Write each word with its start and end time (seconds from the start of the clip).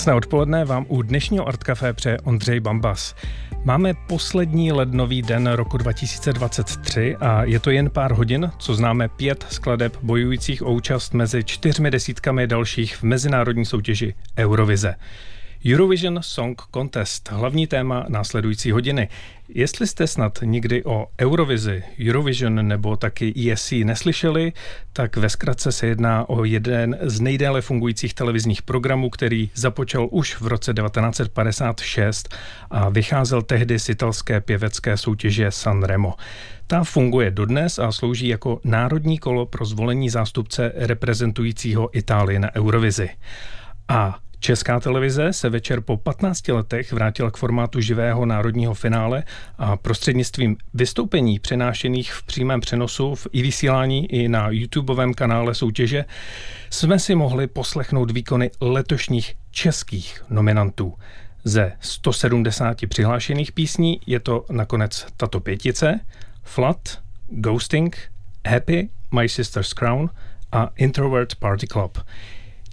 Krásné 0.00 0.14
odpoledne 0.14 0.64
vám 0.64 0.86
u 0.88 1.02
dnešního 1.02 1.48
Art 1.48 1.64
Café 1.64 1.92
přeje 1.92 2.18
Ondřej 2.18 2.60
Bambas. 2.60 3.14
Máme 3.64 3.94
poslední 3.94 4.72
lednový 4.72 5.22
den 5.22 5.46
roku 5.46 5.76
2023 5.76 7.16
a 7.16 7.44
je 7.44 7.60
to 7.60 7.70
jen 7.70 7.90
pár 7.90 8.12
hodin, 8.12 8.50
co 8.58 8.74
známe 8.74 9.08
pět 9.08 9.46
skladeb 9.50 9.96
bojujících 10.02 10.62
o 10.62 10.72
účast 10.72 11.14
mezi 11.14 11.44
čtyřmi 11.44 11.90
desítkami 11.90 12.46
dalších 12.46 12.96
v 12.96 13.02
mezinárodní 13.02 13.64
soutěži 13.64 14.14
Eurovize. 14.38 14.94
Eurovision 15.66 16.18
Song 16.22 16.62
Contest, 16.74 17.28
hlavní 17.32 17.66
téma 17.66 18.04
následující 18.08 18.70
hodiny. 18.70 19.08
Jestli 19.48 19.86
jste 19.86 20.06
snad 20.06 20.38
nikdy 20.44 20.84
o 20.84 21.06
Eurovizi, 21.20 21.82
Eurovision 22.08 22.68
nebo 22.68 22.96
taky 22.96 23.52
ESC 23.52 23.72
neslyšeli, 23.84 24.52
tak 24.92 25.16
ve 25.16 25.28
zkratce 25.28 25.72
se 25.72 25.86
jedná 25.86 26.28
o 26.28 26.44
jeden 26.44 26.98
z 27.02 27.20
nejdéle 27.20 27.60
fungujících 27.60 28.14
televizních 28.14 28.62
programů, 28.62 29.10
který 29.10 29.50
započal 29.54 30.08
už 30.10 30.40
v 30.40 30.46
roce 30.46 30.74
1956 30.74 32.34
a 32.70 32.88
vycházel 32.88 33.42
tehdy 33.42 33.78
z 33.78 33.88
italské 33.88 34.40
pěvecké 34.40 34.96
soutěže 34.96 35.50
Sanremo. 35.50 36.14
Ta 36.66 36.84
funguje 36.84 37.30
dodnes 37.30 37.78
a 37.78 37.92
slouží 37.92 38.28
jako 38.28 38.60
národní 38.64 39.18
kolo 39.18 39.46
pro 39.46 39.64
zvolení 39.64 40.10
zástupce 40.10 40.72
reprezentujícího 40.76 41.98
Itálii 41.98 42.38
na 42.38 42.54
Eurovizi. 42.56 43.10
A 43.88 44.18
Česká 44.40 44.80
televize 44.80 45.32
se 45.32 45.48
večer 45.48 45.80
po 45.80 45.96
15 45.96 46.48
letech 46.48 46.92
vrátila 46.92 47.30
k 47.30 47.36
formátu 47.36 47.80
živého 47.80 48.26
národního 48.26 48.74
finále 48.74 49.24
a 49.58 49.76
prostřednictvím 49.76 50.56
vystoupení 50.74 51.38
přenášených 51.38 52.12
v 52.12 52.22
přímém 52.22 52.60
přenosu 52.60 53.14
v 53.14 53.26
i 53.32 53.42
vysílání 53.42 54.12
i 54.12 54.28
na 54.28 54.48
YouTubeovém 54.50 55.14
kanále 55.14 55.54
soutěže 55.54 56.04
jsme 56.70 56.98
si 56.98 57.14
mohli 57.14 57.46
poslechnout 57.46 58.10
výkony 58.10 58.50
letošních 58.60 59.34
českých 59.50 60.24
nominantů. 60.30 60.94
Ze 61.44 61.72
170 61.80 62.78
přihlášených 62.88 63.52
písní 63.52 64.00
je 64.06 64.20
to 64.20 64.44
nakonec 64.50 65.06
tato 65.16 65.40
pětice 65.40 66.00
Flat, 66.42 66.98
Ghosting, 67.28 67.96
Happy, 68.48 68.88
My 69.14 69.28
Sister's 69.28 69.72
Crown 69.72 70.10
a 70.52 70.70
Introvert 70.76 71.34
Party 71.34 71.66
Club. 71.66 71.98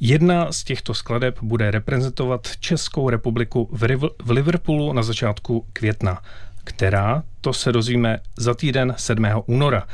Jedna 0.02 0.52
z 0.52 0.64
těchto 0.64 0.94
skladeb 0.94 1.38
bude 1.42 1.72
reprezentovat 1.72 2.48
Českou 2.60 3.10
republiku 3.10 3.70
v, 3.72 3.84
Riv- 3.84 4.10
v 4.24 4.32
Liverpoolu 4.32 4.94
na 4.94 5.04
začátku 5.04 5.66
května, 5.74 6.22
která, 6.64 7.24
to 7.42 7.54
se 7.54 7.72
dozvíme 7.72 8.20
za 8.38 8.54
týden 8.54 8.94
7. 8.98 9.26
února, 9.46 9.88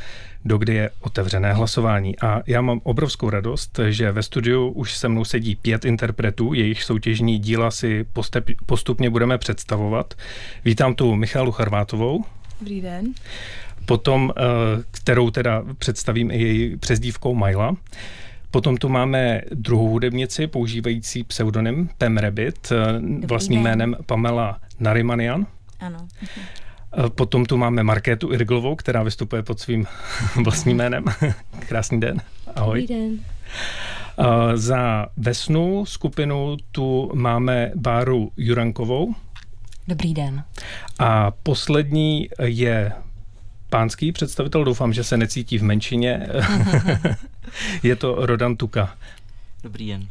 dokdy 0.45 0.75
je 0.75 0.89
otevřené 1.01 1.53
hlasování. 1.53 2.19
A 2.19 2.41
já 2.47 2.61
mám 2.61 2.81
obrovskou 2.83 3.29
radost, 3.29 3.79
že 3.89 4.11
ve 4.11 4.23
studiu 4.23 4.69
už 4.69 4.97
se 4.97 5.09
mnou 5.09 5.25
sedí 5.25 5.55
pět 5.55 5.85
interpretů, 5.85 6.53
jejich 6.53 6.83
soutěžní 6.83 7.39
díla 7.39 7.71
si 7.71 8.05
postupně 8.65 9.09
budeme 9.09 9.37
představovat. 9.37 10.13
Vítám 10.65 10.95
tu 10.95 11.15
Michalu 11.15 11.51
Charvátovou. 11.51 12.25
Dobrý 12.59 12.81
den. 12.81 13.13
Potom, 13.85 14.33
eh, 14.37 14.41
kterou 14.91 15.29
teda 15.29 15.63
představím 15.77 16.31
i 16.31 16.37
její 16.37 16.77
přezdívkou 16.77 17.35
Majla. 17.35 17.75
Potom 18.53 18.77
tu 18.77 18.89
máme 18.89 19.41
druhou 19.53 19.89
hudebnici, 19.89 20.47
používající 20.47 21.23
pseudonym 21.23 21.89
Pam 21.97 22.17
Rabbit, 22.17 22.71
eh, 22.71 23.27
vlastním 23.27 23.63
den. 23.63 23.71
jménem 23.71 23.95
Pamela 24.05 24.59
Narimanian. 24.79 25.45
Ano. 25.79 26.07
Eh, 26.97 27.09
potom 27.09 27.45
tu 27.45 27.57
máme 27.57 27.83
Markétu 27.83 28.33
Irglovou, 28.33 28.75
která 28.75 29.03
vystupuje 29.03 29.43
pod 29.43 29.59
svým 29.59 29.85
vlastním 30.43 30.77
jménem. 30.77 31.05
Krásný 31.67 31.99
den. 31.99 32.21
Ahoj. 32.55 32.81
Dobrý 32.81 32.95
den. 32.95 33.19
Eh, 34.19 34.57
za 34.57 35.05
Vesnu 35.17 35.85
skupinu 35.85 36.57
tu 36.71 37.11
máme 37.13 37.71
Báru 37.75 38.31
Jurankovou. 38.37 39.15
Dobrý 39.87 40.13
den. 40.13 40.43
A 40.99 41.31
poslední 41.31 42.29
je 42.43 42.91
pánský 43.73 44.11
představitel, 44.11 44.63
doufám, 44.63 44.93
že 44.93 45.03
se 45.03 45.17
necítí 45.17 45.57
v 45.57 45.63
menšině. 45.63 46.27
je 47.83 47.95
to 47.95 48.25
Rodan 48.25 48.55
Tuka. 48.55 48.97
Dobrý 49.63 49.87
den. 49.87 50.07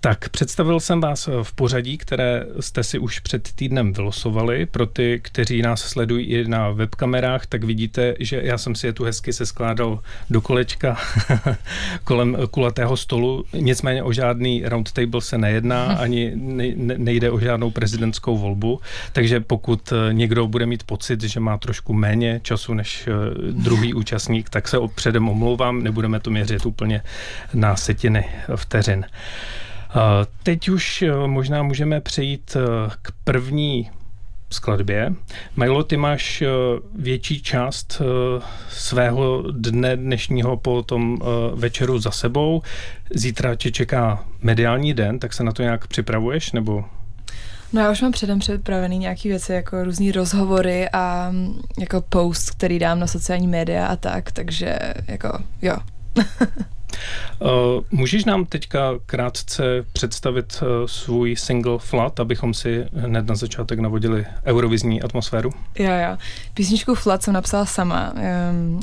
Tak, 0.00 0.28
představil 0.28 0.80
jsem 0.80 1.00
vás 1.00 1.28
v 1.42 1.52
pořadí, 1.52 1.98
které 1.98 2.46
jste 2.60 2.82
si 2.82 2.98
už 2.98 3.18
před 3.18 3.52
týdnem 3.52 3.92
vylosovali. 3.92 4.66
Pro 4.66 4.86
ty, 4.86 5.20
kteří 5.22 5.62
nás 5.62 5.80
sledují 5.80 6.26
i 6.26 6.48
na 6.48 6.70
webkamerách, 6.70 7.46
tak 7.46 7.64
vidíte, 7.64 8.14
že 8.20 8.40
já 8.44 8.58
jsem 8.58 8.74
si 8.74 8.86
je 8.86 8.92
tu 8.92 9.04
hezky 9.04 9.32
se 9.32 9.46
skládal 9.46 10.00
do 10.30 10.40
kolečka 10.40 10.96
kolem 12.04 12.36
kulatého 12.50 12.96
stolu. 12.96 13.44
Nicméně 13.52 14.02
o 14.02 14.12
žádný 14.12 14.62
roundtable 14.64 15.20
se 15.20 15.38
nejedná, 15.38 15.84
ani 15.84 16.32
nejde 16.76 17.30
o 17.30 17.40
žádnou 17.40 17.70
prezidentskou 17.70 18.38
volbu. 18.38 18.80
Takže 19.12 19.40
pokud 19.40 19.92
někdo 20.12 20.46
bude 20.46 20.66
mít 20.66 20.82
pocit, 20.82 21.22
že 21.22 21.40
má 21.40 21.58
trošku 21.58 21.92
méně 21.92 22.40
času 22.42 22.74
než 22.74 23.08
eh, 23.08 23.52
druhý 23.52 23.94
účastník, 24.02 24.50
tak 24.50 24.68
se 24.68 24.76
předem 24.94 25.28
omlouvám, 25.28 25.82
nebudeme 25.82 26.20
to 26.20 26.30
měřit 26.30 26.66
úplně 26.66 27.02
na 27.54 27.76
setiny 27.76 28.24
vteřin. 28.56 29.04
Teď 30.42 30.68
už 30.68 31.02
eh, 31.02 31.26
možná 31.26 31.62
můžeme 31.62 32.00
přejít 32.00 32.56
eh, 32.56 32.90
k 33.02 33.12
první 33.24 33.90
skladbě. 34.50 35.14
Milo, 35.56 35.84
ty 35.84 35.96
máš 35.96 36.42
eh, 36.42 36.48
větší 36.94 37.42
část 37.42 38.02
svého 38.68 39.44
dne 39.50 39.96
dnešního 39.96 40.56
po 40.56 40.82
tom 40.82 41.18
večeru 41.54 41.98
za 41.98 42.10
sebou. 42.10 42.62
Zítra 43.14 43.54
tě 43.54 43.70
čeká 43.70 44.24
mediální 44.42 44.94
den, 44.94 45.18
tak 45.18 45.32
se 45.32 45.44
na 45.44 45.52
to 45.52 45.62
nějak 45.62 45.86
připravuješ, 45.86 46.52
nebo 46.52 46.84
No 47.72 47.80
já 47.80 47.90
už 47.90 48.02
mám 48.02 48.12
předem 48.12 48.38
připravený 48.38 48.98
nějaký 48.98 49.28
věci, 49.28 49.52
jako 49.52 49.84
různý 49.84 50.12
rozhovory 50.12 50.88
a 50.88 51.28
mm, 51.30 51.60
jako 51.78 52.00
post, 52.00 52.50
který 52.50 52.78
dám 52.78 53.00
na 53.00 53.06
sociální 53.06 53.46
média 53.46 53.86
a 53.86 53.96
tak, 53.96 54.32
takže 54.32 54.78
jako 55.08 55.38
jo. 55.62 55.76
Uh, 57.40 57.48
můžeš 57.90 58.24
nám 58.24 58.44
teďka 58.44 58.92
krátce 59.06 59.62
představit 59.92 60.62
uh, 60.62 60.86
svůj 60.86 61.36
single 61.36 61.78
Flat, 61.78 62.20
abychom 62.20 62.54
si 62.54 62.86
hned 62.94 63.26
na 63.26 63.34
začátek 63.34 63.78
navodili 63.78 64.26
eurovizní 64.44 65.02
atmosféru? 65.02 65.50
Jo, 65.78 65.92
jo. 65.92 66.16
Písničku 66.54 66.94
Flat 66.94 67.22
jsem 67.22 67.34
napsala 67.34 67.66
sama. 67.66 68.12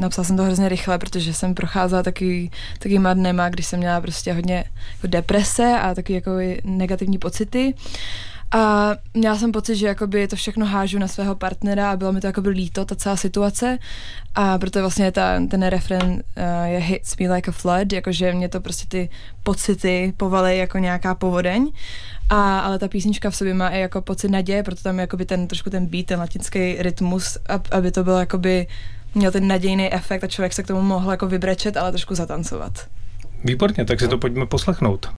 Napsala 0.01 0.25
jsem 0.25 0.37
to 0.37 0.43
hrozně 0.43 0.69
rychle, 0.69 0.97
protože 0.97 1.33
jsem 1.33 1.55
procházela 1.55 2.03
taky, 2.03 2.51
takýma 2.79 3.13
dnema, 3.13 3.49
když 3.49 3.65
jsem 3.65 3.79
měla 3.79 4.01
prostě 4.01 4.33
hodně 4.33 4.63
jako 4.95 5.07
deprese 5.07 5.79
a 5.81 5.95
taky 5.95 6.13
jako 6.13 6.31
negativní 6.63 7.17
pocity. 7.17 7.73
A 8.51 8.91
měla 9.13 9.37
jsem 9.37 9.51
pocit, 9.51 9.75
že 9.75 9.87
jakoby 9.87 10.27
to 10.27 10.35
všechno 10.35 10.65
hážu 10.65 10.99
na 10.99 11.07
svého 11.07 11.35
partnera 11.35 11.91
a 11.91 11.95
bylo 11.95 12.11
mi 12.11 12.21
to 12.21 12.27
jakoby 12.27 12.49
líto, 12.49 12.85
ta 12.85 12.95
celá 12.95 13.15
situace. 13.15 13.77
A 14.35 14.57
proto 14.57 14.79
vlastně 14.79 15.11
ta, 15.11 15.45
ten 15.49 15.67
refren 15.67 16.11
uh, 16.11 16.63
je 16.65 16.79
hits 16.79 17.17
me 17.17 17.33
like 17.33 17.51
a 17.51 17.53
flood, 17.53 17.93
jakože 17.93 18.33
mě 18.33 18.49
to 18.49 18.61
prostě 18.61 18.85
ty 18.87 19.09
pocity 19.43 20.13
povaly 20.17 20.57
jako 20.57 20.77
nějaká 20.77 21.15
povodeň. 21.15 21.71
A, 22.29 22.59
ale 22.59 22.79
ta 22.79 22.87
písnička 22.87 23.29
v 23.29 23.35
sobě 23.35 23.53
má 23.53 23.69
i 23.69 23.79
jako 23.79 24.01
pocit 24.01 24.29
naděje, 24.29 24.63
proto 24.63 24.81
tam 24.81 24.95
je 24.95 25.01
jakoby 25.01 25.25
ten 25.25 25.47
trošku 25.47 25.69
ten 25.69 25.85
beat, 25.85 26.05
ten 26.05 26.19
latinský 26.19 26.75
rytmus, 26.79 27.37
aby 27.71 27.91
to 27.91 28.03
bylo 28.03 28.19
jakoby 28.19 28.67
měl 29.15 29.31
ten 29.31 29.47
nadějný 29.47 29.93
efekt 29.93 30.23
a 30.23 30.27
člověk 30.27 30.53
se 30.53 30.63
k 30.63 30.67
tomu 30.67 30.81
mohl 30.81 31.11
jako 31.11 31.27
vybrečet, 31.27 31.77
ale 31.77 31.91
trošku 31.91 32.15
zatancovat. 32.15 32.87
Výborně, 33.43 33.85
tak 33.85 33.99
si 33.99 34.07
to 34.07 34.17
pojďme 34.17 34.45
poslechnout. 34.45 35.09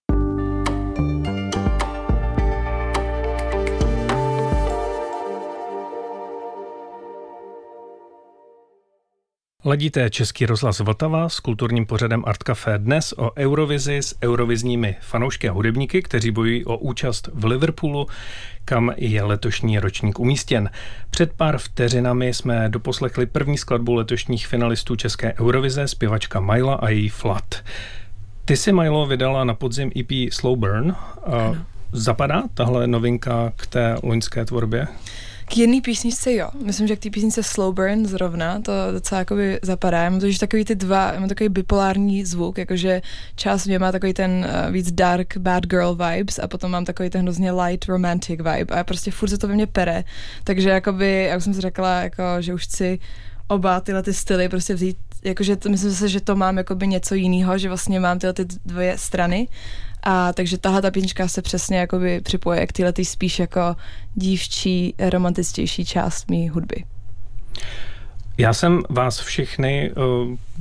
Ledíte 9.68 10.10
Český 10.10 10.46
rozhlas 10.46 10.80
Vltava 10.80 11.28
s 11.28 11.40
kulturním 11.40 11.86
pořadem 11.86 12.22
Art 12.26 12.42
Café 12.42 12.78
dnes 12.78 13.14
o 13.16 13.36
Eurovizi 13.36 13.96
s 13.96 14.16
eurovizními 14.22 14.96
fanoušky 15.00 15.48
a 15.48 15.52
hudebníky, 15.52 16.02
kteří 16.02 16.30
bojují 16.30 16.64
o 16.64 16.76
účast 16.76 17.28
v 17.34 17.44
Liverpoolu, 17.44 18.06
kam 18.64 18.92
je 18.96 19.22
letošní 19.22 19.78
ročník 19.78 20.18
umístěn. 20.18 20.70
Před 21.10 21.32
pár 21.32 21.58
vteřinami 21.58 22.34
jsme 22.34 22.68
doposlechli 22.68 23.26
první 23.26 23.58
skladbu 23.58 23.94
letošních 23.94 24.46
finalistů 24.46 24.96
České 24.96 25.34
Eurovize, 25.40 25.88
zpěvačka 25.88 26.40
Myla 26.40 26.74
a 26.74 26.88
její 26.88 27.08
Flat. 27.08 27.54
Ty 28.44 28.56
si, 28.56 28.72
Milo, 28.72 29.06
vydala 29.06 29.44
na 29.44 29.54
podzim 29.54 29.92
EP 30.00 30.32
Slow 30.32 30.58
Burn. 30.58 30.94
Zapadá 31.92 32.42
tahle 32.54 32.86
novinka 32.86 33.52
k 33.56 33.66
té 33.66 33.96
loňské 34.02 34.44
tvorbě? 34.44 34.86
K 35.48 35.56
jedné 35.56 35.80
písničce 35.80 36.34
jo. 36.34 36.48
Myslím, 36.64 36.86
že 36.88 36.96
k 36.96 36.98
té 36.98 37.10
písničce 37.10 37.42
Slow 37.42 37.74
Burn 37.74 38.06
zrovna 38.06 38.60
to 38.60 38.72
docela 38.92 39.18
jakoby 39.18 39.58
zapadá. 39.62 40.02
Já 40.02 40.10
mám 40.10 40.20
totiž 40.20 40.38
takový 40.38 40.64
ty 40.64 40.74
dva, 40.74 41.12
mám 41.18 41.28
takový 41.28 41.48
bipolární 41.48 42.24
zvuk, 42.24 42.58
jakože 42.58 43.02
část 43.36 43.66
mě 43.66 43.78
má 43.78 43.92
takový 43.92 44.14
ten 44.14 44.46
uh, 44.48 44.72
víc 44.72 44.92
dark 44.92 45.36
bad 45.36 45.66
girl 45.66 45.94
vibes 45.96 46.38
a 46.38 46.48
potom 46.48 46.70
mám 46.70 46.84
takový 46.84 47.10
ten 47.10 47.22
hrozně 47.22 47.52
light 47.52 47.88
romantic 47.88 48.38
vibe 48.38 48.74
a 48.80 48.84
prostě 48.84 49.10
furt 49.10 49.28
se 49.28 49.38
to 49.38 49.48
ve 49.48 49.54
mně 49.54 49.66
pere. 49.66 50.04
Takže 50.44 50.68
jakoby, 50.68 51.24
jak 51.24 51.42
jsem 51.42 51.54
si 51.54 51.60
řekla, 51.60 52.00
jako, 52.00 52.22
že 52.40 52.54
už 52.54 52.64
chci 52.64 52.98
oba 53.48 53.80
tyhle 53.80 54.02
ty 54.02 54.14
styly 54.14 54.48
prostě 54.48 54.74
vzít, 54.74 54.96
jakože 55.24 55.56
to, 55.56 55.68
myslím 55.68 55.92
si, 55.92 56.08
že 56.08 56.20
to 56.20 56.36
mám 56.36 56.58
jakoby 56.58 56.86
něco 56.86 57.14
jiného, 57.14 57.58
že 57.58 57.68
vlastně 57.68 58.00
mám 58.00 58.18
tyhle 58.18 58.32
ty 58.32 58.44
dvě 58.64 58.98
strany 58.98 59.48
a 60.10 60.32
takže 60.32 60.58
tahle 60.58 60.82
ta 60.82 60.90
písnička 60.90 61.28
se 61.28 61.42
přesně 61.42 61.78
jakoby 61.78 62.20
připoje 62.20 62.66
k 62.66 62.72
tyhle 62.72 62.92
ty 62.92 63.04
spíš 63.04 63.38
jako 63.38 63.76
dívčí, 64.14 64.94
romantičtější 64.98 65.84
část 65.84 66.30
mý 66.30 66.48
hudby. 66.48 66.84
Já 68.40 68.52
jsem 68.52 68.82
vás 68.88 69.20
všechny, 69.20 69.90
eh, 69.90 70.00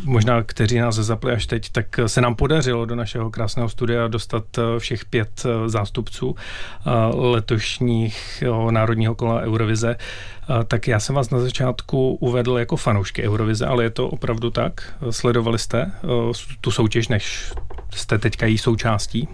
možná 0.04 0.44
kteří 0.44 0.80
nás 0.80 0.96
zapli 0.96 1.32
až 1.32 1.46
teď, 1.46 1.70
tak 1.72 2.00
se 2.08 2.22
nám 2.22 2.36
podařilo 2.36 2.86
do 2.86 2.96
našeho 2.96 3.30
krásného 3.30 3.70
studia 3.70 4.08
dostat 4.08 4.44
eh, 4.58 4.80
všech 4.80 5.06
pět 5.06 5.46
eh, 5.46 5.70
zástupců 5.70 6.36
letošních 7.14 8.44
národního 8.70 9.16
kola 9.16 9.42
Eurovize. 9.42 9.96
Tak 10.68 10.88
já 10.88 11.00
jsem 11.00 11.16
vás 11.16 11.30
na 11.30 11.40
začátku 11.40 12.18
uvedl 12.22 12.58
jako 12.58 12.76
fanoušky 12.76 13.24
Eurovize, 13.24 13.66
ale 13.66 13.84
je 13.84 13.90
to 13.90 14.10
opravdu 14.10 14.50
tak? 14.50 14.94
Sledovali 15.10 15.60
jste 15.60 15.92
tu 16.62 16.72
soutěž, 16.72 17.08
než 17.08 17.54
jste 17.94 18.18
teďka 18.18 18.46
její 18.46 18.58
součástí? 18.58 19.28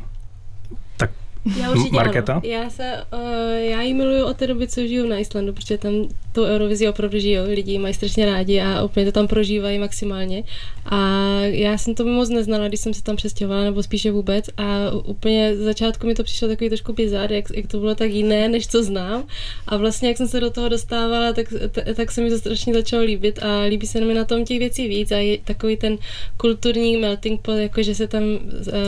Já 1.60 1.72
určitě 1.72 1.96
Marketa? 1.96 2.34
Ano. 2.34 2.42
Já, 2.44 2.70
se, 2.70 3.04
uh, 3.14 3.20
já 3.58 3.82
ji 3.82 3.94
miluju 3.94 4.26
od 4.26 4.38
té 4.38 4.48
doby, 4.48 4.68
co 4.68 4.88
žiju 4.88 5.08
na 5.08 5.18
Islandu, 5.18 5.54
protože 5.54 5.78
tam 5.78 5.94
tu 6.34 6.44
Eurovizi 6.44 6.88
opravdu 6.88 7.20
žijou, 7.20 7.46
lidi 7.46 7.78
mají 7.78 7.94
strašně 7.94 8.26
rádi 8.26 8.62
a 8.62 8.84
úplně 8.84 9.06
to 9.06 9.12
tam 9.12 9.28
prožívají 9.28 9.80
maximálně. 9.80 10.44
A 10.86 11.40
já 11.42 11.78
jsem 11.78 11.96
to 11.96 12.06
moc 12.06 12.30
neznala, 12.30 12.68
když 12.68 12.80
jsem 12.80 12.94
se 12.94 13.04
tam 13.04 13.16
přestěhovala, 13.16 13.64
nebo 13.64 13.84
spíše 13.84 14.12
vůbec. 14.12 14.50
A 14.58 14.92
úplně 14.92 15.56
z 15.56 15.60
začátku 15.60 16.08
mi 16.08 16.16
to 16.16 16.24
přišlo 16.24 16.48
takový 16.48 16.70
trošku 16.70 16.94
bizar, 16.94 17.32
jak, 17.32 17.46
jak 17.56 17.68
to 17.68 17.80
bylo 17.80 17.96
tak 17.96 18.12
jiné, 18.12 18.50
než 18.50 18.68
co 18.68 18.84
znám. 18.84 19.24
A 19.68 19.78
vlastně, 19.78 20.08
jak 20.08 20.18
jsem 20.18 20.28
se 20.28 20.40
do 20.40 20.50
toho 20.50 20.70
dostávala, 20.70 21.34
tak, 21.34 21.54
t- 21.72 21.94
tak 21.94 22.12
se 22.12 22.22
mi 22.22 22.30
to 22.30 22.38
strašně 22.38 22.74
začalo 22.74 23.04
líbit 23.04 23.40
a 23.44 23.62
líbí 23.62 23.88
se 23.88 24.02
mi 24.02 24.14
na 24.14 24.24
tom 24.24 24.46
těch 24.46 24.60
věcí 24.60 24.88
víc. 24.88 25.12
A 25.12 25.18
je 25.18 25.38
takový 25.38 25.78
ten 25.78 25.98
kulturní 26.38 26.98
melting 26.98 27.42
pot, 27.42 27.58
jako 27.58 27.84
že 27.84 27.96
se 27.96 28.08
tam 28.08 28.24
uh, 28.24 28.40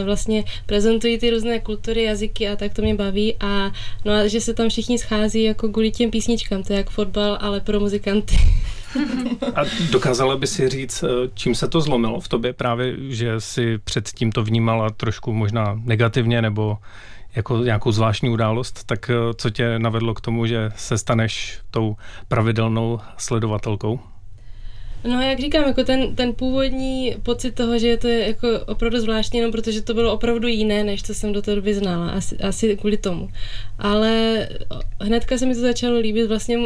vlastně 0.05 0.43
prezentují 0.65 1.17
ty 1.17 1.29
různé 1.29 1.59
kultury, 1.59 2.03
jazyky 2.03 2.44
a 2.49 2.55
tak 2.55 2.73
to 2.73 2.81
mě 2.81 2.95
baví. 2.95 3.35
A, 3.39 3.71
no 4.05 4.13
a 4.13 4.27
že 4.27 4.41
se 4.41 4.53
tam 4.53 4.69
všichni 4.69 4.97
schází 4.97 5.43
jako 5.43 5.69
kvůli 5.69 5.91
těm 5.91 6.11
písničkám, 6.11 6.63
to 6.63 6.73
je 6.73 6.77
jak 6.77 6.89
fotbal, 6.89 7.37
ale 7.41 7.59
pro 7.59 7.79
muzikanty. 7.79 8.35
A 9.55 9.61
dokázala 9.91 10.37
by 10.37 10.47
si 10.47 10.69
říct, 10.69 11.03
eh, 11.03 11.29
čím 11.33 11.55
se 11.55 11.67
to 11.67 11.81
zlomilo 11.81 12.19
v 12.19 12.27
tobě 12.27 12.53
právě, 12.53 12.95
že 13.09 13.41
si 13.41 13.77
předtím 13.77 14.31
to 14.31 14.43
vnímala 14.43 14.89
trošku 14.89 15.33
možná 15.33 15.81
negativně 15.83 16.41
nebo 16.41 16.77
jako 17.35 17.57
nějakou 17.57 17.91
zvláštní 17.91 18.29
událost, 18.29 18.83
tak 18.85 19.09
eh, 19.09 19.33
co 19.37 19.49
tě 19.49 19.79
navedlo 19.79 20.13
k 20.13 20.21
tomu, 20.21 20.45
že 20.45 20.71
se 20.75 20.97
staneš 20.97 21.59
tou 21.71 21.95
pravidelnou 22.27 22.99
sledovatelkou? 23.17 23.99
No 25.05 25.21
jak 25.21 25.39
říkám, 25.39 25.63
jako 25.63 25.83
ten, 25.83 26.15
ten 26.15 26.33
původní 26.33 27.15
pocit 27.23 27.51
toho, 27.51 27.79
že 27.79 27.87
je 27.87 27.97
to 27.97 28.07
jako 28.07 28.47
opravdu 28.65 28.99
zvláštní, 28.99 29.39
jenom 29.39 29.51
protože 29.51 29.81
to 29.81 29.93
bylo 29.93 30.13
opravdu 30.13 30.47
jiné, 30.47 30.83
než 30.83 31.03
co 31.03 31.13
jsem 31.13 31.33
do 31.33 31.41
té 31.41 31.55
doby 31.55 31.73
znala, 31.73 32.09
asi, 32.09 32.37
asi 32.37 32.77
kvůli 32.77 32.97
tomu. 32.97 33.29
Ale 33.79 34.47
hnedka 35.01 35.37
se 35.37 35.45
mi 35.45 35.55
to 35.55 35.61
začalo 35.61 35.99
líbit, 35.99 36.27
vlastně 36.27 36.57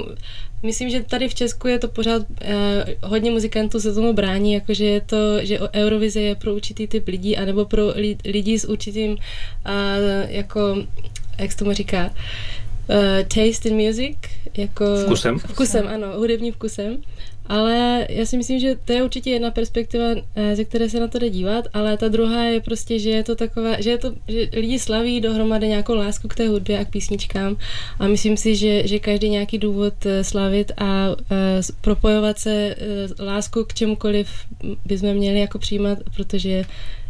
myslím, 0.63 0.89
že 0.89 1.03
tady 1.03 1.29
v 1.29 1.35
Česku 1.35 1.67
je 1.67 1.79
to 1.79 1.87
pořád, 1.87 2.21
eh, 2.41 2.85
hodně 3.03 3.31
muzikantů 3.31 3.79
se 3.79 3.93
tomu 3.93 4.13
brání, 4.13 4.53
jakože 4.53 4.85
je 4.85 5.01
to, 5.01 5.45
že 5.45 5.59
Eurovize 5.73 6.21
je 6.21 6.35
pro 6.35 6.55
určitý 6.55 6.87
typ 6.87 7.07
lidí, 7.07 7.37
anebo 7.37 7.65
pro 7.65 7.91
li, 7.95 8.17
lidi 8.25 8.59
s 8.59 8.69
určitým, 8.69 9.17
eh, 9.65 10.27
jako, 10.29 10.83
jak 11.39 11.51
se 11.51 11.57
tomu 11.57 11.73
říká, 11.73 12.09
uh, 12.89 13.27
taste 13.27 13.69
in 13.69 13.87
music, 13.87 14.17
jako... 14.57 14.85
Vkusem? 15.05 15.39
Vkusem, 15.39 15.87
ano, 15.87 16.07
hudebním 16.17 16.53
vkusem. 16.53 16.97
Ale 17.49 18.05
já 18.09 18.25
si 18.25 18.37
myslím, 18.37 18.59
že 18.59 18.75
to 18.85 18.93
je 18.93 19.03
určitě 19.03 19.29
jedna 19.29 19.51
perspektiva, 19.51 20.05
eh, 20.35 20.55
ze 20.55 20.65
které 20.65 20.89
se 20.89 20.99
na 20.99 21.07
to 21.07 21.19
jde 21.19 21.29
dívat, 21.29 21.65
ale 21.73 21.97
ta 21.97 22.07
druhá 22.07 22.43
je 22.43 22.61
prostě, 22.61 22.99
že 22.99 23.09
je 23.09 23.23
to 23.23 23.35
takové, 23.35 23.77
že, 23.81 23.89
je 23.89 23.97
to, 23.97 24.13
že 24.27 24.49
lidi 24.53 24.79
slaví 24.79 25.21
dohromady 25.21 25.67
nějakou 25.67 25.95
lásku 25.95 26.27
k 26.27 26.35
té 26.35 26.47
hudbě 26.49 26.79
a 26.79 26.85
k 26.85 26.89
písničkám 26.89 27.57
a 27.99 28.07
myslím 28.07 28.37
si, 28.37 28.55
že, 28.55 28.87
že 28.87 28.99
každý 28.99 29.29
nějaký 29.29 29.57
důvod 29.57 30.05
eh, 30.05 30.23
slavit 30.23 30.71
a 30.77 31.09
uh, 31.09 31.15
propojovat 31.81 32.39
se 32.39 32.75
lásku 33.19 33.63
k 33.63 33.73
čemukoliv 33.73 34.29
bychom 34.85 35.13
měli 35.13 35.39
jako 35.39 35.59
přijímat, 35.59 35.97
protože 36.15 36.65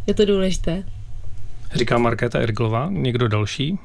je 0.06 0.14
to 0.14 0.24
důležité. 0.24 0.82
Říká 1.74 1.98
Markéta 1.98 2.38
Erglová, 2.38 2.88
někdo 2.92 3.28
další? 3.28 3.78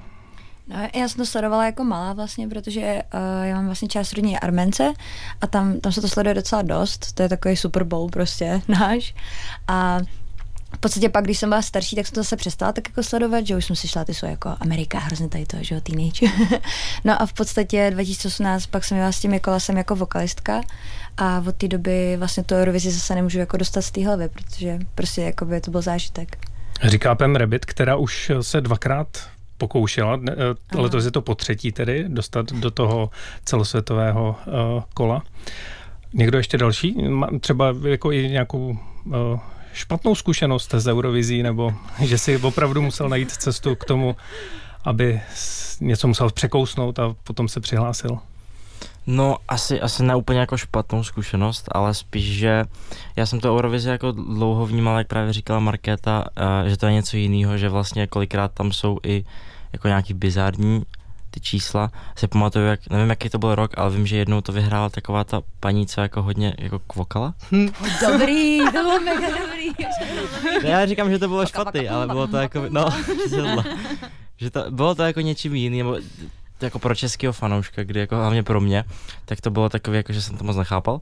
No, 0.67 0.75
já 0.95 1.09
jsem 1.09 1.17
to 1.17 1.25
sledovala 1.25 1.65
jako 1.65 1.83
malá 1.83 2.13
vlastně, 2.13 2.47
protože 2.47 3.01
uh, 3.13 3.45
já 3.45 3.55
mám 3.55 3.65
vlastně 3.65 3.87
část 3.87 4.13
rodině 4.13 4.39
Armence 4.39 4.93
a 5.41 5.47
tam, 5.47 5.79
tam 5.79 5.91
se 5.91 6.01
to 6.01 6.07
sleduje 6.07 6.33
docela 6.33 6.61
dost, 6.61 7.13
to 7.13 7.23
je 7.23 7.29
takový 7.29 7.57
Super 7.57 7.83
Bowl 7.83 8.09
prostě 8.09 8.61
náš 8.67 9.15
a 9.67 9.99
v 10.75 10.77
podstatě 10.77 11.09
pak, 11.09 11.23
když 11.23 11.39
jsem 11.39 11.49
byla 11.49 11.61
starší, 11.61 11.95
tak 11.95 12.07
jsem 12.07 12.13
to 12.13 12.19
zase 12.19 12.35
přestala 12.35 12.71
tak 12.71 12.89
jako 12.89 13.03
sledovat, 13.03 13.47
že 13.47 13.55
už 13.55 13.65
jsem 13.65 13.75
si 13.75 13.87
šla, 13.87 14.05
ty 14.05 14.13
jsou 14.13 14.25
jako 14.25 14.55
Amerika, 14.59 14.99
hrozně 14.99 15.29
tady 15.29 15.45
to, 15.45 15.57
že 15.61 15.75
jo, 15.75 15.81
teenage. 15.81 16.27
no 17.03 17.21
a 17.21 17.25
v 17.25 17.33
podstatě 17.33 17.91
2018 17.91 18.65
pak 18.65 18.83
jsem 18.83 18.97
jela 18.97 19.11
s 19.11 19.19
tím 19.19 19.33
jako 19.33 19.59
jsem 19.59 19.77
jako 19.77 19.95
vokalistka 19.95 20.61
a 21.17 21.43
od 21.47 21.55
té 21.55 21.67
doby 21.67 22.15
vlastně 22.17 22.43
to 22.43 22.55
Eurovizi 22.55 22.91
zase 22.91 23.15
nemůžu 23.15 23.39
jako 23.39 23.57
dostat 23.57 23.81
z 23.81 23.91
té 23.91 24.05
hlavy, 24.05 24.29
protože 24.29 24.79
prostě 24.95 25.21
jako 25.21 25.45
by 25.45 25.61
to 25.61 25.71
byl 25.71 25.81
zážitek. 25.81 26.37
Říká 26.83 27.15
Pem 27.15 27.35
Rebit, 27.35 27.65
která 27.65 27.95
už 27.95 28.31
se 28.41 28.61
dvakrát 28.61 29.07
pokoušela, 29.57 30.13
Aha. 30.13 30.81
letos 30.81 31.05
je 31.05 31.11
to 31.11 31.21
po 31.21 31.35
třetí 31.35 31.71
tedy, 31.71 32.05
dostat 32.07 32.51
do 32.51 32.71
toho 32.71 33.09
celosvětového 33.45 34.35
uh, 34.47 34.83
kola. 34.93 35.23
Někdo 36.13 36.37
ještě 36.37 36.57
další? 36.57 36.95
Třeba 37.39 37.75
jako 37.87 38.11
i 38.11 38.29
nějakou 38.29 38.77
uh, 39.05 39.39
špatnou 39.73 40.15
zkušenost 40.15 40.73
z 40.77 40.87
Eurovizí, 40.87 41.43
nebo 41.43 41.73
že 42.03 42.17
si 42.17 42.37
opravdu 42.37 42.81
musel 42.81 43.09
najít 43.09 43.31
cestu 43.31 43.75
k 43.75 43.85
tomu, 43.85 44.15
aby 44.83 45.21
něco 45.81 46.07
musel 46.07 46.29
překousnout 46.29 46.99
a 46.99 47.15
potom 47.23 47.47
se 47.47 47.59
přihlásil? 47.59 48.19
No, 49.07 49.37
asi, 49.47 49.81
asi 49.81 50.03
ne 50.03 50.15
úplně 50.15 50.39
jako 50.39 50.57
špatnou 50.57 51.03
zkušenost, 51.03 51.69
ale 51.71 51.93
spíš, 51.93 52.25
že 52.25 52.63
já 53.15 53.25
jsem 53.25 53.39
to 53.39 53.49
Eurovizi 53.55 53.89
jako 53.89 54.11
dlouho 54.11 54.65
vnímal, 54.65 54.97
jak 54.97 55.07
právě 55.07 55.33
říkala 55.33 55.59
Markéta, 55.59 56.25
uh, 56.63 56.69
že 56.69 56.77
to 56.77 56.85
je 56.85 56.93
něco 56.93 57.17
jiného, 57.17 57.57
že 57.57 57.69
vlastně 57.69 58.07
kolikrát 58.07 58.51
tam 58.51 58.71
jsou 58.71 58.97
i 59.03 59.25
jako 59.73 59.87
nějaký 59.87 60.13
bizární 60.13 60.83
ty 61.35 61.39
čísla. 61.39 61.91
Si 62.15 62.27
pamatuju, 62.27 62.65
jak, 62.65 62.89
nevím, 62.89 63.09
jaký 63.09 63.29
to 63.29 63.37
byl 63.37 63.55
rok, 63.55 63.71
ale 63.77 63.91
vím, 63.91 64.07
že 64.07 64.17
jednou 64.17 64.41
to 64.41 64.51
vyhrála 64.51 64.89
taková 64.89 65.23
ta 65.23 65.41
paní, 65.59 65.87
co 65.87 66.01
jako 66.01 66.21
hodně 66.21 66.55
jako 66.57 66.79
kvokala. 66.79 67.33
Hm. 67.51 67.67
Dobrý, 68.01 68.59
to 68.65 68.71
bylo 68.71 68.99
mega 68.99 69.27
dobrý. 69.29 69.71
Ne, 70.63 70.69
já 70.69 70.85
říkám, 70.85 71.09
že 71.09 71.19
to 71.19 71.27
bylo 71.27 71.45
špatný, 71.45 71.89
ale 71.89 72.07
bylo 72.07 72.27
to 72.27 72.37
jako, 72.37 72.65
no, 72.69 72.89
že 74.37 74.51
to, 74.51 74.71
bylo 74.71 74.95
to 74.95 75.03
jako 75.03 75.21
něčím 75.21 75.55
jiným, 75.55 75.85
nebo 75.85 75.97
jako 76.61 76.79
pro 76.79 76.95
českého 76.95 77.33
fanouška, 77.33 77.83
kdy 77.83 77.99
jako 77.99 78.15
hlavně 78.15 78.43
pro 78.43 78.61
mě, 78.61 78.83
tak 79.25 79.41
to 79.41 79.51
bylo 79.51 79.69
takové, 79.69 79.97
jako 79.97 80.13
že 80.13 80.21
jsem 80.21 80.37
to 80.37 80.43
moc 80.43 80.57
nechápal, 80.57 81.01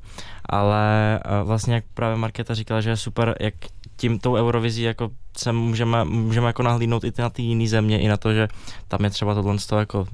ale 0.49 1.19
uh, 1.25 1.47
vlastně 1.47 1.73
jak 1.73 1.83
právě 1.93 2.17
Markéta 2.17 2.53
říkala, 2.53 2.81
že 2.81 2.89
je 2.89 2.97
super, 2.97 3.35
jak 3.39 3.53
tím 3.95 4.19
tou 4.19 4.35
Eurovizí 4.35 4.81
jako 4.81 5.09
se 5.37 5.51
můžeme, 5.51 6.05
můžeme 6.05 6.47
jako 6.47 6.63
nahlídnout 6.63 7.03
i 7.03 7.11
na 7.19 7.29
ty 7.29 7.41
jiné 7.41 7.67
země, 7.67 8.01
i 8.01 8.07
na 8.07 8.17
to, 8.17 8.33
že 8.33 8.47
tam 8.87 9.03
je 9.03 9.09
třeba 9.09 9.33
tohle 9.33 9.59
z 9.59 9.65
toho 9.65 9.79
jako 9.79 10.07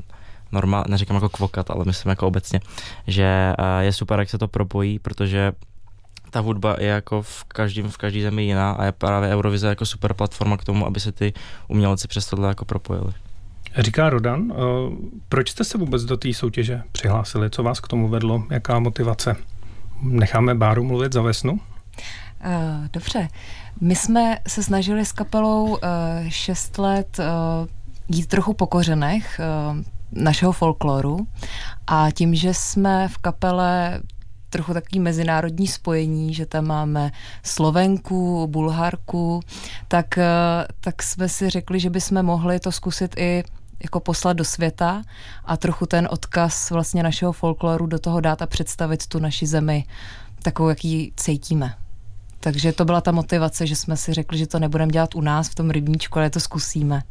normál, 0.52 0.84
neříkám 0.88 1.16
jako 1.16 1.30
kvokat, 1.30 1.72
ale 1.72 1.86
myslím 1.86 2.10
jako 2.10 2.28
obecně, 2.28 2.60
že 3.08 3.54
uh, 3.60 3.66
je 3.80 3.94
super, 3.94 4.20
jak 4.20 4.30
se 4.30 4.38
to 4.38 4.48
propojí, 4.48 5.00
protože 5.00 5.52
ta 6.30 6.40
hudba 6.40 6.76
je 6.80 6.88
jako 6.88 7.22
v 7.22 7.44
každém 7.44 7.90
v 7.90 7.98
každý 7.98 8.22
zemi 8.22 8.44
jiná 8.44 8.72
a 8.72 8.86
je 8.86 8.92
právě 8.92 9.30
Eurovize 9.30 9.68
jako 9.68 9.86
super 9.86 10.14
platforma 10.14 10.58
k 10.58 10.64
tomu, 10.64 10.88
aby 10.88 11.00
se 11.00 11.12
ty 11.12 11.34
umělci 11.68 12.08
přes 12.08 12.26
tohle 12.26 12.48
jako 12.48 12.66
propojili. 12.66 13.14
Říká 13.78 14.10
Rodan, 14.10 14.52
eh, 14.52 14.56
proč 15.30 15.50
jste 15.50 15.64
se 15.64 15.78
vůbec 15.78 16.04
do 16.04 16.18
té 16.18 16.34
soutěže 16.34 16.82
přihlásili? 16.92 17.50
Co 17.50 17.64
vás 17.64 17.80
k 17.80 17.88
tomu 17.88 18.08
vedlo? 18.08 18.44
Jaká 18.52 18.80
motivace? 18.80 19.36
Necháme 20.02 20.56
Báru 20.56 20.84
mluvit 20.84 21.14
za 21.14 21.22
Vesnu? 21.22 21.52
Uh, 21.52 21.60
dobře. 22.94 23.28
My 23.82 23.96
jsme 23.96 24.38
se 24.48 24.64
snažili 24.64 25.06
s 25.06 25.12
kapelou 25.12 25.66
uh, 25.66 25.78
šest 26.28 26.78
let 26.78 27.20
jít 28.10 28.28
trochu 28.28 28.54
po 28.54 28.68
kořenech 28.68 29.40
našeho 30.12 30.52
folkloru 30.52 31.28
a 31.88 32.12
tím, 32.12 32.36
že 32.36 32.54
jsme 32.54 33.08
v 33.08 33.18
kapele 33.18 34.02
trochu 34.50 34.74
takový 34.74 35.00
mezinárodní 35.00 35.68
spojení, 35.68 36.34
že 36.34 36.46
tam 36.46 36.68
máme 36.68 37.12
Slovenku, 37.44 38.48
Bulharku, 38.48 39.40
tak, 39.88 40.18
eh, 40.18 40.26
tak 40.80 41.04
jsme 41.04 41.30
si 41.30 41.50
řekli, 41.50 41.80
že 41.80 41.90
bychom 41.90 42.24
mohli 42.24 42.60
to 42.60 42.72
zkusit 42.72 43.16
i 43.18 43.44
jako 43.84 44.00
poslat 44.00 44.34
do 44.34 44.46
světa 44.46 45.02
a 45.46 45.58
trochu 45.58 45.86
ten 45.86 46.08
odkaz 46.12 46.72
vlastně 46.72 47.04
našeho 47.04 47.32
folkloru 47.32 47.86
do 47.86 48.00
toho 48.00 48.22
dát 48.22 48.42
a 48.42 48.48
představit 48.48 49.08
tu 49.08 49.20
naši 49.20 49.48
zemi 49.48 49.86
takovou, 50.42 50.70
jaký 50.70 51.14
cítíme. 51.16 51.74
Takže 52.40 52.74
to 52.74 52.86
byla 52.86 53.02
ta 53.02 53.12
motivace, 53.12 53.68
že 53.68 53.76
jsme 53.76 53.98
si 53.98 54.14
řekli, 54.14 54.38
že 54.38 54.48
to 54.48 54.60
nebudeme 54.60 54.92
dělat 54.92 55.16
u 55.16 55.22
nás 55.22 55.50
v 55.50 55.56
tom 55.56 55.70
rybníčku, 55.70 56.20
ale 56.20 56.30
to 56.30 56.40
zkusíme. 56.40 57.02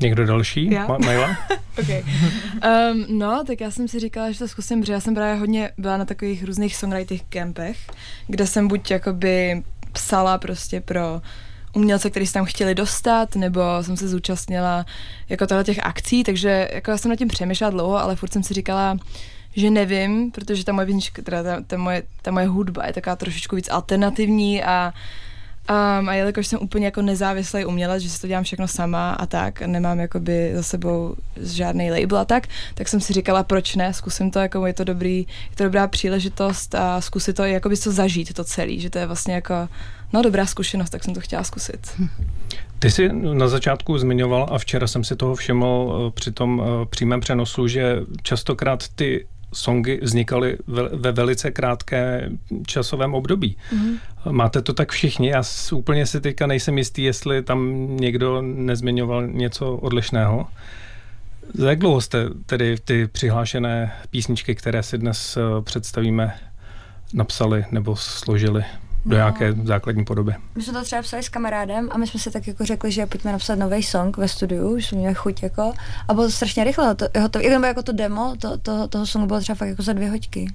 Někdo 0.00 0.26
další? 0.26 0.70
Já? 0.70 0.88
Ma- 0.88 1.04
Maila? 1.04 1.36
okay. 1.78 2.02
um, 2.02 3.18
no, 3.18 3.44
tak 3.46 3.60
já 3.60 3.70
jsem 3.70 3.88
si 3.88 4.00
říkala, 4.00 4.30
že 4.30 4.38
to 4.38 4.48
zkusím, 4.48 4.80
protože 4.80 4.92
já 4.92 5.00
jsem 5.00 5.14
právě 5.14 5.40
hodně 5.40 5.70
byla 5.78 5.96
na 5.96 6.04
takových 6.04 6.44
různých 6.44 6.76
songwriting 6.76 7.22
campech, 7.28 7.78
kde 8.26 8.46
jsem 8.46 8.68
buď 8.68 8.90
jakoby 8.90 9.62
psala 9.92 10.38
prostě 10.38 10.80
pro 10.80 11.22
umělce, 11.74 12.10
který 12.10 12.26
se 12.26 12.32
tam 12.32 12.44
chtěli 12.44 12.74
dostat, 12.74 13.36
nebo 13.36 13.60
jsem 13.82 13.96
se 13.96 14.08
zúčastnila 14.08 14.86
jako 15.28 15.46
tohle 15.46 15.64
těch 15.64 15.86
akcí, 15.86 16.24
takže 16.24 16.68
jako 16.72 16.90
já 16.90 16.98
jsem 16.98 17.08
nad 17.08 17.16
tím 17.16 17.28
přemýšlela 17.28 17.70
dlouho, 17.70 17.98
ale 17.98 18.16
furt 18.16 18.32
jsem 18.32 18.42
si 18.42 18.54
říkala, 18.54 18.98
že 19.56 19.70
nevím, 19.70 20.30
protože 20.30 20.64
ta 20.64 20.72
moje 20.72 20.86
písnička, 20.86 21.22
teda 21.22 21.42
ta, 21.42 21.60
ta, 21.66 21.76
moje, 21.76 22.02
ta 22.22 22.30
moje 22.30 22.46
hudba 22.46 22.86
je 22.86 22.92
taková 22.92 23.16
trošičku 23.16 23.56
víc 23.56 23.68
alternativní 23.70 24.64
a 24.64 24.92
Um, 25.70 26.08
a 26.08 26.14
jelikož 26.14 26.46
jsem 26.46 26.58
úplně 26.62 26.84
jako 26.84 27.02
nezávislý 27.02 27.64
umělec, 27.64 28.02
že 28.02 28.10
si 28.10 28.20
to 28.20 28.26
dělám 28.26 28.44
všechno 28.44 28.68
sama 28.68 29.12
a 29.12 29.26
tak, 29.26 29.62
a 29.62 29.66
nemám 29.66 30.00
jakoby 30.00 30.52
za 30.54 30.62
sebou 30.62 31.14
žádný 31.36 31.90
label 31.90 32.18
a 32.18 32.24
tak, 32.24 32.46
tak 32.74 32.88
jsem 32.88 33.00
si 33.00 33.12
říkala, 33.12 33.42
proč 33.42 33.76
ne, 33.76 33.94
zkusím 33.94 34.30
to, 34.30 34.38
jako 34.38 34.66
je 34.66 34.72
to 34.72 34.84
dobrý, 34.84 35.18
je 35.50 35.56
to 35.56 35.64
dobrá 35.64 35.86
příležitost 35.86 36.74
a 36.74 37.00
zkusit 37.00 37.36
to, 37.36 37.44
jakoby 37.44 37.76
to 37.76 37.92
zažít, 37.92 38.34
to 38.34 38.44
celý, 38.44 38.80
že 38.80 38.90
to 38.90 38.98
je 38.98 39.06
vlastně 39.06 39.34
jako, 39.34 39.54
no 40.14 40.22
dobrá 40.22 40.46
zkušenost, 40.46 40.90
tak 40.90 41.04
jsem 41.04 41.14
to 41.14 41.20
chtěla 41.20 41.44
zkusit. 41.44 42.00
Ty 42.78 42.90
jsi 42.90 43.08
na 43.12 43.48
začátku 43.48 43.98
zmiňoval 43.98 44.48
a 44.50 44.58
včera 44.58 44.86
jsem 44.86 45.04
si 45.04 45.16
toho 45.16 45.34
všiml 45.34 46.06
eh, 46.08 46.10
při 46.14 46.32
tom 46.32 46.62
eh, 46.64 46.86
přímém 46.86 47.20
přenosu, 47.20 47.68
že 47.68 48.00
častokrát 48.22 48.88
ty 48.88 49.26
songy 49.52 50.00
vznikaly 50.02 50.58
ve 50.92 51.12
velice 51.12 51.50
krátké 51.50 52.30
časovém 52.66 53.14
období. 53.14 53.56
Mm-hmm. 53.72 53.98
Máte 54.30 54.62
to 54.62 54.72
tak 54.72 54.92
všichni? 54.92 55.28
Já 55.28 55.42
úplně 55.72 56.06
si 56.06 56.20
teďka 56.20 56.46
nejsem 56.46 56.78
jistý, 56.78 57.02
jestli 57.02 57.42
tam 57.42 57.88
někdo 57.96 58.42
nezmiňoval 58.42 59.26
něco 59.26 59.76
odlišného. 59.76 60.46
Za 61.54 61.70
jak 61.70 61.78
dlouho 61.78 62.00
jste 62.00 62.26
tedy 62.46 62.76
ty 62.84 63.06
přihlášené 63.06 63.92
písničky, 64.10 64.54
které 64.54 64.82
si 64.82 64.98
dnes 64.98 65.36
eh, 65.36 65.62
představíme, 65.62 66.34
napsali 67.14 67.64
nebo 67.70 67.96
složili? 67.96 68.64
Do 69.04 69.10
no. 69.10 69.16
nějaké 69.16 69.52
základní 69.52 70.04
podoby. 70.04 70.34
My 70.54 70.62
jsme 70.62 70.72
to 70.72 70.82
třeba 70.82 71.02
psali 71.02 71.22
s 71.22 71.28
kamarádem 71.28 71.88
a 71.92 71.98
my 71.98 72.06
jsme 72.06 72.20
si 72.20 72.30
tak 72.30 72.46
jako 72.46 72.64
řekli, 72.64 72.92
že 72.92 73.06
pojďme 73.06 73.32
napsat 73.32 73.54
nový 73.54 73.82
song 73.82 74.16
ve 74.16 74.28
studiu, 74.28 74.78
že 74.78 74.86
jsme 74.86 74.98
měli 74.98 75.14
chuť 75.14 75.42
jako 75.42 75.72
a 76.08 76.14
bylo 76.14 76.26
to 76.26 76.32
strašně 76.32 76.64
rychle, 76.64 76.94
to, 76.94 77.08
to, 77.30 77.38
jako, 77.38 77.66
jako 77.66 77.82
to 77.82 77.92
demo 77.92 78.34
to, 78.40 78.58
to, 78.58 78.88
toho 78.88 79.06
songu 79.06 79.26
bylo 79.26 79.40
třeba 79.40 79.56
fakt 79.56 79.68
jako 79.68 79.82
za 79.82 79.92
dvě 79.92 80.10
hoďky. 80.10 80.52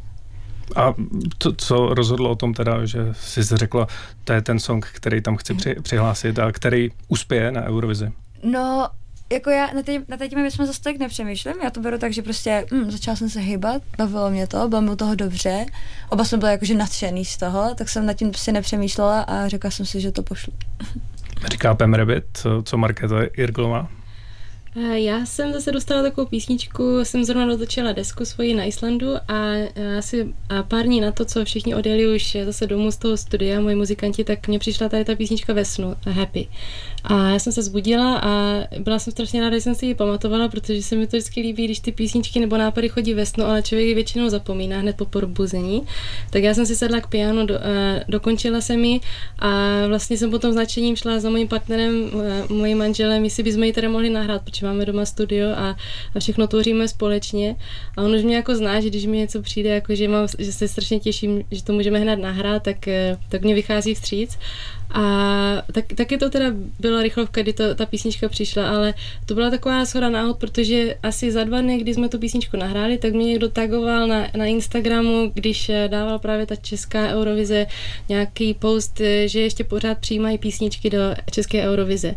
A 0.76 0.94
to, 1.38 1.54
co 1.54 1.94
rozhodlo 1.94 2.30
o 2.30 2.36
tom 2.36 2.54
teda, 2.54 2.86
že 2.86 3.00
jsi 3.14 3.44
řekla, 3.44 3.88
to 4.24 4.34
je 4.34 4.42
ten 4.42 4.60
song, 4.60 4.88
který 4.94 5.22
tam 5.22 5.38
chci 5.38 5.54
při, 5.54 5.76
přihlásit 5.82 6.40
a 6.40 6.52
který 6.52 6.90
uspěje 7.08 7.52
na 7.52 7.64
Eurovizi? 7.64 8.12
No, 8.44 8.90
jako 9.34 9.50
já 9.50 9.70
na, 9.74 9.82
tě, 9.82 10.02
na 10.08 10.18
teď 10.18 10.36
my 10.36 10.52
jsme 10.52 10.66
zase 10.66 10.82
tak 10.82 10.98
nepřemýšlím, 10.98 11.56
já 11.64 11.70
to 11.70 11.80
beru 11.80 11.98
tak, 11.98 12.14
že 12.14 12.22
prostě 12.22 12.66
hm, 12.74 12.92
začala 12.92 13.16
jsem 13.16 13.30
se 13.30 13.40
hýbat, 13.40 13.82
bavilo 13.98 14.30
mě 14.30 14.48
to, 14.48 14.68
bylo 14.68 14.82
mi 14.82 14.96
toho 14.96 15.16
dobře, 15.16 15.66
oba 16.10 16.26
jsme 16.26 16.38
byli 16.38 16.52
jakože 16.52 16.76
nadšený 16.76 17.26
z 17.26 17.38
toho, 17.38 17.76
tak 17.76 17.90
jsem 17.90 18.06
nad 18.06 18.14
tím 18.14 18.30
prostě 18.30 18.52
nepřemýšlela 18.52 19.22
a 19.22 19.48
řekla 19.48 19.72
jsem 19.72 19.86
si, 19.86 20.02
že 20.02 20.12
to 20.12 20.24
pošlu. 20.24 20.54
Říká 21.52 21.76
Pem 21.76 21.94
Rabbit, 21.94 22.26
co 22.64 22.78
Markéta 22.78 23.24
Irglová? 23.38 23.90
Já 24.94 25.26
jsem 25.26 25.54
zase 25.54 25.72
dostala 25.72 26.02
takovou 26.02 26.28
písničku, 26.28 27.06
jsem 27.06 27.24
zrovna 27.26 27.46
dotočila 27.46 27.92
desku 27.92 28.26
svoji 28.26 28.54
na 28.54 28.64
Islandu 28.64 29.16
a 29.28 29.34
asi 29.98 30.34
a 30.50 30.64
pár 30.64 30.86
dní 30.86 31.02
na 31.02 31.12
to, 31.12 31.26
co 31.26 31.46
všichni 31.46 31.76
odjeli 31.76 32.16
už 32.16 32.38
zase 32.46 32.68
domů 32.68 32.92
z 32.92 32.98
toho 32.98 33.18
studia, 33.18 33.62
moji 33.62 33.76
muzikanti, 33.76 34.24
tak 34.24 34.48
mně 34.48 34.60
přišla 34.60 34.90
tady 34.90 35.06
ta 35.06 35.16
písnička 35.16 35.54
ve 35.54 35.66
snu, 35.66 35.96
Happy. 36.06 36.48
A 37.04 37.30
já 37.30 37.40
jsem 37.40 37.54
se 37.54 37.64
zbudila 37.64 38.20
a 38.24 38.64
byla 38.80 39.00
jsem 39.00 39.12
strašně 39.12 39.42
ráda, 39.42 39.58
že 39.58 39.62
jsem 39.62 39.76
si 39.76 39.86
ji 39.86 39.96
pamatovala, 39.96 40.48
protože 40.48 40.84
se 40.84 40.96
mi 40.96 41.08
to 41.08 41.18
vždycky 41.18 41.42
líbí, 41.42 41.66
když 41.66 41.80
ty 41.80 41.92
písničky 41.92 42.40
nebo 42.40 42.58
nápady 42.58 42.90
chodí 42.90 43.14
ve 43.14 43.26
snu, 43.26 43.46
ale 43.46 43.62
člověk 43.62 43.88
ji 43.88 43.94
většinou 43.94 44.30
zapomíná 44.30 44.80
hned 44.80 44.96
po 44.96 45.06
probuzení. 45.06 45.82
Tak 46.30 46.44
já 46.44 46.54
jsem 46.54 46.66
si 46.66 46.76
sedla 46.76 47.00
k 47.00 47.08
pianu, 47.08 47.46
do, 47.46 47.56
a 47.56 47.60
dokončila 48.08 48.62
jsem 48.62 48.86
ji 48.86 49.00
a 49.40 49.50
vlastně 49.88 50.18
jsem 50.18 50.32
potom 50.32 50.52
značením 50.52 50.96
šla 50.96 51.20
za 51.20 51.30
mojím 51.30 51.48
partnerem, 51.48 52.12
mojím 52.50 52.78
manželem, 52.78 53.24
jestli 53.24 53.44
bychom 53.44 53.64
ji 53.64 53.74
teda 53.74 53.90
mohli 53.90 54.10
nahrát, 54.10 54.42
protože 54.42 54.66
máme 54.66 54.86
doma 54.86 55.06
studio 55.06 55.50
a, 55.50 55.76
a 56.16 56.20
všechno 56.20 56.48
tvoříme 56.48 56.88
společně. 56.88 57.56
A 57.98 58.02
on 58.02 58.16
už 58.16 58.24
mě 58.24 58.36
jako 58.36 58.56
zná, 58.56 58.82
že 58.82 58.90
když 58.90 59.06
mi 59.06 59.18
něco 59.18 59.42
přijde, 59.42 59.70
jako 59.70 59.96
že, 59.96 60.08
mám, 60.08 60.28
že 60.40 60.52
se 60.52 60.68
strašně 60.68 61.00
těším, 61.00 61.44
že 61.52 61.64
to 61.64 61.74
můžeme 61.74 62.00
hned 62.00 62.16
nahrát, 62.16 62.64
tak, 62.64 62.88
eh, 62.88 63.18
tak 63.30 63.42
mě 63.42 63.56
vychází 63.56 63.96
vstříc. 63.96 64.38
A 64.94 65.64
tak, 65.72 65.86
taky 65.96 66.18
to 66.18 66.30
teda 66.30 66.46
byla 66.80 67.02
rychlovka, 67.02 67.42
kdy 67.42 67.54
to, 67.54 67.76
ta 67.76 67.86
písnička 67.86 68.30
přišla, 68.30 68.70
ale 68.70 68.94
to 69.26 69.36
byla 69.36 69.50
taková 69.50 69.86
schoda 69.86 70.10
náhod, 70.10 70.38
protože 70.38 70.96
asi 71.04 71.32
za 71.32 71.44
dva 71.44 71.62
dny, 71.62 71.78
kdy 71.78 71.94
jsme 71.94 72.10
tu 72.10 72.20
písničku 72.20 72.58
nahráli, 72.58 72.98
tak 72.98 73.14
mě 73.14 73.26
někdo 73.26 73.50
tagoval 73.50 74.08
na, 74.08 74.28
na 74.38 74.46
Instagramu, 74.46 75.32
když 75.34 75.70
eh, 75.70 75.88
dával 75.88 76.20
právě 76.20 76.46
ta 76.46 76.56
česká 76.56 77.08
Eurovize 77.08 77.68
nějaký 78.10 78.54
post, 78.54 79.02
eh, 79.02 79.28
že 79.28 79.42
ještě 79.42 79.64
pořád 79.64 79.98
přijímají 79.98 80.38
písničky 80.38 80.90
do 80.90 81.00
české 81.32 81.70
Eurovize. 81.70 82.16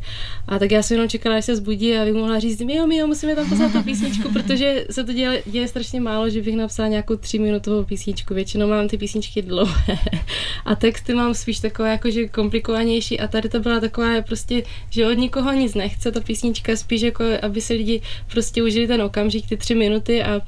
A 0.48 0.58
tak 0.58 0.70
já 0.70 0.82
jsem 0.82 0.94
jenom 0.94 1.08
čekala, 1.08 1.36
až 1.36 1.44
se 1.44 1.56
zbudí 1.56 1.96
a 1.96 2.04
bych 2.04 2.14
mohla 2.14 2.38
říct, 2.38 2.60
jo, 2.60 2.88
jo, 2.90 3.06
musíme 3.06 3.36
tam 3.36 3.48
poslat 3.48 3.72
tu 3.72 3.82
písničku, 3.82 4.32
protože 4.32 4.84
se 4.90 5.04
to 5.04 5.12
děje, 5.12 5.42
děje 5.46 5.68
strašně 5.68 6.00
málo, 6.00 6.30
že 6.30 6.42
bych 6.42 6.56
napsala 6.56 6.88
nějakou 6.88 7.16
tříminutovou 7.16 7.84
písničku. 7.84 8.34
Většinou 8.34 8.68
mám 8.68 8.88
ty 8.88 8.98
písničky 8.98 9.42
dlouhé. 9.42 9.98
A 10.64 10.74
texty 10.74 11.14
mám 11.14 11.34
spíš 11.34 11.58
takové 11.58 11.90
jakože 11.90 12.28
komplikované 12.28 12.61
komplikovanější 12.62 13.20
a 13.20 13.28
tady 13.28 13.48
to 13.48 13.60
byla 13.60 13.80
taková 13.80 14.22
prostě, 14.22 14.62
že 14.90 15.06
od 15.06 15.12
nikoho 15.12 15.52
nic 15.52 15.74
nechce, 15.74 16.12
ta 16.12 16.20
písnička 16.20 16.76
spíš 16.76 17.02
jako, 17.02 17.24
aby 17.42 17.60
si 17.60 17.74
lidi 17.74 18.02
prostě 18.30 18.62
užili 18.62 18.86
ten 18.86 19.02
okamžik, 19.02 19.48
ty 19.48 19.56
tři 19.56 19.74
minuty 19.74 20.22
a 20.22 20.40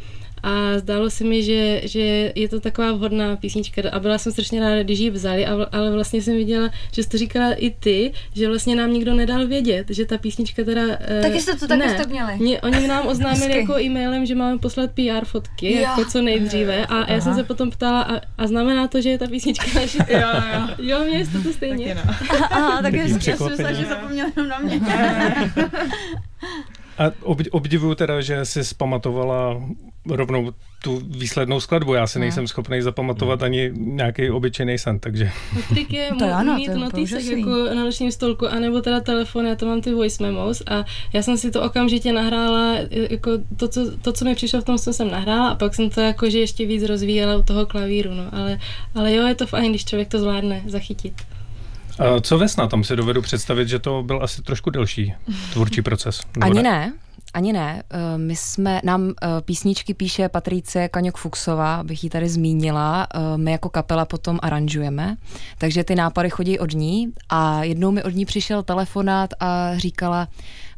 a 0.44 0.78
zdálo 0.78 1.10
se 1.10 1.24
mi, 1.24 1.42
že, 1.42 1.80
že 1.84 2.32
je 2.34 2.48
to 2.48 2.60
taková 2.60 2.92
vhodná 2.92 3.36
písnička 3.36 3.82
a 3.92 3.98
byla 3.98 4.18
jsem 4.18 4.32
strašně 4.32 4.60
ráda, 4.60 4.82
když 4.82 4.98
ji 4.98 5.10
vzali, 5.10 5.46
ale 5.46 5.90
vlastně 5.92 6.22
jsem 6.22 6.36
viděla, 6.36 6.70
že 6.92 7.02
jsi 7.02 7.08
to 7.08 7.18
říkala 7.18 7.52
i 7.52 7.70
ty, 7.70 8.12
že 8.34 8.48
vlastně 8.48 8.76
nám 8.76 8.92
nikdo 8.92 9.14
nedal 9.14 9.46
vědět, 9.46 9.86
že 9.90 10.04
ta 10.04 10.18
písnička 10.18 10.64
teda... 10.64 10.82
Eh, 11.00 11.20
taky 11.22 11.40
jste 11.40 11.56
to 11.56 11.66
taky 11.66 11.88
jste 11.88 12.06
měli. 12.06 12.36
Mě, 12.36 12.60
oni 12.60 12.88
nám 12.88 13.06
oznámili 13.06 13.56
jako 13.56 13.80
e-mailem, 13.80 14.26
že 14.26 14.34
máme 14.34 14.58
poslat 14.58 14.90
PR 14.90 15.24
fotky, 15.24 15.72
jo. 15.72 15.80
jako 15.80 16.04
co 16.04 16.22
nejdříve 16.22 16.86
a 16.86 16.94
Aha. 16.94 17.06
já 17.08 17.20
jsem 17.20 17.34
se 17.34 17.44
potom 17.44 17.70
ptala 17.70 18.02
a, 18.02 18.20
a 18.38 18.46
znamená 18.46 18.88
to, 18.88 19.00
že 19.00 19.10
je 19.10 19.18
ta 19.18 19.26
písnička 19.26 19.80
naše. 19.80 19.98
jo, 20.08 20.28
jo. 20.54 20.68
Jo, 20.78 21.04
mě 21.04 21.26
jste 21.26 21.38
to 21.38 21.52
stejně. 21.52 21.94
Tak 22.30 22.52
Aha, 22.52 22.82
tak 22.82 22.94
já 22.94 23.08
jsem 23.08 23.48
myslela, 23.48 23.72
že 23.72 23.84
zapomněla 23.84 24.30
jenom 24.36 24.48
na 24.48 24.58
mě. 24.58 24.80
A 26.98 27.10
obdivuju 27.50 27.94
teda, 27.94 28.20
že 28.20 28.44
jsi 28.44 28.64
zpamatovala 28.64 29.62
rovnou 30.08 30.52
tu 30.82 31.02
výslednou 31.04 31.60
skladbu. 31.60 31.94
Já 31.94 32.06
si 32.06 32.18
nejsem 32.18 32.46
schopný 32.46 32.82
zapamatovat 32.82 33.40
hmm. 33.40 33.44
ani 33.44 33.70
nějaký 33.74 34.30
obyčejný 34.30 34.78
sen, 34.78 34.98
takže... 34.98 35.30
Trik 35.68 35.92
je 35.92 36.10
to 36.18 36.34
ano, 36.34 36.54
mít 36.54 36.74
notisek 36.74 37.24
jako 37.24 37.50
na 37.74 37.84
nočním 37.84 38.12
stolku, 38.12 38.48
anebo 38.48 38.80
teda 38.80 39.00
telefon, 39.00 39.46
já 39.46 39.54
to 39.54 39.66
mám 39.66 39.80
ty 39.80 39.94
voice 39.94 40.22
memos 40.22 40.62
a 40.66 40.84
já 41.12 41.22
jsem 41.22 41.36
si 41.36 41.50
to 41.50 41.62
okamžitě 41.62 42.12
nahrála, 42.12 42.74
jako 43.10 43.30
to, 43.56 43.68
co, 43.68 43.98
to, 43.98 44.12
co 44.12 44.24
mi 44.24 44.34
přišlo 44.34 44.60
v 44.60 44.64
tom, 44.64 44.78
co 44.78 44.92
jsem 44.92 45.10
nahrála 45.10 45.48
a 45.48 45.54
pak 45.54 45.74
jsem 45.74 45.90
to 45.90 46.00
jako, 46.00 46.30
že 46.30 46.38
ještě 46.38 46.66
víc 46.66 46.82
rozvíjela 46.82 47.36
u 47.36 47.42
toho 47.42 47.66
klavíru, 47.66 48.14
no, 48.14 48.24
ale, 48.32 48.58
ale 48.94 49.14
jo, 49.14 49.26
je 49.26 49.34
to 49.34 49.46
fajn, 49.46 49.70
když 49.70 49.84
člověk 49.84 50.08
to 50.08 50.18
zvládne 50.18 50.62
zachytit. 50.66 51.14
A 51.98 52.20
co 52.20 52.38
Vesna? 52.38 52.66
Tam 52.66 52.84
si 52.84 52.96
dovedu 52.96 53.22
představit, 53.22 53.68
že 53.68 53.78
to 53.78 54.02
byl 54.02 54.22
asi 54.22 54.42
trošku 54.42 54.70
delší 54.70 55.14
tvůrčí 55.52 55.82
proces. 55.90 56.20
Ani 56.40 56.54
ne? 56.54 56.62
ne. 56.62 56.92
Ani 57.34 57.52
ne. 57.52 57.82
Eh, 57.90 58.18
my 58.18 58.36
jsme, 58.36 58.80
nám 58.84 59.10
eh, 59.10 59.28
písničky 59.40 59.94
píše 59.94 60.28
Patrice 60.28 60.88
Kaňok 60.88 61.16
Fuxová, 61.16 61.76
abych 61.76 62.04
ji 62.04 62.10
tady 62.10 62.28
zmínila. 62.28 63.06
Eh, 63.14 63.38
my 63.38 63.52
jako 63.52 63.68
kapela 63.68 64.04
potom 64.04 64.38
aranžujeme, 64.42 65.16
takže 65.58 65.84
ty 65.84 65.94
nápady 65.94 66.30
chodí 66.30 66.58
od 66.58 66.72
ní 66.72 67.12
a 67.28 67.64
jednou 67.64 67.90
mi 67.90 68.02
od 68.02 68.14
ní 68.14 68.24
přišel 68.24 68.62
telefonát 68.62 69.30
a 69.40 69.78
říkala, 69.78 70.28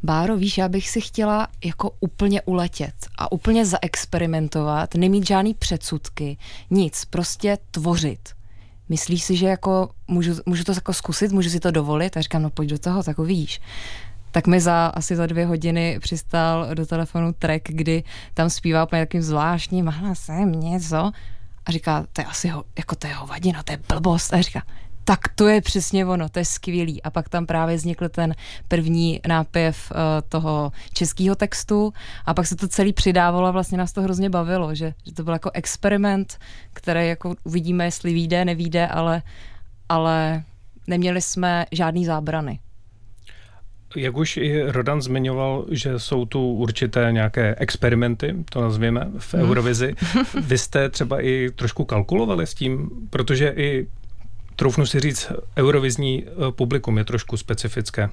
Báro, 0.03 0.37
víš, 0.37 0.57
já 0.57 0.69
bych 0.69 0.89
si 0.89 1.01
chtěla 1.01 1.47
jako 1.65 1.91
úplně 1.99 2.41
uletět 2.41 2.93
a 3.17 3.31
úplně 3.31 3.65
zaexperimentovat, 3.65 4.95
nemít 4.95 5.27
žádný 5.27 5.53
předsudky, 5.53 6.37
nic, 6.69 7.05
prostě 7.05 7.57
tvořit. 7.71 8.36
Myslíš 8.89 9.23
si, 9.23 9.35
že 9.35 9.47
jako 9.47 9.89
můžu, 10.07 10.33
můžu 10.45 10.63
to 10.63 10.71
jako 10.71 10.93
zkusit, 10.93 11.31
můžu 11.31 11.49
si 11.49 11.59
to 11.59 11.71
dovolit? 11.71 12.17
A 12.17 12.21
říkám, 12.21 12.41
no 12.41 12.49
pojď 12.49 12.69
do 12.69 12.79
toho, 12.79 13.03
tak 13.03 13.19
uvidíš 13.19 13.61
tak 14.31 14.47
mi 14.47 14.61
za 14.61 14.85
asi 14.85 15.15
za 15.15 15.25
dvě 15.25 15.45
hodiny 15.45 15.99
přistál 16.01 16.75
do 16.75 16.85
telefonu 16.85 17.33
track, 17.33 17.61
kdy 17.67 18.03
tam 18.33 18.49
zpívá 18.49 18.83
úplně 18.83 19.01
takým 19.01 19.21
zvláštním 19.21 19.87
hlasem 19.87 20.51
něco 20.51 21.11
a 21.65 21.71
říká, 21.71 22.05
to 22.13 22.21
je 22.21 22.25
asi 22.25 22.47
ho, 22.47 22.63
jako 22.77 22.95
to 22.95 23.07
je 23.07 23.13
hovadina, 23.13 23.63
to 23.63 23.71
je 23.71 23.79
blbost. 23.89 24.33
A 24.33 24.41
říká, 24.41 24.61
tak 25.07 25.27
to 25.35 25.47
je 25.47 25.61
přesně 25.61 26.05
ono, 26.05 26.29
to 26.29 26.39
je 26.39 26.45
skvělý. 26.45 27.03
A 27.03 27.09
pak 27.09 27.29
tam 27.29 27.45
právě 27.45 27.75
vznikl 27.75 28.09
ten 28.09 28.35
první 28.67 29.21
nápěv 29.27 29.91
uh, 29.91 29.97
toho 30.29 30.71
českého 30.93 31.35
textu 31.35 31.93
a 32.25 32.33
pak 32.33 32.47
se 32.47 32.55
to 32.55 32.67
celý 32.67 32.93
přidávalo 32.93 33.47
a 33.47 33.51
vlastně 33.51 33.77
nás 33.77 33.93
to 33.93 34.01
hrozně 34.01 34.29
bavilo, 34.29 34.75
že, 34.75 34.93
že 35.05 35.13
to 35.13 35.23
byl 35.23 35.33
jako 35.33 35.51
experiment, 35.53 36.37
který 36.73 37.07
jako 37.07 37.35
uvidíme, 37.43 37.85
jestli 37.85 38.13
vyjde, 38.13 38.45
nevíde, 38.45 38.87
ale, 38.87 39.21
ale 39.89 40.43
neměli 40.87 41.21
jsme 41.21 41.65
žádný 41.71 42.05
zábrany. 42.05 42.59
jak 43.95 44.17
už 44.17 44.37
i 44.37 44.71
Rodan 44.71 45.01
zmiňoval, 45.01 45.65
že 45.71 45.99
jsou 45.99 46.25
tu 46.25 46.53
určité 46.53 47.07
nějaké 47.11 47.55
experimenty, 47.55 48.35
to 48.49 48.61
nazvěme, 48.61 49.07
v 49.17 49.33
hmm. 49.33 49.43
Eurovizi. 49.43 49.95
Vy 50.41 50.57
jste 50.57 50.89
třeba 50.89 51.21
i 51.21 51.49
trošku 51.55 51.85
kalkulovali 51.85 52.47
s 52.47 52.53
tím, 52.53 52.89
protože 53.09 53.53
i 53.57 53.87
troufnu 54.57 54.85
si 54.85 54.99
říct, 54.99 55.31
eurovizní 55.57 56.23
eh, 56.25 56.51
publikum 56.51 56.97
je 56.97 57.05
trošku 57.05 57.37
specifické. 57.37 58.09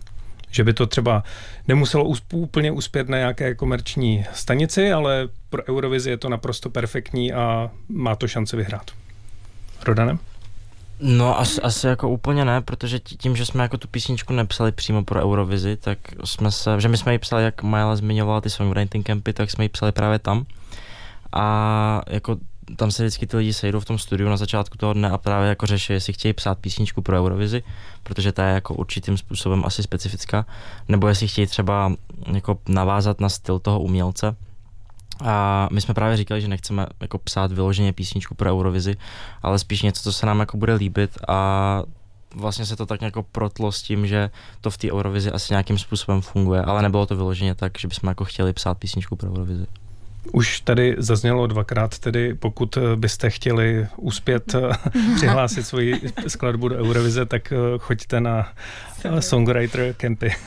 Že 0.51 0.65
by 0.65 0.73
to 0.73 0.87
třeba 0.87 1.25
nemuselo 1.69 2.13
úplně 2.33 2.71
uspět 2.71 3.09
na 3.09 3.19
nějaké 3.19 3.55
komerční 3.55 4.25
stanici, 4.33 4.93
ale 4.93 5.29
pro 5.51 5.63
Eurovizi 5.69 6.11
je 6.11 6.17
to 6.17 6.29
naprosto 6.29 6.71
perfektní 6.71 7.33
a 7.33 7.71
má 7.89 8.17
to 8.17 8.29
šanci 8.29 8.57
vyhrát. 8.57 8.91
Rodanem? 9.85 10.19
No 11.01 11.39
asi, 11.39 11.61
asi 11.61 11.87
jako 11.87 12.09
úplně 12.09 12.45
ne, 12.45 12.61
protože 12.61 12.99
tím, 13.01 13.37
že 13.37 13.47
jsme 13.47 13.63
jako 13.63 13.79
tu 13.79 13.89
písničku 13.89 14.33
nepsali 14.33 14.73
přímo 14.73 15.05
pro 15.05 15.23
Eurovizi, 15.23 15.77
tak 15.77 15.99
jsme 16.25 16.51
se, 16.51 16.81
že 16.81 16.89
my 16.89 16.97
jsme 16.97 17.13
ji 17.13 17.19
psali, 17.19 17.45
jak 17.45 17.63
Majla 17.63 17.97
zmiňovala 17.97 18.41
ty 18.41 18.51
songwriting 18.51 19.07
campy, 19.07 19.33
tak 19.33 19.51
jsme 19.51 19.65
ji 19.65 19.69
psali 19.69 19.93
právě 19.93 20.19
tam. 20.19 20.47
A 21.33 22.03
jako 22.07 22.37
tam 22.77 22.91
se 22.91 23.03
vždycky 23.03 23.27
ty 23.27 23.37
lidi 23.37 23.53
sejdou 23.53 23.81
v 23.81 23.85
tom 23.85 23.99
studiu 23.99 24.29
na 24.29 24.37
začátku 24.37 24.79
toho 24.79 24.93
dne 24.93 25.11
a 25.11 25.19
právě 25.19 25.49
jako 25.49 25.67
řeší, 25.67 25.93
jestli 25.93 26.13
chtějí 26.13 26.33
psát 26.33 26.59
písničku 26.59 27.03
pro 27.03 27.17
Eurovizi, 27.17 27.63
protože 28.03 28.33
ta 28.33 28.47
je 28.47 28.55
jako 28.55 28.75
určitým 28.75 29.17
způsobem 29.17 29.63
asi 29.67 29.83
specifická, 29.83 30.47
nebo 30.89 31.09
jestli 31.09 31.29
chtějí 31.29 31.47
třeba 31.47 31.93
jako 32.33 32.59
navázat 32.69 33.21
na 33.21 33.29
styl 33.29 33.59
toho 33.59 33.81
umělce. 33.81 34.37
A 35.21 35.69
my 35.73 35.81
jsme 35.81 35.95
právě 35.95 36.17
říkali, 36.17 36.41
že 36.41 36.49
nechceme 36.49 36.87
jako 37.01 37.19
psát 37.19 37.53
vyloženě 37.53 37.93
písničku 37.93 38.35
pro 38.35 38.51
Eurovizi, 38.51 38.97
ale 39.43 39.59
spíš 39.59 39.83
něco, 39.83 40.03
co 40.03 40.13
se 40.13 40.27
nám 40.27 40.41
jako 40.41 40.57
bude 40.57 40.75
líbit 40.75 41.19
a 41.29 41.83
vlastně 42.35 42.67
se 42.67 42.77
to 42.77 42.87
tak 42.87 43.03
jako 43.03 43.23
protlo 43.23 43.73
s 43.73 43.83
tím, 43.83 44.07
že 44.07 44.31
to 44.61 44.71
v 44.71 44.79
té 44.79 44.93
Eurovizi 44.93 45.31
asi 45.31 45.53
nějakým 45.53 45.79
způsobem 45.79 46.21
funguje, 46.21 46.63
ale 46.63 46.83
nebylo 46.83 47.07
to 47.07 47.17
vyloženě 47.17 47.55
tak, 47.55 47.79
že 47.79 47.89
bychom 47.89 48.09
jako 48.09 48.25
chtěli 48.25 48.53
psát 48.53 48.79
písničku 48.79 49.17
pro 49.17 49.31
Eurovizi. 49.31 49.67
Už 50.33 50.61
tady 50.61 50.95
zaznělo 50.99 51.47
dvakrát, 51.47 51.99
tedy 51.99 52.35
pokud 52.35 52.79
byste 52.97 53.31
chtěli 53.31 53.87
uspět 53.97 54.55
přihlásit 55.17 55.67
svoji 55.67 56.01
skladbu 56.27 56.69
do 56.69 56.77
Eurovize, 56.77 57.27
tak 57.27 57.53
eh, 57.53 57.57
choďte 57.79 58.21
na 58.21 58.53
eh, 59.05 59.23
songwriter 59.23 59.95
campy. 59.99 60.35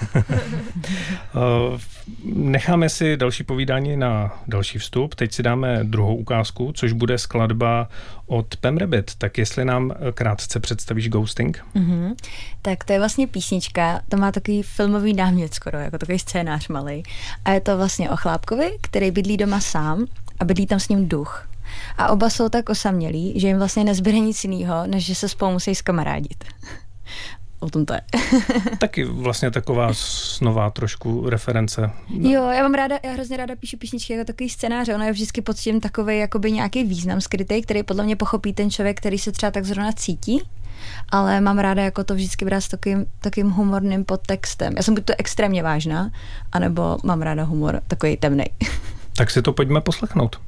Necháme 2.24 2.90
si 2.90 3.18
další 3.18 3.44
povídání 3.44 3.98
na 3.98 4.40
další 4.48 4.80
vstup. 4.80 5.16
Teď 5.16 5.34
si 5.34 5.44
dáme 5.44 5.80
druhou 5.84 6.16
ukázku, 6.16 6.72
což 6.72 6.92
bude 6.92 7.18
skladba 7.18 7.90
od 8.26 8.58
Pam 8.58 8.78
Rabbit. 8.78 9.12
Tak 9.18 9.38
jestli 9.38 9.66
nám 9.66 9.94
krátce 10.14 10.60
představíš 10.60 11.10
Ghosting? 11.10 11.66
Mm-hmm. 11.76 12.16
Tak 12.62 12.84
to 12.84 12.94
je 12.94 13.00
vlastně 13.00 13.28
písnička, 13.28 14.02
to 14.10 14.18
má 14.18 14.32
takový 14.32 14.64
filmový 14.64 15.14
námět 15.14 15.54
skoro, 15.54 15.78
jako 15.78 15.98
takový 15.98 16.20
scénář 16.20 16.68
malý. 16.68 17.04
A 17.46 17.52
je 17.52 17.62
to 17.62 17.78
vlastně 17.78 18.10
o 18.10 18.16
chlápkovi, 18.16 18.72
který 18.82 19.12
bydlí 19.12 19.38
doma 19.38 19.60
sám 19.60 20.06
a 20.40 20.46
bydlí 20.46 20.68
tam 20.68 20.80
s 20.80 20.90
ním 20.90 21.08
duch. 21.08 21.50
A 21.98 22.08
oba 22.08 22.30
jsou 22.30 22.50
tak 22.50 22.70
osamělí, 22.70 23.40
že 23.40 23.48
jim 23.48 23.58
vlastně 23.58 23.84
nezbyde 23.84 24.20
nic 24.20 24.44
jiného, 24.44 24.88
než 24.88 25.06
že 25.06 25.16
se 25.16 25.30
spolu 25.30 25.52
musí 25.52 25.76
skamarádit. 25.76 26.44
O 27.60 27.70
tom 27.70 27.86
to 27.86 27.94
je. 27.94 28.02
Taky 28.78 29.06
vlastně 29.06 29.52
taková 29.52 29.90
snová 29.94 30.70
trošku 30.70 31.30
reference. 31.30 31.92
Jo, 32.10 32.48
já 32.48 32.64
mám 32.64 32.74
ráda, 32.74 33.00
já 33.04 33.12
hrozně 33.12 33.38
ráda 33.38 33.56
píšu 33.56 33.78
písničky 33.78 34.14
jako 34.14 34.26
takový 34.26 34.50
scénář, 34.50 34.90
ono 34.90 35.04
je 35.04 35.12
vždycky 35.12 35.42
pod 35.42 35.58
tím 35.58 35.80
takový 35.80 36.20
jakoby 36.20 36.52
nějaký 36.52 36.84
význam 36.84 37.22
skrytý, 37.22 37.62
který 37.62 37.84
podle 37.84 38.04
mě 38.04 38.16
pochopí 38.16 38.54
ten 38.54 38.72
člověk, 38.72 38.98
který 38.98 39.18
se 39.18 39.32
třeba 39.32 39.52
tak 39.52 39.66
zrovna 39.66 39.92
cítí 39.92 40.42
ale 41.10 41.42
mám 41.42 41.60
ráda 41.60 41.84
jako 41.84 42.04
to 42.04 42.16
vždycky 42.16 42.46
brát 42.46 42.62
s 42.62 42.68
takým, 42.68 43.06
takým 43.20 43.50
humorným 43.50 44.06
podtextem. 44.06 44.74
Já 44.78 44.84
jsem 44.84 44.94
buď 44.94 45.06
to 45.06 45.14
extrémně 45.18 45.64
vážná, 45.64 46.12
anebo 46.52 46.98
mám 47.04 47.22
ráda 47.22 47.44
humor 47.44 47.82
takový 47.88 48.18
temný. 48.18 48.46
Tak 49.18 49.32
si 49.32 49.42
to 49.42 49.54
pojďme 49.54 49.82
poslechnout. 49.82 50.40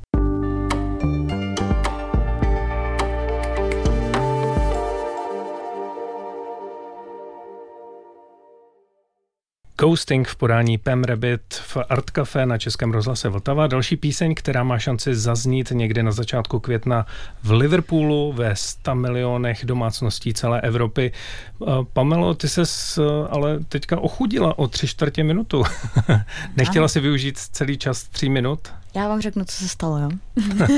Ghosting 9.79 10.27
v 10.27 10.35
podání 10.35 10.77
Pam 10.77 11.03
Rabbit 11.03 11.41
v 11.53 11.77
Art 11.89 12.09
Café 12.09 12.45
na 12.45 12.57
Českém 12.57 12.91
rozhlase 12.91 13.29
Vltava. 13.29 13.67
Další 13.67 13.97
píseň, 13.97 14.35
která 14.35 14.63
má 14.63 14.79
šanci 14.79 15.15
zaznít 15.15 15.71
někde 15.71 16.03
na 16.03 16.11
začátku 16.11 16.59
května 16.59 17.05
v 17.43 17.51
Liverpoolu 17.51 18.33
ve 18.33 18.55
100 18.55 18.95
milionech 18.95 19.65
domácností 19.65 20.33
celé 20.33 20.61
Evropy. 20.61 21.11
Eh, 21.11 21.65
Pamelo, 21.93 22.33
ty 22.33 22.49
se 22.49 22.63
ale 23.29 23.59
teďka 23.59 23.99
ochudila 23.99 24.59
o 24.59 24.67
tři 24.67 24.87
čtvrtě 24.87 25.23
minutu. 25.23 25.63
Nechtěla 26.57 26.87
si 26.87 26.99
využít 26.99 27.37
celý 27.37 27.77
čas 27.77 28.03
tří 28.03 28.29
minut? 28.29 28.59
Já 28.95 29.07
vám 29.07 29.21
řeknu, 29.21 29.45
co 29.45 29.55
se 29.55 29.67
stalo, 29.67 29.97
jo? 29.97 30.09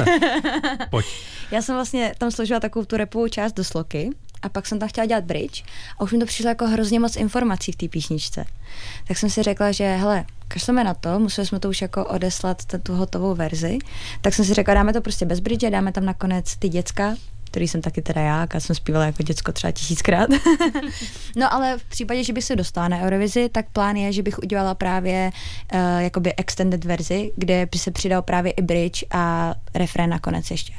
Pojď. 0.90 1.06
Já 1.52 1.62
jsem 1.62 1.76
vlastně 1.76 2.14
tam 2.18 2.32
složila 2.32 2.60
takovou 2.60 2.86
tu 2.86 2.98
repovou 2.98 3.28
část 3.28 3.54
do 3.54 3.64
sloky 3.64 4.10
a 4.42 4.50
pak 4.50 4.68
jsem 4.68 4.80
tam 4.80 4.90
chtěla 4.90 5.06
dělat 5.06 5.24
bridge 5.24 5.64
a 6.00 6.04
už 6.04 6.12
mi 6.12 6.20
to 6.20 6.26
přišlo 6.26 6.50
jako 6.50 6.68
hrozně 6.68 7.00
moc 7.00 7.16
informací 7.16 7.72
v 7.72 7.76
té 7.76 7.88
písničce. 7.88 8.46
Tak 9.08 9.18
jsem 9.18 9.30
si 9.30 9.44
řekla, 9.44 9.72
že 9.72 9.96
hele, 9.96 10.26
kašleme 10.48 10.84
na 10.84 10.94
to, 10.94 11.20
museli 11.20 11.48
jsme 11.48 11.60
to 11.60 11.70
už 11.70 11.82
jako 11.82 12.06
odeslat 12.06 12.58
tu 12.84 12.96
hotovou 12.96 13.36
verzi, 13.36 13.78
tak 14.22 14.34
jsem 14.34 14.46
si 14.46 14.54
řekla, 14.54 14.74
dáme 14.74 14.94
to 14.94 15.02
prostě 15.02 15.26
bez 15.26 15.40
bridge, 15.40 15.70
dáme 15.70 15.92
tam 15.92 16.06
nakonec 16.06 16.56
ty 16.56 16.70
děcka, 16.70 17.16
který 17.52 17.68
jsem 17.68 17.82
taky 17.82 18.02
teda 18.02 18.22
já, 18.22 18.48
a 18.56 18.60
jsem 18.60 18.76
zpívala 18.76 19.06
jako 19.06 19.24
děcko 19.24 19.52
třeba 19.52 19.72
tisíckrát. 19.72 20.30
no 21.36 21.54
ale 21.54 21.78
v 21.78 21.84
případě, 21.84 22.24
že 22.24 22.34
bych 22.34 22.44
se 22.44 22.56
dostala 22.56 22.88
na 22.88 23.02
Eurovizi, 23.02 23.50
tak 23.50 23.66
plán 23.70 23.96
je, 23.96 24.14
že 24.14 24.24
bych 24.24 24.40
udělala 24.40 24.76
právě 24.76 25.32
uh, 25.74 25.80
jakoby 26.00 26.36
extended 26.36 26.86
verzi, 26.86 27.32
kde 27.36 27.68
by 27.72 27.78
se 27.78 27.92
přidal 27.92 28.22
právě 28.22 28.52
i 28.52 28.62
bridge 28.62 29.04
a 29.12 29.54
refrén 29.74 30.10
nakonec 30.10 30.52
ještě. 30.52 30.74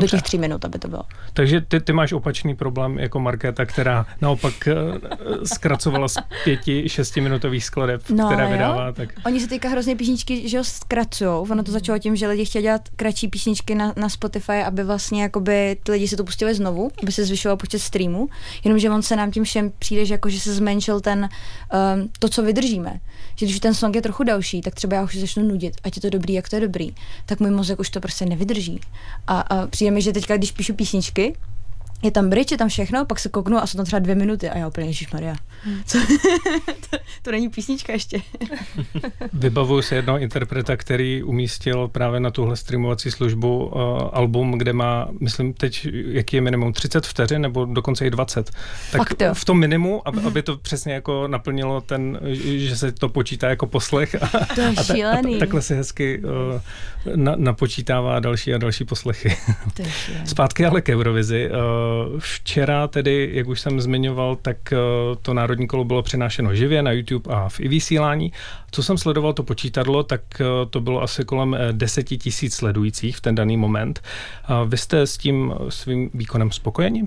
Dobře. 0.00 0.16
Do 0.16 0.20
těch 0.20 0.22
tří 0.22 0.38
minut, 0.38 0.64
aby 0.64 0.78
to 0.78 0.88
bylo. 0.88 1.02
Takže 1.32 1.60
ty, 1.60 1.80
ty 1.80 1.92
máš 1.92 2.12
opačný 2.12 2.54
problém 2.54 2.98
jako 2.98 3.20
Markéta, 3.20 3.66
která 3.66 4.06
naopak 4.20 4.54
uh, 4.66 5.44
zkracovala 5.44 6.08
z 6.08 6.16
pěti, 6.44 6.88
šestiminutových 6.88 7.64
skladeb, 7.64 8.02
no, 8.10 8.26
které 8.26 8.44
jo. 8.44 8.50
vydává. 8.50 8.92
Tak... 8.92 9.08
Oni 9.26 9.40
se 9.40 9.48
teďka 9.48 9.68
hrozně 9.68 9.96
písničky 9.96 10.48
že 10.48 10.64
zkracují. 10.64 11.30
Ono 11.30 11.62
to 11.62 11.72
začalo 11.72 11.98
tím, 11.98 12.16
že 12.16 12.28
lidi 12.28 12.44
chtěli 12.44 12.62
dělat 12.62 12.88
kratší 12.96 13.28
písničky 13.28 13.74
na, 13.74 13.92
na 13.96 14.08
Spotify, 14.08 14.52
aby 14.52 14.84
vlastně 14.84 15.22
jakoby 15.22 15.76
ty 15.82 15.92
lidi 15.92 16.08
si 16.08 16.16
to 16.16 16.24
pustili 16.24 16.54
znovu, 16.54 16.90
aby 17.02 17.12
se 17.12 17.24
zvyšoval 17.24 17.56
počet 17.56 17.78
streamů. 17.78 18.28
Jenomže 18.64 18.90
on 18.90 19.02
se 19.02 19.16
nám 19.16 19.30
tím 19.30 19.44
všem 19.44 19.72
přijde, 19.78 20.04
že, 20.04 20.14
jako, 20.14 20.28
že 20.28 20.40
se 20.40 20.54
zmenšil 20.54 21.00
ten, 21.00 21.28
um, 21.98 22.10
to, 22.18 22.28
co 22.28 22.42
vydržíme. 22.42 23.00
Že 23.36 23.46
když 23.46 23.60
ten 23.60 23.74
song 23.74 23.94
je 23.94 24.02
trochu 24.02 24.24
další, 24.24 24.60
tak 24.60 24.74
třeba 24.74 24.96
já 24.96 25.02
už 25.02 25.16
začnu 25.16 25.42
nudit, 25.42 25.74
ať 25.84 25.96
je 25.96 26.02
to 26.02 26.10
dobrý, 26.10 26.34
jak 26.34 26.48
to 26.48 26.56
je 26.56 26.60
dobrý, 26.60 26.94
tak 27.26 27.40
můj 27.40 27.50
mozek 27.50 27.80
už 27.80 27.90
to 27.90 28.00
prostě 28.00 28.26
nevydrží. 28.26 28.80
A, 29.26 29.40
a 29.40 29.66
přijde 29.66 29.85
mi, 29.90 30.02
že 30.02 30.12
teďka, 30.12 30.36
když 30.36 30.52
píšu 30.52 30.74
písničky, 30.74 31.34
je 32.06 32.10
tam 32.10 32.30
bridge, 32.30 32.52
je 32.52 32.58
tam 32.58 32.68
všechno, 32.68 33.04
pak 33.04 33.18
se 33.18 33.28
kouknu 33.28 33.58
a 33.58 33.66
jsou 33.66 33.76
tam 33.76 33.86
třeba 33.86 34.00
dvě 34.00 34.14
minuty 34.14 34.48
a 34.48 34.58
já 34.58 34.68
úplně, 34.68 34.92
Maria. 35.12 35.34
Hmm. 35.64 35.80
Co? 35.86 35.98
to, 36.90 36.96
to 37.22 37.30
není 37.30 37.48
písnička 37.48 37.92
ještě. 37.92 38.22
Vybavuju 39.32 39.82
se 39.82 39.94
jednoho 39.94 40.18
interpreta, 40.18 40.76
který 40.76 41.22
umístil 41.22 41.88
právě 41.88 42.20
na 42.20 42.30
tuhle 42.30 42.56
streamovací 42.56 43.10
službu 43.10 43.66
uh, 43.66 43.72
album, 44.12 44.52
kde 44.58 44.72
má, 44.72 45.08
myslím 45.20 45.52
teď, 45.52 45.88
jaký 45.92 46.36
je 46.36 46.40
minimum, 46.40 46.72
30 46.72 47.06
vteřin 47.06 47.42
nebo 47.42 47.64
dokonce 47.64 48.06
i 48.06 48.10
20. 48.10 48.50
Tak 48.92 48.98
Fakt 48.98 49.22
jo. 49.22 49.34
v 49.34 49.44
tom 49.44 49.58
minimu, 49.58 50.08
aby, 50.08 50.20
aby 50.20 50.42
to 50.42 50.56
přesně 50.56 50.94
jako 50.94 51.28
naplnilo 51.28 51.80
ten, 51.80 52.20
že 52.42 52.76
se 52.76 52.92
to 52.92 53.08
počítá 53.08 53.48
jako 53.48 53.66
poslech 53.66 54.14
a, 54.22 54.28
to 54.54 54.60
je 54.60 54.68
a, 54.68 54.84
ta, 54.84 54.94
a 55.10 55.22
ta, 55.22 55.38
takhle 55.38 55.62
se 55.62 55.74
hezky 55.74 56.18
uh, 56.18 56.60
na, 57.16 57.32
napočítává 57.36 58.20
další 58.20 58.54
a 58.54 58.58
další 58.58 58.84
poslechy. 58.84 59.36
To 59.74 59.82
je 59.82 59.88
Zpátky 60.24 60.66
ale 60.66 60.80
k 60.80 60.88
Eurovizi. 60.88 61.50
Uh, 61.50 61.56
Včera 62.18 62.88
tedy, 62.88 63.30
jak 63.32 63.48
už 63.48 63.60
jsem 63.60 63.80
zmiňoval, 63.80 64.36
tak 64.36 64.72
eh, 64.72 64.76
to 65.22 65.34
národní 65.34 65.66
kolo 65.66 65.84
bylo 65.84 66.02
přenášeno 66.02 66.54
živě 66.54 66.82
na 66.82 66.92
YouTube 66.92 67.34
a 67.34 67.48
v 67.48 67.60
i 67.60 67.68
vysílání. 67.68 68.32
Co 68.70 68.82
jsem 68.82 68.98
sledoval 68.98 69.32
to 69.32 69.42
počítadlo, 69.42 70.02
tak 70.02 70.20
eh, 70.40 70.44
to 70.70 70.80
bylo 70.80 71.02
asi 71.02 71.24
kolem 71.24 71.56
10 71.72 72.12
eh, 72.12 72.16
tisíc 72.16 72.54
sledujících 72.54 73.16
v 73.16 73.20
ten 73.20 73.34
daný 73.34 73.56
moment. 73.56 74.02
Vy 74.66 74.76
jste 74.76 75.06
s 75.06 75.16
tím 75.16 75.54
svým 75.68 76.10
výkonem 76.14 76.50
spokojeni? 76.50 77.04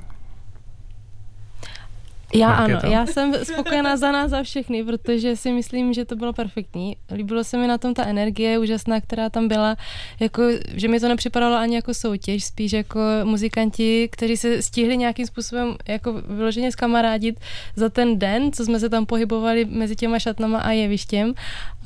Já 2.34 2.48
Markéta? 2.48 2.80
ano, 2.80 2.94
já 2.94 3.06
jsem 3.06 3.34
spokojená 3.46 3.98
za 3.98 4.12
nás, 4.12 4.32
za 4.32 4.44
všechny, 4.44 4.84
protože 4.84 5.36
si 5.36 5.52
myslím, 5.52 5.94
že 5.94 6.06
to 6.06 6.16
bylo 6.16 6.34
perfektní. 6.34 6.98
Líbilo 7.12 7.44
se 7.44 7.58
mi 7.58 7.68
na 7.68 7.78
tom 7.78 7.94
ta 7.94 8.06
energie 8.06 8.60
úžasná, 8.60 9.02
která 9.02 9.30
tam 9.30 9.48
byla, 9.48 9.76
jako, 10.20 10.44
že 10.74 10.88
mi 10.88 11.00
to 11.00 11.08
nepřipadalo 11.08 11.56
ani 11.56 11.76
jako 11.76 11.94
soutěž, 11.94 12.44
spíš 12.44 12.74
jako 12.74 13.00
muzikanti, 13.24 14.10
kteří 14.12 14.38
se 14.38 14.62
stihli 14.62 14.98
nějakým 14.98 15.26
způsobem 15.26 15.76
jako 15.88 16.14
vyloženě 16.14 16.72
skamarádit 16.72 17.40
za 17.76 17.90
ten 17.90 18.20
den, 18.20 18.52
co 18.52 18.66
jsme 18.66 18.80
se 18.80 18.90
tam 18.90 19.06
pohybovali 19.06 19.66
mezi 19.66 19.96
těma 19.96 20.20
šatnama 20.20 20.60
a 20.60 20.72
jevištěm 20.72 21.34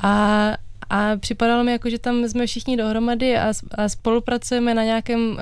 a 0.02 0.54
a 0.90 1.18
připadalo 1.18 1.64
mi 1.64 1.72
jako, 1.72 1.90
že 1.90 2.00
tam 2.00 2.28
jsme 2.28 2.46
všichni 2.46 2.78
dohromady 2.78 3.38
a, 3.38 3.54
a 3.72 3.90
spolupracujeme 3.90 4.74
na 4.74 4.84
nějakém 4.84 5.32
uh, 5.32 5.38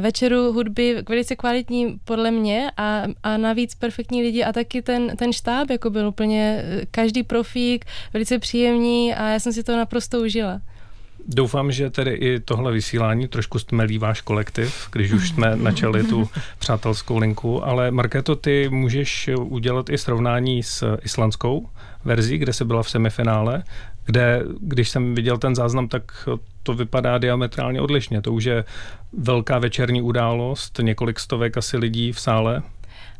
večeru 0.00 0.52
hudby, 0.52 1.02
velice 1.08 1.36
kvalitní 1.36 1.98
podle 2.04 2.30
mě 2.30 2.70
a, 2.76 3.02
a 3.22 3.36
navíc 3.36 3.74
perfektní 3.74 4.22
lidi 4.22 4.44
a 4.44 4.52
taky 4.52 4.82
ten, 4.82 5.16
ten 5.16 5.32
štáb 5.32 5.70
jako 5.70 5.90
byl 5.90 6.08
úplně 6.08 6.64
každý 6.90 7.22
profík, 7.22 7.84
velice 8.12 8.38
příjemný 8.38 9.14
a 9.14 9.28
já 9.28 9.40
jsem 9.40 9.52
si 9.52 9.62
to 9.62 9.76
naprosto 9.76 10.20
užila. 10.20 10.60
Doufám, 11.28 11.72
že 11.72 11.90
tedy 11.90 12.10
i 12.10 12.40
tohle 12.40 12.72
vysílání 12.72 13.28
trošku 13.28 13.58
stmelí 13.58 13.98
váš 13.98 14.20
kolektiv, 14.20 14.88
když 14.92 15.12
už 15.12 15.28
jsme 15.28 15.56
načali 15.62 16.04
tu 16.04 16.28
přátelskou 16.58 17.18
linku, 17.18 17.64
ale 17.64 17.90
Markéto, 17.90 18.36
ty 18.36 18.68
můžeš 18.68 19.30
udělat 19.38 19.90
i 19.90 19.98
srovnání 19.98 20.62
s 20.62 20.96
islandskou 21.02 21.68
verzí, 22.04 22.38
kde 22.38 22.52
se 22.52 22.64
byla 22.64 22.82
v 22.82 22.90
semifinále, 22.90 23.64
kde, 24.04 24.42
když 24.60 24.88
jsem 24.88 25.14
viděl 25.14 25.38
ten 25.38 25.54
záznam, 25.54 25.88
tak 25.88 26.28
to 26.66 26.74
vypadá 26.74 27.18
diametrálně 27.18 27.80
odlišně. 27.80 28.22
To 28.22 28.32
už 28.32 28.44
je 28.44 28.64
velká 29.12 29.58
večerní 29.58 30.02
událost, 30.02 30.80
několik 30.82 31.20
stovek 31.20 31.56
asi 31.56 31.76
lidí 31.76 32.12
v 32.12 32.20
sále. 32.20 32.62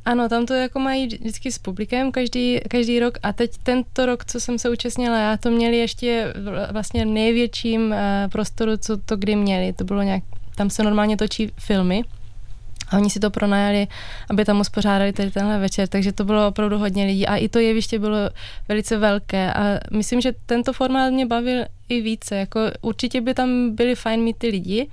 Ano, 0.05 0.29
tam 0.29 0.47
to 0.47 0.55
jako 0.55 0.79
mají 0.79 1.07
vždycky 1.07 1.53
s 1.53 1.59
publikem 1.59 2.13
každý, 2.13 2.61
každý 2.69 3.01
rok 3.01 3.19
a 3.23 3.33
teď 3.33 3.51
tento 3.63 4.07
rok, 4.07 4.25
co 4.25 4.41
jsem 4.41 4.59
se 4.59 4.71
účastnila, 4.71 5.19
já 5.19 5.37
to 5.37 5.51
měli 5.51 5.77
ještě 5.77 6.35
vlastně 6.73 7.05
největším 7.05 7.91
uh, 7.91 7.97
prostoru, 8.33 8.77
co 8.77 8.97
to 8.97 9.17
kdy 9.17 9.37
měli. 9.37 9.73
To 9.73 9.85
bylo 9.85 10.03
nějak, 10.03 10.23
tam 10.57 10.71
se 10.71 10.83
normálně 10.83 11.17
točí 11.17 11.53
filmy 11.61 12.05
a 12.89 12.97
oni 12.97 13.11
si 13.11 13.21
to 13.21 13.31
pronajali, 13.31 13.87
aby 14.31 14.45
tam 14.45 14.61
uspořádali 14.61 15.13
tady 15.13 15.31
tenhle 15.31 15.59
večer, 15.59 15.89
takže 15.89 16.13
to 16.13 16.25
bylo 16.25 16.49
opravdu 16.49 16.79
hodně 16.79 17.05
lidí. 17.05 17.27
A 17.27 17.37
i 17.37 17.49
to 17.49 17.59
jeviště 17.59 17.99
bylo 17.99 18.17
velice 18.69 18.99
velké. 18.99 19.53
A 19.53 19.81
myslím, 19.93 20.21
že 20.21 20.33
tento 20.47 20.73
formát 20.73 21.13
mě 21.13 21.27
bavil 21.27 21.65
i 21.89 22.01
více, 22.01 22.37
jako 22.37 22.61
určitě 22.81 23.21
by 23.21 23.35
tam 23.35 23.75
byli 23.75 23.95
fajn 23.95 24.21
mít 24.21 24.37
ty 24.39 24.49
lidi, 24.49 24.89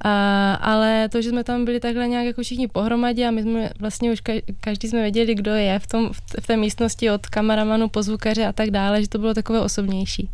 a, 0.00 0.54
ale 0.54 1.08
to, 1.08 1.22
že 1.22 1.28
jsme 1.28 1.44
tam 1.44 1.64
byli 1.64 1.80
takhle 1.80 2.08
nějak 2.08 2.26
jako 2.26 2.42
všichni 2.42 2.68
pohromadě 2.68 3.26
a 3.26 3.30
my 3.30 3.42
jsme 3.42 3.70
vlastně 3.80 4.12
už 4.12 4.22
každý 4.60 4.88
jsme 4.88 5.00
věděli, 5.00 5.34
kdo 5.34 5.54
je 5.54 5.78
v, 5.78 5.86
tom, 5.86 6.10
v 6.40 6.46
té 6.46 6.56
místnosti 6.56 7.10
od 7.10 7.26
kameramanu 7.26 7.88
po 7.88 8.02
zvukaře 8.02 8.46
a 8.46 8.52
tak 8.52 8.70
dále, 8.70 9.02
že 9.02 9.08
to 9.08 9.18
bylo 9.18 9.34
takové 9.34 9.60
osobnější. 9.60 10.28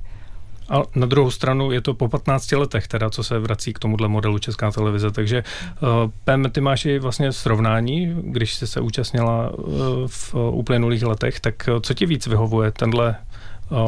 A 0.70 0.83
na 0.94 1.06
druhou 1.06 1.30
stranu 1.30 1.72
je 1.72 1.80
to 1.80 1.94
po 1.94 2.09
15 2.09 2.52
letech, 2.52 2.88
teda, 2.88 3.11
co 3.11 3.24
se 3.24 3.38
vrací 3.38 3.72
k 3.72 3.78
tomuhle 3.78 4.09
modelu 4.09 4.38
Česká 4.38 4.70
televize. 4.70 5.11
Takže 5.11 5.44
uh, 5.83 5.88
Pem, 6.24 6.50
ty 6.50 6.61
máš 6.61 6.85
i 6.85 6.98
vlastně 6.98 7.33
srovnání, 7.33 8.16
když 8.22 8.54
jsi 8.54 8.66
se 8.66 8.80
účastnila 8.80 9.50
uh, 9.50 9.66
v 10.06 10.35
uplynulých 10.35 11.02
letech, 11.02 11.40
tak 11.40 11.68
uh, 11.72 11.80
co 11.80 11.94
ti 11.94 12.06
víc 12.06 12.26
vyhovuje, 12.26 12.70
tenhle 12.70 13.16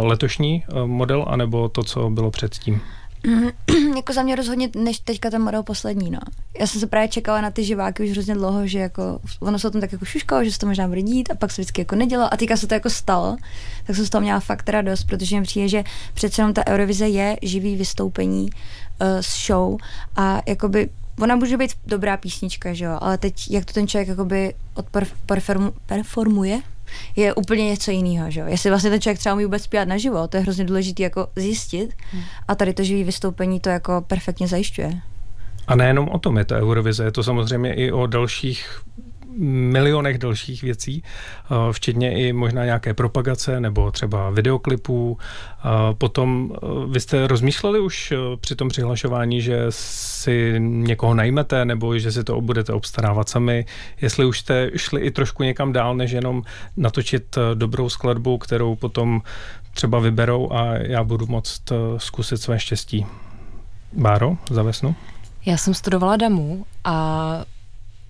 letošní 0.03 0.65
model, 0.87 1.25
anebo 1.29 1.69
to, 1.69 1.83
co 1.83 2.11
bylo 2.11 2.31
předtím? 2.31 2.81
jako 3.97 4.13
za 4.13 4.23
mě 4.23 4.37
rozhodně 4.37 4.71
než 4.77 4.99
teďka 4.99 5.31
ten 5.31 5.43
model 5.43 5.63
poslední, 5.63 6.11
no. 6.11 6.19
Já 6.61 6.67
jsem 6.67 6.81
se 6.81 6.87
právě 6.87 7.09
čekala 7.09 7.41
na 7.41 7.51
ty 7.51 7.65
živáky 7.65 8.03
už 8.03 8.11
hrozně 8.11 8.35
dlouho, 8.35 8.67
že 8.67 8.79
jako, 8.79 9.21
ono 9.41 9.59
se 9.59 9.69
o 9.69 9.71
tom 9.71 9.81
tak 9.81 9.93
jako 9.93 10.05
šuškalo, 10.05 10.45
že 10.45 10.53
se 10.53 10.59
to 10.59 10.67
možná 10.67 10.89
bude 10.89 11.03
dít 11.03 11.31
a 11.31 11.35
pak 11.35 11.53
se 11.53 11.63
vždycky 11.63 11.81
jako 11.81 11.97
nedělo 11.97 12.35
a 12.35 12.37
teďka 12.37 12.57
se 12.57 12.67
to 12.67 12.75
jako 12.75 12.91
stalo, 12.91 13.37
tak 13.87 13.97
jsem 13.97 14.07
z 14.07 14.11
toho 14.11 14.23
měla 14.23 14.41
fakt 14.41 14.69
radost, 14.69 15.05
protože 15.05 15.37
mi 15.37 15.43
přijde, 15.43 15.69
že 15.69 15.85
přece 16.15 16.43
jenom 16.43 16.55
ta 16.55 16.67
Eurovize 16.67 17.09
je 17.09 17.37
živý 17.43 17.77
vystoupení 17.77 18.43
uh, 18.43 19.07
z 19.21 19.47
show 19.47 19.77
a 20.17 20.43
jakoby 20.47 20.89
ona 21.21 21.37
může 21.37 21.57
být 21.57 21.71
dobrá 21.87 22.17
písnička, 22.17 22.75
že 22.75 22.85
jo, 22.85 22.99
ale 23.01 23.19
teď 23.19 23.51
jak 23.51 23.65
to 23.65 23.73
ten 23.73 23.89
člověk 23.89 24.09
jakoby 24.09 24.55
odperformuje, 24.75 26.61
je 27.17 27.35
úplně 27.35 27.65
něco 27.65 27.91
jiného, 27.91 28.31
že 28.31 28.41
jo. 28.41 28.47
Jestli 28.47 28.71
vlastně 28.71 28.91
ten 28.91 29.01
člověk 29.01 29.19
třeba 29.19 29.35
umí 29.35 29.45
vůbec 29.45 29.63
zpívat 29.63 29.89
naživo, 29.89 30.29
to 30.29 30.37
je 30.37 30.43
hrozně 30.43 30.65
důležité 30.65 31.03
jako 31.03 31.27
zjistit 31.37 31.95
hmm. 32.13 32.23
a 32.49 32.55
tady 32.55 32.75
to 32.75 32.85
živý 32.85 33.05
vystoupení 33.05 33.61
to 33.61 33.69
jako 33.69 34.05
perfektně 34.07 34.49
zajišťuje. 34.49 35.01
A 35.67 35.77
nejenom 35.77 36.09
o 36.09 36.19
tom 36.19 36.39
je 36.39 36.45
ta 36.45 36.59
Eurovize, 36.59 37.05
je 37.05 37.13
to 37.13 37.23
samozřejmě 37.23 37.75
i 37.75 37.93
o 37.93 38.07
dalších 38.07 38.83
milionech 39.39 40.19
dalších 40.19 40.63
věcí, 40.63 41.03
eh, 41.03 41.73
včetně 41.73 42.13
i 42.13 42.33
možná 42.33 42.65
nějaké 42.65 42.95
propagace 42.95 43.61
nebo 43.61 43.91
třeba 43.91 44.31
videoklipů. 44.31 45.19
Potom 45.99 46.53
eh, 46.53 46.67
vy 46.89 47.01
jste 47.01 47.27
rozmýšleli 47.27 47.81
už 47.81 48.13
eh, 48.13 48.17
při 48.41 48.57
tom 48.57 48.69
přihlašování, 48.69 49.41
že 49.41 49.67
si 49.71 50.55
někoho 50.59 51.15
najmete 51.15 51.65
nebo 51.65 51.99
že 51.99 52.13
si 52.13 52.25
to 52.25 52.41
budete 52.41 52.73
obstarávat 52.73 53.29
sami, 53.29 53.67
jestli 54.01 54.25
už 54.25 54.41
jste 54.41 54.71
šli 54.77 55.01
i 55.01 55.11
trošku 55.11 55.43
někam 55.43 55.73
dál, 55.73 55.95
než 55.97 56.11
jenom 56.11 56.43
natočit 56.77 57.39
dobrou 57.55 57.89
skladbu, 57.89 58.39
kterou 58.39 58.75
potom 58.77 59.23
třeba 59.75 59.99
vyberou 59.99 60.53
a 60.53 60.75
já 60.75 61.05
budu 61.05 61.27
moct 61.27 61.73
zkusit 61.97 62.37
své 62.37 62.59
štěstí. 62.59 63.07
Báro, 63.93 64.37
za 64.51 64.63
vesnu? 64.63 64.95
Já 65.47 65.57
jsem 65.57 65.75
studovala 65.75 66.17
damu 66.17 66.67
a 66.85 67.45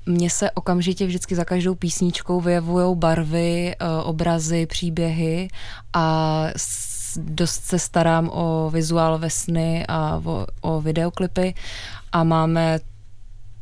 mně 0.06 0.30
se 0.30 0.50
okamžitě 0.50 1.06
vždycky 1.06 1.34
za 1.34 1.44
každou 1.44 1.74
písničkou 1.74 2.40
vyjevují 2.40 2.96
barvy, 2.96 3.74
eh, 3.78 3.86
obrazy, 4.02 4.66
příběhy 4.66 5.48
a 5.92 6.46
dost 7.16 7.64
se 7.64 7.78
starám 7.78 8.30
o 8.32 8.70
vizuál 8.70 9.18
ve 9.18 9.30
sny 9.30 9.84
a 9.88 10.22
o, 10.24 10.46
o 10.60 10.80
videoklipy 10.80 11.54
a 12.12 12.24
máme 12.24 12.80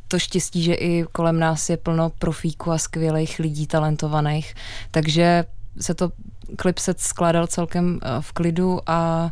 to 0.07 0.19
štěstí, 0.19 0.63
že 0.63 0.73
i 0.73 1.05
kolem 1.11 1.39
nás 1.39 1.69
je 1.69 1.77
plno 1.77 2.09
profíků 2.09 2.71
a 2.71 2.77
skvělých 2.77 3.39
lidí, 3.39 3.67
talentovaných, 3.67 4.55
takže 4.91 5.45
se 5.79 5.93
to 5.93 6.11
klip 6.57 6.79
se 6.79 6.95
skládal 6.97 7.47
celkem 7.47 7.99
eh, 8.03 8.21
v 8.21 8.31
klidu 8.31 8.79
a 8.89 9.23
uh, 9.25 9.31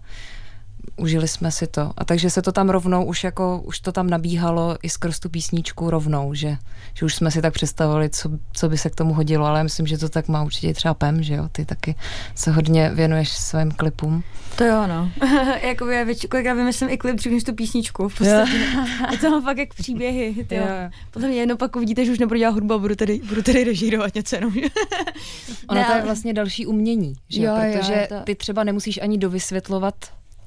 užili 0.98 1.28
jsme 1.28 1.52
si 1.52 1.68
to. 1.68 1.92
A 1.98 2.06
takže 2.06 2.30
se 2.30 2.42
to 2.42 2.52
tam 2.52 2.70
rovnou 2.70 3.06
už 3.06 3.24
jako, 3.24 3.62
už 3.66 3.80
to 3.80 3.92
tam 3.92 4.10
nabíhalo 4.10 4.78
i 4.84 4.90
skrz 4.90 5.20
tu 5.20 5.30
písničku 5.30 5.90
rovnou, 5.90 6.34
že, 6.34 6.58
že 6.94 7.06
už 7.06 7.16
jsme 7.16 7.32
si 7.32 7.42
tak 7.42 7.54
představovali, 7.54 8.10
co, 8.10 8.30
co 8.54 8.70
by 8.70 8.78
se 8.78 8.90
k 8.90 8.96
tomu 8.96 9.14
hodilo, 9.14 9.46
ale 9.46 9.60
já 9.60 9.64
myslím, 9.64 9.88
že 9.88 9.98
to 9.98 10.10
tak 10.10 10.28
má 10.28 10.44
určitě 10.44 10.74
třeba 10.74 10.94
Pem, 10.94 11.24
že 11.24 11.34
jo, 11.34 11.50
ty 11.52 11.66
taky 11.66 11.96
se 12.36 12.52
hodně 12.52 12.90
věnuješ 12.94 13.30
svým 13.30 13.72
klipům. 13.72 14.24
To 14.56 14.64
jo, 14.66 14.88
no. 14.88 15.12
jako 15.64 15.86
já 15.86 16.04
větši, 16.04 16.28
kolikrát 16.28 16.54
vymyslím 16.54 16.90
i 16.90 16.98
klip 16.98 17.16
dřív 17.16 17.44
tu 17.44 17.54
písničku. 17.54 18.10
V 18.10 18.18
podstatě. 18.18 18.52
je 19.12 19.18
to 19.18 19.30
mám 19.30 19.44
fakt 19.44 19.58
jak 19.58 19.74
příběhy. 19.74 20.46
Tyjo. 20.48 20.66
Potom 21.12 21.30
mě 21.30 21.40
jednou 21.40 21.58
pak 21.58 21.76
uvidíte, 21.76 22.06
že 22.06 22.12
už 22.12 22.20
nebudu 22.20 22.38
dělat 22.40 22.54
hudbu 22.54 22.74
a 22.74 22.78
budu 22.78 22.96
tady, 22.96 23.22
budu 23.30 23.42
tady 23.42 23.64
režírovat 23.64 24.16
něco 24.16 24.36
jenom. 24.36 24.54
ono 25.68 25.80
ne, 25.80 25.86
to 25.86 25.94
je 25.94 26.02
vlastně 26.02 26.34
další 26.34 26.66
umění, 26.66 27.16
že? 27.30 27.44
Jo, 27.44 27.56
protože 27.56 27.94
jo, 27.94 28.18
to... 28.18 28.26
ty 28.26 28.36
třeba 28.36 28.64
nemusíš 28.64 29.00
ani 29.02 29.18
dovysvětlovat 29.18 29.96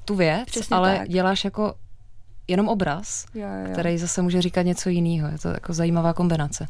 tu 0.05 0.15
věc, 0.15 0.45
Přesně 0.45 0.75
ale 0.75 0.97
tak. 0.97 1.09
děláš 1.09 1.43
jako 1.43 1.73
jenom 2.47 2.67
obraz, 2.67 3.25
jo, 3.33 3.47
jo. 3.65 3.71
který 3.71 3.97
zase 3.97 4.21
může 4.21 4.41
říkat 4.41 4.61
něco 4.61 4.89
jiného. 4.89 5.27
Je 5.27 5.39
to 5.39 5.47
jako 5.47 5.73
zajímavá 5.73 6.13
kombinace. 6.13 6.67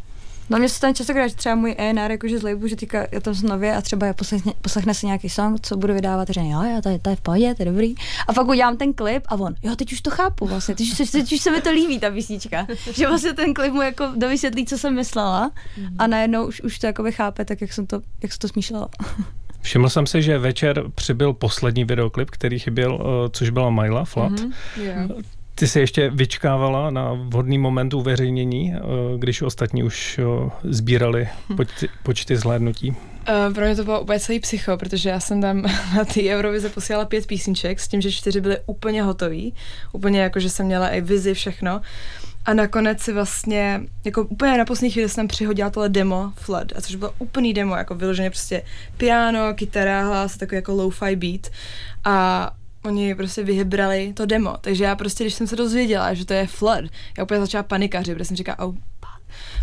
No 0.50 0.60
mě 0.60 0.69
se 0.69 0.80
tam 0.80 0.93
často 0.93 1.13
když 1.13 1.34
třeba 1.34 1.56
můj 1.56 1.76
ENR, 1.78 2.12
jakože 2.12 2.39
z 2.39 2.43
labelu, 2.43 2.67
že 2.67 2.76
týka 2.76 3.08
je 3.12 3.22
to 3.22 3.34
znově 3.34 3.76
a 3.76 3.82
třeba 3.82 4.08
já 4.08 4.13
poslechne, 4.13 4.54
poslechne 4.62 4.93
si 4.93 5.06
nějaký 5.06 5.30
song, 5.30 5.60
co 5.62 5.78
budu 5.78 5.93
vydávat, 5.93 6.28
že 6.30 6.41
jo, 6.41 6.63
jo, 6.63 6.82
to 6.84 6.89
je, 6.89 7.00
to 7.00 7.10
je 7.10 7.15
v 7.15 7.22
pohodě, 7.22 7.56
to 7.56 7.62
je 7.62 7.65
dobrý. 7.65 7.96
A 8.28 8.34
pak 8.34 8.48
udělám 8.48 8.78
ten 8.78 8.93
klip 8.93 9.24
a 9.28 9.36
on, 9.36 9.56
jo, 9.63 9.76
teď 9.76 9.93
už 9.93 10.02
to 10.02 10.10
chápu 10.10 10.48
vlastně, 10.48 10.76
teď, 10.76 10.98
teď, 10.98 11.12
teď 11.12 11.34
už 11.34 11.41
se 11.41 11.52
mi 11.52 11.62
to 11.62 11.72
líbí, 11.72 12.00
ta 12.00 12.12
písnička. 12.12 12.67
že 12.93 13.08
vlastně 13.08 13.34
ten 13.34 13.54
klip 13.54 13.74
mu 13.74 13.82
jako 13.82 14.06
dovysvětlí, 14.15 14.65
co 14.65 14.78
jsem 14.78 14.96
myslela 14.96 15.50
mm-hmm. 15.50 15.96
a 16.00 16.08
najednou 16.08 16.48
už, 16.48 16.62
už 16.62 16.80
to 16.80 16.88
jako 16.88 17.04
chápe, 17.12 17.46
tak 17.46 17.62
jak 17.62 17.74
jsem 17.74 17.88
to, 17.88 18.02
jak 18.24 18.32
jsem 18.32 18.39
to 18.39 18.48
smýšlela. 18.48 18.89
Všiml 19.63 19.89
jsem 19.89 20.08
si, 20.08 20.21
že 20.21 20.38
večer 20.38 20.84
přibyl 20.95 21.34
poslední 21.34 21.86
videoklip, 21.86 22.30
který 22.30 22.60
chyběl, 22.60 22.99
eh, 23.02 23.30
což 23.34 23.49
byla 23.49 23.69
Myla 23.69 24.06
Flat. 24.06 24.32
Mm-hmm, 24.32 24.54
yeah. 24.82 25.12
Ty 25.56 25.67
jsi 25.67 25.80
ještě 25.80 26.10
vyčkávala 26.10 26.89
na 26.89 27.13
vhodný 27.13 27.58
moment 27.58 27.93
uveřejnění, 27.93 28.73
eh, 28.73 28.80
když 29.17 29.41
ostatní 29.41 29.84
už 29.84 30.19
eh, 30.19 30.49
sbírali 30.63 31.30
počty, 31.56 31.89
počty 32.04 32.38
zhlédnutí? 32.38 32.95
Uh, 33.30 33.54
pro 33.54 33.65
mě 33.65 33.76
to 33.76 33.84
bylo 33.84 34.02
úplně 34.02 34.19
celý 34.19 34.39
psycho, 34.39 34.78
protože 34.78 35.10
já 35.10 35.19
jsem 35.19 35.41
tam 35.41 35.62
na 35.95 36.06
ty 36.06 36.30
Eurovize 36.30 36.69
posílala 36.69 37.06
pět 37.06 37.28
písniček 37.28 37.80
s 37.80 37.88
tím, 37.88 38.02
že 38.02 38.12
čtyři 38.12 38.41
byly 38.41 38.58
úplně 38.65 39.04
hotový. 39.04 39.54
Úplně 39.91 40.21
jako, 40.21 40.39
že 40.39 40.49
jsem 40.49 40.65
měla 40.65 40.89
i 40.89 41.02
vizi, 41.02 41.34
všechno. 41.34 41.82
A 42.45 42.53
nakonec 42.53 42.99
si 43.01 43.13
vlastně, 43.13 43.82
jako 44.06 44.23
úplně 44.23 44.58
na 44.58 44.65
poslední 44.65 44.91
chvíli 44.91 45.10
jsem 45.10 45.27
přihodila 45.27 45.69
tohle 45.69 45.89
demo 45.89 46.34
Flood, 46.36 46.73
a 46.75 46.82
což 46.82 46.95
bylo 46.95 47.13
úplný 47.19 47.53
demo, 47.53 47.75
jako 47.75 47.95
vyloženě 47.95 48.29
prostě 48.29 48.62
piano, 48.97 49.53
kytara, 49.53 50.08
hlas, 50.08 50.38
takový 50.38 50.56
jako 50.56 50.73
lo-fi 50.73 51.15
beat. 51.15 51.47
A 52.03 52.51
oni 52.86 53.15
prostě 53.15 53.43
vybrali 53.43 54.13
to 54.13 54.25
demo, 54.25 54.58
takže 54.62 54.84
já 54.84 54.95
prostě, 54.95 55.23
když 55.23 55.34
jsem 55.34 55.47
se 55.47 55.56
dozvěděla, 55.56 56.13
že 56.13 56.25
to 56.25 56.34
je 56.34 56.47
Flood, 56.47 56.86
já 57.17 57.23
úplně 57.23 57.39
začala 57.39 57.63
panikařit, 57.63 58.13
protože 58.13 58.25
jsem 58.25 58.38
říkala, 58.38 58.60
oh, 58.60 58.75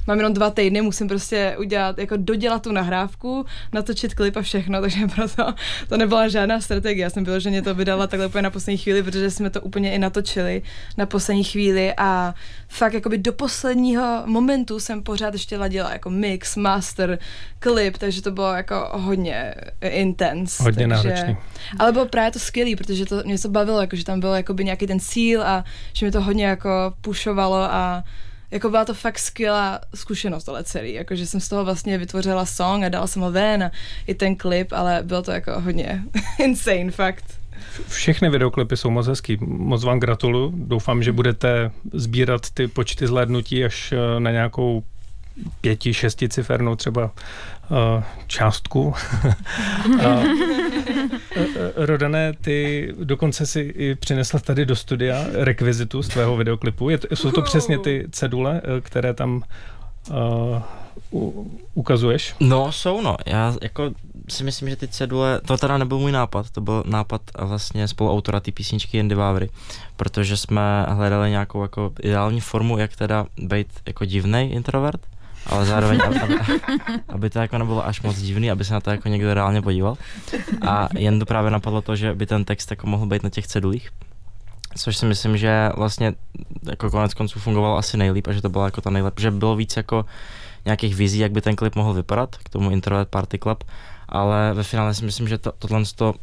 mám 0.06 0.16
jenom 0.16 0.34
dva 0.34 0.50
týdny, 0.50 0.82
musím 0.82 1.08
prostě 1.08 1.56
udělat, 1.58 1.98
jako 1.98 2.16
dodělat 2.16 2.62
tu 2.62 2.72
nahrávku, 2.72 3.46
natočit 3.72 4.14
klip 4.14 4.36
a 4.36 4.42
všechno, 4.42 4.80
takže 4.80 5.06
proto 5.14 5.54
to 5.88 5.96
nebyla 5.96 6.28
žádná 6.28 6.60
strategie. 6.60 7.02
Já 7.02 7.10
jsem 7.10 7.24
vyloženě 7.24 7.62
to 7.62 7.74
vydala 7.74 8.06
takhle 8.06 8.26
úplně 8.26 8.42
na 8.42 8.50
poslední 8.50 8.78
chvíli, 8.78 9.02
protože 9.02 9.30
jsme 9.30 9.50
to 9.50 9.60
úplně 9.60 9.92
i 9.92 9.98
natočili 9.98 10.62
na 10.96 11.06
poslední 11.06 11.44
chvíli 11.44 11.94
a 11.96 12.34
fakt 12.68 12.94
jakoby 12.94 13.18
do 13.18 13.32
posledního 13.32 14.22
momentu 14.26 14.80
jsem 14.80 15.02
pořád 15.02 15.34
ještě 15.34 15.58
ladila 15.58 15.92
jako 15.92 16.10
mix, 16.10 16.56
master, 16.56 17.18
klip, 17.58 17.98
takže 17.98 18.22
to 18.22 18.30
bylo 18.30 18.52
jako 18.52 18.88
hodně 18.92 19.54
intense. 19.80 20.62
Hodně 20.62 20.88
takže, 20.88 21.08
náročný. 21.08 21.36
Ale 21.78 21.92
bylo 21.92 22.06
právě 22.06 22.30
to 22.30 22.38
skvělý, 22.38 22.76
protože 22.76 23.06
to 23.06 23.22
mě 23.24 23.38
to 23.38 23.48
bavilo, 23.48 23.80
jako, 23.80 23.96
že 23.96 24.04
tam 24.04 24.20
byl 24.20 24.34
jakoby 24.34 24.64
nějaký 24.64 24.86
ten 24.86 25.00
cíl 25.00 25.42
a 25.42 25.64
že 25.92 26.06
mi 26.06 26.12
to 26.12 26.20
hodně 26.20 26.46
jako 26.46 26.94
pušovalo 27.00 27.56
a 27.56 28.04
jako 28.50 28.70
byla 28.70 28.84
to 28.84 28.94
fakt 28.94 29.18
skvělá 29.18 29.80
zkušenost 29.94 30.44
tohle 30.44 30.64
celý, 30.64 30.94
jako 30.94 31.14
že 31.16 31.26
jsem 31.26 31.40
z 31.40 31.48
toho 31.48 31.64
vlastně 31.64 31.98
vytvořila 31.98 32.46
song 32.46 32.84
a 32.84 32.88
dala 32.88 33.06
jsem 33.06 33.22
ho 33.22 33.32
ven 33.32 33.62
a 33.62 33.70
i 34.06 34.14
ten 34.14 34.36
klip, 34.36 34.72
ale 34.72 35.00
bylo 35.02 35.22
to 35.22 35.32
jako 35.32 35.60
hodně 35.60 36.02
insane 36.38 36.90
fakt. 36.90 37.24
Všechny 37.88 38.30
videoklipy 38.30 38.76
jsou 38.76 38.90
moc 38.90 39.06
hezký. 39.06 39.38
Moc 39.40 39.84
vám 39.84 40.00
gratuluju. 40.00 40.52
Doufám, 40.56 41.02
že 41.02 41.12
budete 41.12 41.70
sbírat 41.92 42.50
ty 42.50 42.68
počty 42.68 43.06
zhlédnutí 43.06 43.64
až 43.64 43.92
eh, 43.92 44.20
na 44.20 44.30
nějakou 44.30 44.82
pěti, 45.60 45.94
šesticifernou 45.94 46.76
třeba 46.76 47.04
uh, 47.04 48.02
částku. 48.26 48.94
a, 50.06 50.06
Rodané, 51.76 52.32
ty 52.40 52.88
dokonce 53.04 53.46
si 53.46 53.60
i 53.60 53.94
přinesla 53.94 54.40
tady 54.40 54.66
do 54.66 54.76
studia 54.76 55.24
rekvizitu 55.32 56.02
z 56.02 56.08
tvého 56.08 56.36
videoklipu. 56.36 56.90
Je 56.90 56.98
to, 56.98 57.16
jsou 57.16 57.30
to 57.30 57.42
přesně 57.42 57.78
ty 57.78 58.06
cedule, 58.10 58.62
které 58.82 59.14
tam 59.14 59.42
uh, 61.10 61.42
ukazuješ? 61.74 62.34
No, 62.40 62.72
jsou 62.72 63.00
no. 63.00 63.16
Já 63.26 63.54
jako 63.62 63.90
si 64.28 64.44
myslím, 64.44 64.68
že 64.68 64.76
ty 64.76 64.88
cedule, 64.88 65.40
to 65.46 65.56
teda 65.56 65.78
nebyl 65.78 65.98
můj 65.98 66.12
nápad, 66.12 66.50
to 66.50 66.60
byl 66.60 66.84
nápad 66.86 67.22
vlastně 67.38 67.88
spoluautora 67.88 68.40
té 68.40 68.52
písničky 68.52 68.96
Jendy 68.96 69.14
Vávry, 69.14 69.50
protože 69.96 70.36
jsme 70.36 70.86
hledali 70.88 71.30
nějakou 71.30 71.62
jako 71.62 71.92
ideální 72.02 72.40
formu, 72.40 72.78
jak 72.78 72.96
teda 72.96 73.26
být 73.38 73.66
jako 73.86 74.04
divný 74.04 74.52
introvert, 74.52 75.00
ale 75.50 75.66
zároveň, 75.66 76.00
aby, 76.06 76.34
aby 77.08 77.30
to 77.30 77.38
jako 77.38 77.58
nebylo 77.58 77.86
až 77.86 78.02
moc 78.02 78.16
divný, 78.16 78.50
aby 78.50 78.64
se 78.64 78.74
na 78.74 78.80
to 78.80 78.90
jako 78.90 79.08
někdo 79.08 79.34
reálně 79.34 79.62
podíval. 79.62 79.96
A 80.68 80.88
jen 80.98 81.18
to 81.18 81.26
právě 81.26 81.50
napadlo 81.50 81.82
to, 81.82 81.96
že 81.96 82.14
by 82.14 82.26
ten 82.26 82.44
text 82.44 82.70
jako 82.70 82.86
mohl 82.86 83.06
být 83.06 83.22
na 83.22 83.30
těch 83.30 83.46
cedulích, 83.46 83.90
což 84.76 84.96
si 84.96 85.06
myslím, 85.06 85.36
že 85.36 85.70
vlastně 85.76 86.14
jako 86.70 86.90
konec 86.90 87.14
konců 87.14 87.40
fungovalo 87.40 87.76
asi 87.78 87.96
nejlíp 87.96 88.26
a 88.26 88.32
že 88.32 88.42
to 88.42 88.48
bylo 88.48 88.64
jako 88.64 88.80
ta 88.80 88.90
nejlepší, 88.90 89.22
že 89.22 89.30
bylo 89.30 89.56
víc 89.56 89.76
jako 89.76 90.04
nějakých 90.64 90.94
vizí, 90.94 91.18
jak 91.18 91.32
by 91.32 91.40
ten 91.40 91.56
klip 91.56 91.76
mohl 91.76 91.92
vypadat 91.92 92.36
k 92.36 92.48
tomu 92.48 92.70
Introvert 92.70 93.08
Party 93.08 93.38
Club, 93.38 93.64
ale 94.08 94.54
ve 94.54 94.62
finále 94.62 94.94
si 94.94 95.04
myslím, 95.04 95.28
že 95.28 95.38
to, 95.38 95.52
tohle 95.58 95.82
to, 95.94 96.14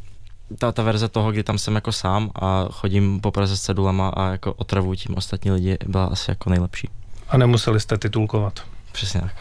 ta, 0.58 0.72
ta 0.72 0.82
verze 0.82 1.08
toho, 1.08 1.32
kdy 1.32 1.42
tam 1.42 1.58
jsem 1.58 1.74
jako 1.74 1.92
sám 1.92 2.30
a 2.34 2.64
chodím 2.70 3.20
po 3.20 3.30
Praze 3.30 3.56
s 3.56 3.62
cedulama 3.62 4.08
a 4.08 4.30
jako 4.30 4.52
otravuji 4.52 4.98
tím 4.98 5.16
ostatní 5.16 5.50
lidi, 5.50 5.78
byla 5.86 6.04
asi 6.04 6.30
jako 6.30 6.50
nejlepší. 6.50 6.88
A 7.28 7.36
nemuseli 7.36 7.80
jste 7.80 7.98
titulkovat. 7.98 8.60
Přesně 8.98 9.20
tak. 9.20 9.32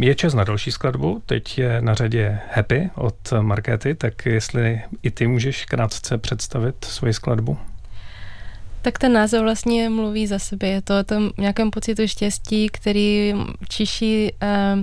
Je 0.00 0.14
čas 0.14 0.34
na 0.34 0.44
další 0.44 0.72
skladbu, 0.72 1.22
teď 1.26 1.58
je 1.58 1.82
na 1.82 1.94
řadě 1.94 2.38
Happy 2.52 2.90
od 2.94 3.32
Markety, 3.40 3.94
tak 3.94 4.26
jestli 4.26 4.82
i 5.02 5.10
ty 5.10 5.26
můžeš 5.26 5.64
krátce 5.64 6.18
představit 6.18 6.84
svoji 6.84 7.14
skladbu. 7.14 7.58
Tak 8.82 8.98
ten 8.98 9.12
název 9.12 9.42
vlastně 9.42 9.88
mluví 9.88 10.26
za 10.26 10.38
sebe. 10.38 10.66
Je 10.66 10.82
to 10.82 11.00
o 11.00 11.04
tom 11.04 11.30
nějakém 11.38 11.70
pocitu 11.70 12.06
štěstí, 12.06 12.68
který 12.68 13.34
čiší 13.68 14.32
Eh, 14.42 14.76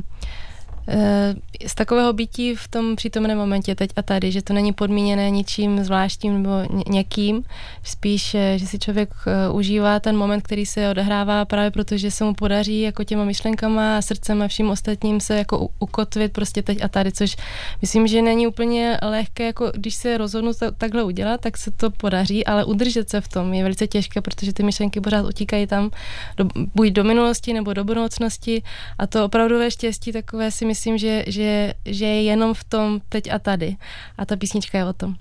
z 1.67 1.75
takového 1.75 2.13
bytí 2.13 2.55
v 2.55 2.67
tom 2.67 2.95
přítomném 2.95 3.37
momentě 3.37 3.75
teď 3.75 3.89
a 3.95 4.01
tady, 4.01 4.31
že 4.31 4.41
to 4.41 4.53
není 4.53 4.73
podmíněné 4.73 5.29
ničím 5.29 5.83
zvláštním 5.83 6.43
nebo 6.43 6.83
někým, 6.87 7.43
spíš, 7.83 8.35
eh, 8.35 8.57
že 8.57 8.67
si 8.67 8.79
člověk 8.79 9.09
eh, 9.27 9.49
užívá 9.49 9.99
ten 9.99 10.17
moment, 10.17 10.41
který 10.41 10.65
se 10.65 10.89
odehrává 10.89 11.45
právě 11.45 11.71
proto, 11.71 11.97
že 11.97 12.11
se 12.11 12.23
mu 12.23 12.33
podaří 12.33 12.81
jako 12.81 13.03
těma 13.03 13.25
myšlenkama 13.25 13.97
a 13.97 14.01
srdcem 14.01 14.41
a 14.41 14.47
vším 14.47 14.69
ostatním 14.69 15.19
se 15.19 15.37
jako 15.37 15.69
ukotvit 15.79 16.33
prostě 16.33 16.61
teď 16.61 16.83
a 16.83 16.87
tady, 16.87 17.11
což 17.11 17.35
myslím, 17.81 18.07
že 18.07 18.21
není 18.21 18.47
úplně 18.47 18.97
lehké, 19.01 19.45
jako 19.45 19.71
když 19.75 19.95
se 19.95 20.17
rozhodnu 20.17 20.53
to 20.53 20.71
takhle 20.71 21.03
udělat, 21.03 21.41
tak 21.41 21.57
se 21.57 21.71
to 21.71 21.91
podaří, 21.91 22.45
ale 22.45 22.65
udržet 22.65 23.09
se 23.09 23.21
v 23.21 23.27
tom 23.27 23.53
je 23.53 23.63
velice 23.63 23.87
těžké, 23.87 24.21
protože 24.21 24.53
ty 24.53 24.63
myšlenky 24.63 25.01
pořád 25.01 25.25
utíkají 25.25 25.67
tam 25.67 25.91
do, 26.37 26.45
buď 26.75 26.87
do 26.89 27.03
minulosti 27.03 27.53
nebo 27.53 27.73
do 27.73 27.83
budoucnosti 27.83 28.63
a 28.97 29.07
to 29.07 29.25
opravdové 29.25 29.71
štěstí 29.71 30.11
takové 30.11 30.51
si 30.51 30.65
myslím, 30.65 30.78
myslím, 30.79 30.97
že, 30.97 31.23
že, 31.27 31.73
že 31.85 32.05
je 32.05 32.21
jenom 32.23 32.53
v 32.53 32.63
tom 32.63 32.99
teď 33.09 33.31
a 33.33 33.39
tady. 33.39 33.75
A 34.17 34.25
ta 34.25 34.35
písnička 34.35 34.77
je 34.77 34.85
o 34.85 34.93
tom. 34.93 35.15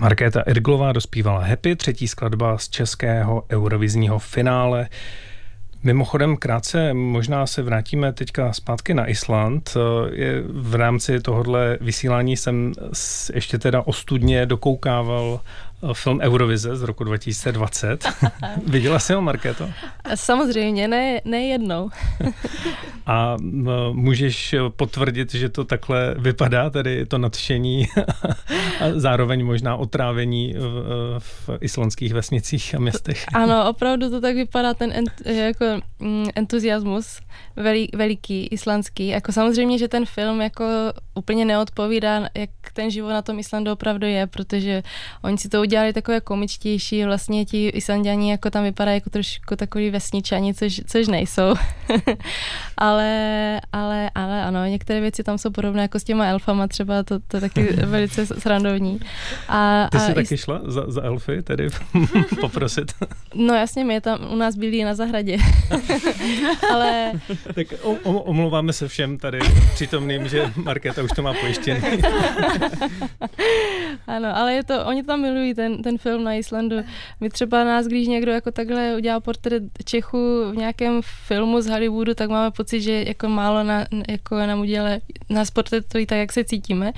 Markéta 0.00 0.40
Irglová 0.40 0.92
dospívala 0.92 1.44
Happy, 1.44 1.76
třetí 1.76 2.08
skladba 2.08 2.58
z 2.58 2.68
českého 2.68 3.44
eurovizního 3.50 4.18
finále. 4.18 4.88
Mimochodem 5.82 6.36
krátce 6.36 6.94
možná 6.94 7.46
se 7.46 7.62
vrátíme 7.62 8.12
teďka 8.12 8.52
zpátky 8.52 8.94
na 8.94 9.06
Island. 9.06 9.74
V 10.48 10.74
rámci 10.74 11.20
tohohle 11.20 11.78
vysílání 11.80 12.36
jsem 12.36 12.72
ještě 13.34 13.58
teda 13.58 13.82
ostudně 13.86 14.46
dokoukával 14.46 15.40
film 15.92 16.20
Eurovize 16.20 16.76
z 16.76 16.82
roku 16.82 17.04
2020. 17.04 18.08
Viděla 18.66 18.98
jsi 18.98 19.12
ho, 19.12 19.20
Markéto? 19.22 19.68
Samozřejmě, 20.14 20.88
ne, 20.88 21.20
ne 21.24 21.42
jednou. 21.42 21.90
A 23.06 23.36
můžeš 23.92 24.54
potvrdit, 24.76 25.34
že 25.34 25.48
to 25.48 25.64
takhle 25.64 26.14
vypadá, 26.18 26.70
tedy 26.70 27.06
to 27.06 27.18
nadšení 27.18 27.86
a 28.80 28.84
zároveň 28.94 29.44
možná 29.44 29.76
otrávení 29.76 30.54
v, 31.18 31.18
v 31.18 31.58
islandských 31.60 32.14
vesnicích 32.14 32.74
a 32.74 32.78
městech. 32.78 33.24
Ano, 33.34 33.70
opravdu 33.70 34.10
to 34.10 34.20
tak 34.20 34.34
vypadá, 34.34 34.74
ten 34.74 34.92
ent, 34.92 35.10
jako 35.24 35.64
mm, 35.98 36.26
entuziasmus 36.34 37.20
veliký, 37.92 38.46
islandský. 38.46 39.08
Jako 39.08 39.32
samozřejmě, 39.32 39.78
že 39.78 39.88
ten 39.88 40.06
film 40.06 40.40
jako 40.40 40.64
úplně 41.14 41.44
neodpovídá, 41.44 42.28
jak 42.34 42.50
ten 42.72 42.90
život 42.90 43.10
na 43.10 43.22
tom 43.22 43.38
Islandu 43.38 43.72
opravdu 43.72 44.06
je, 44.06 44.26
protože 44.26 44.82
oni 45.22 45.38
si 45.38 45.48
to 45.48 45.62
udělali 45.66 45.92
takové 45.92 46.20
komičtější, 46.20 47.04
vlastně 47.04 47.44
ti 47.44 47.68
Islandiani 47.68 48.30
jako 48.30 48.50
tam 48.50 48.64
vypadají 48.64 48.96
jako 48.96 49.10
trošku 49.10 49.56
takový 49.56 49.90
vesničani, 49.90 50.54
což, 50.54 50.80
což 50.86 51.08
nejsou. 51.08 51.54
ale, 52.76 53.60
ale, 53.72 54.10
ale 54.14 54.42
ano, 54.42 54.64
některé 54.64 55.00
věci 55.00 55.22
tam 55.22 55.38
jsou 55.38 55.50
podobné 55.50 55.82
jako 55.82 55.98
s 55.98 56.04
těma 56.04 56.26
elfama 56.26 56.68
třeba, 56.68 57.02
to, 57.02 57.18
to 57.18 57.36
je 57.36 57.40
taky 57.40 57.62
velice 57.86 58.26
srandovní. 58.26 59.00
A, 59.48 59.88
Ty 59.92 59.98
jsi 59.98 60.12
a 60.12 60.14
taky 60.14 60.36
šla 60.36 60.60
za, 60.64 60.84
za 60.88 61.02
elfy, 61.02 61.42
tedy 61.42 61.68
poprosit? 62.40 62.92
no 63.34 63.54
jasně, 63.54 63.84
my 63.84 64.00
tam 64.00 64.18
u 64.30 64.36
nás 64.36 64.56
byli 64.56 64.84
na 64.84 64.94
zahradě. 64.94 65.36
ale... 66.72 67.12
tak 67.54 67.66
omlouváme 68.04 68.72
se 68.72 68.88
všem 68.88 69.18
tady 69.18 69.38
přítomným, 69.74 70.28
že 70.28 70.52
Markéta 70.56 71.02
už 71.02 71.10
to 71.10 71.22
má 71.22 71.34
pojištěný. 71.34 71.80
ano, 74.06 74.36
ale 74.36 74.52
je 74.54 74.64
to, 74.64 74.84
oni 74.84 75.02
tam 75.02 75.20
milují 75.20 75.55
ten, 75.56 75.82
ten 75.82 75.98
film 75.98 76.24
na 76.24 76.34
Islandu. 76.34 76.76
My 77.20 77.30
třeba 77.30 77.64
nás, 77.64 77.86
když 77.86 78.08
někdo 78.08 78.32
jako 78.32 78.50
takhle 78.50 78.96
udělal 78.96 79.20
portrét 79.20 79.62
Čechu 79.84 80.50
v 80.50 80.56
nějakém 80.56 81.00
filmu 81.26 81.60
z 81.60 81.66
Hollywoodu, 81.66 82.14
tak 82.14 82.30
máme 82.30 82.50
pocit, 82.50 82.80
že 82.80 83.04
jako 83.06 83.28
málo 83.28 83.64
na, 83.64 83.86
jako 84.08 84.36
nám 84.36 84.60
udělá, 84.60 84.90
nás 85.28 85.50
portrétují 85.50 86.06
tak, 86.06 86.18
jak 86.18 86.32
se 86.32 86.44
cítíme 86.44 86.92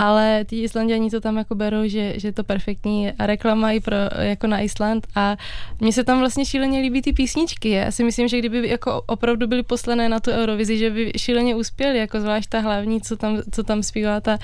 ale 0.00 0.44
ty 0.44 0.62
Islandiani 0.62 1.10
to 1.10 1.20
tam 1.20 1.36
jako 1.36 1.54
berou, 1.54 1.88
že, 1.88 2.20
že 2.20 2.28
je 2.28 2.32
to 2.32 2.44
perfektní 2.44 3.12
reklama 3.18 3.72
i 3.72 3.80
pro, 3.80 3.96
jako 4.18 4.46
na 4.46 4.60
Island 4.60 5.06
a 5.14 5.36
mně 5.80 5.92
se 5.92 6.04
tam 6.04 6.18
vlastně 6.18 6.44
šíleně 6.44 6.80
líbí 6.80 7.02
ty 7.02 7.12
písničky. 7.12 7.70
Já 7.70 7.90
si 7.90 8.04
myslím, 8.04 8.28
že 8.28 8.38
kdyby 8.38 8.68
jako 8.68 9.02
opravdu 9.06 9.46
byly 9.46 9.62
poslané 9.62 10.08
na 10.08 10.20
tu 10.20 10.30
Eurovizi, 10.30 10.78
že 10.78 10.90
by 10.90 11.12
šíleně 11.16 11.54
uspěli, 11.54 11.98
jako 11.98 12.20
zvlášť 12.20 12.48
ta 12.48 12.60
hlavní, 12.60 13.00
co 13.00 13.16
tam, 13.16 13.38
co 13.50 13.62
tam 13.62 13.82
zpívá 13.82 14.20
ta, 14.20 14.38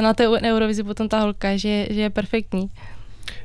na 0.00 0.14
té 0.14 0.28
Eurovizi 0.28 0.82
potom 0.82 1.08
ta 1.08 1.20
holka, 1.20 1.56
že, 1.56 1.86
že 1.90 2.00
je 2.00 2.10
perfektní. 2.10 2.68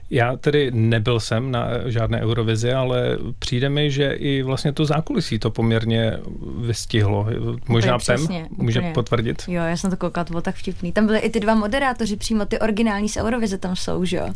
Já 0.10 0.36
tedy 0.36 0.72
nebyl 0.72 1.20
jsem 1.20 1.52
na 1.52 1.67
žádné 1.86 2.22
Eurovizi, 2.22 2.74
ale 2.74 3.17
přijde 3.39 3.70
mi, 3.70 3.91
že 3.91 4.12
i 4.12 4.41
vlastně 4.41 4.74
to 4.74 4.86
zákulisí 4.86 5.39
to 5.39 5.52
poměrně 5.52 6.17
vystihlo. 6.62 7.28
Možná 7.67 7.98
Pem 8.06 8.28
může 8.50 8.80
úplně. 8.80 8.93
potvrdit. 8.93 9.43
Jo, 9.48 9.63
já 9.63 9.78
jsem 9.78 9.91
to 9.91 9.98
koukala, 9.98 10.24
to 10.24 10.32
bylo 10.32 10.41
tak 10.41 10.56
vtipný. 10.56 10.91
Tam 10.91 11.06
byly 11.06 11.20
i 11.20 11.30
ty 11.30 11.39
dva 11.39 11.56
moderátoři, 11.56 12.15
přímo 12.15 12.46
ty 12.46 12.60
originální 12.60 13.10
z 13.10 13.17
Eurovize 13.17 13.58
tam 13.58 13.76
jsou, 13.76 14.06
že 14.06 14.17
jo. 14.17 14.34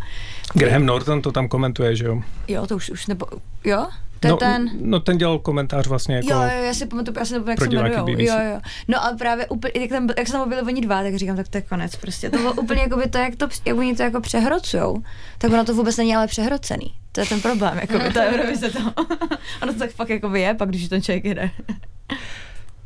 Graham 0.54 0.86
Norton 0.86 1.22
to 1.22 1.32
tam 1.32 1.48
komentuje, 1.48 1.96
že 1.96 2.06
jo. 2.06 2.22
Jo, 2.48 2.68
to 2.68 2.76
už, 2.76 2.90
už 2.90 3.08
nebo, 3.08 3.26
jo? 3.64 3.88
To 4.22 4.28
no, 4.28 4.38
ten... 4.38 4.70
no 4.82 5.00
ten 5.00 5.18
dělal 5.18 5.40
komentář 5.40 5.88
vlastně 5.88 6.16
jako... 6.16 6.28
Jo, 6.30 6.42
jo, 6.42 6.64
já 6.64 6.74
si 6.74 6.86
pamatuju, 6.86 7.20
já 7.20 7.26
si 7.26 7.34
nepamatuju, 7.34 7.80
jak 7.80 7.94
se 7.94 8.00
jmenujou. 8.00 8.20
Jo, 8.20 8.54
jo. 8.54 8.62
No 8.88 9.06
a 9.06 9.16
právě 9.18 9.48
úplně, 9.48 9.74
jak, 9.80 9.90
tam, 9.90 10.08
jak 10.18 10.28
se 10.28 10.34
tam 10.34 10.50
byli 10.50 10.62
oni 10.62 10.82
dva, 10.82 11.04
tak 11.04 11.16
říkám, 11.16 11.36
tak 11.36 11.48
to 11.48 11.58
je 11.58 11.62
konec 11.62 11.96
prostě. 11.96 12.30
To 12.30 12.38
bylo 12.38 12.54
úplně 12.54 12.82
jako 12.82 12.98
by 12.98 13.08
to, 13.08 13.18
jak, 13.18 13.36
to, 13.36 13.48
jak 13.66 13.78
oni 13.78 13.96
to 13.96 14.04
jako 14.04 14.22
přehrocujou, 14.22 15.04
tak 15.38 15.52
ono 15.52 15.66
to 15.66 15.74
vůbec 15.74 15.98
není 15.98 16.16
ale 16.16 16.28
přehrocený. 16.28 16.94
To 17.12 17.20
je 17.20 17.26
ten 17.26 17.42
problém, 17.42 17.80
jako 17.82 18.00
by 18.00 18.14
ta 18.14 18.24
Eurovize 18.24 18.70
to. 18.70 18.80
ono 19.62 19.74
to 19.74 19.80
tak 19.80 19.92
fakt 19.92 20.10
jako 20.10 20.30
by 20.30 20.42
je, 20.42 20.54
pak 20.54 20.70
když 20.70 20.88
ten 20.88 21.02
člověk 21.02 21.26
jde. 21.26 21.52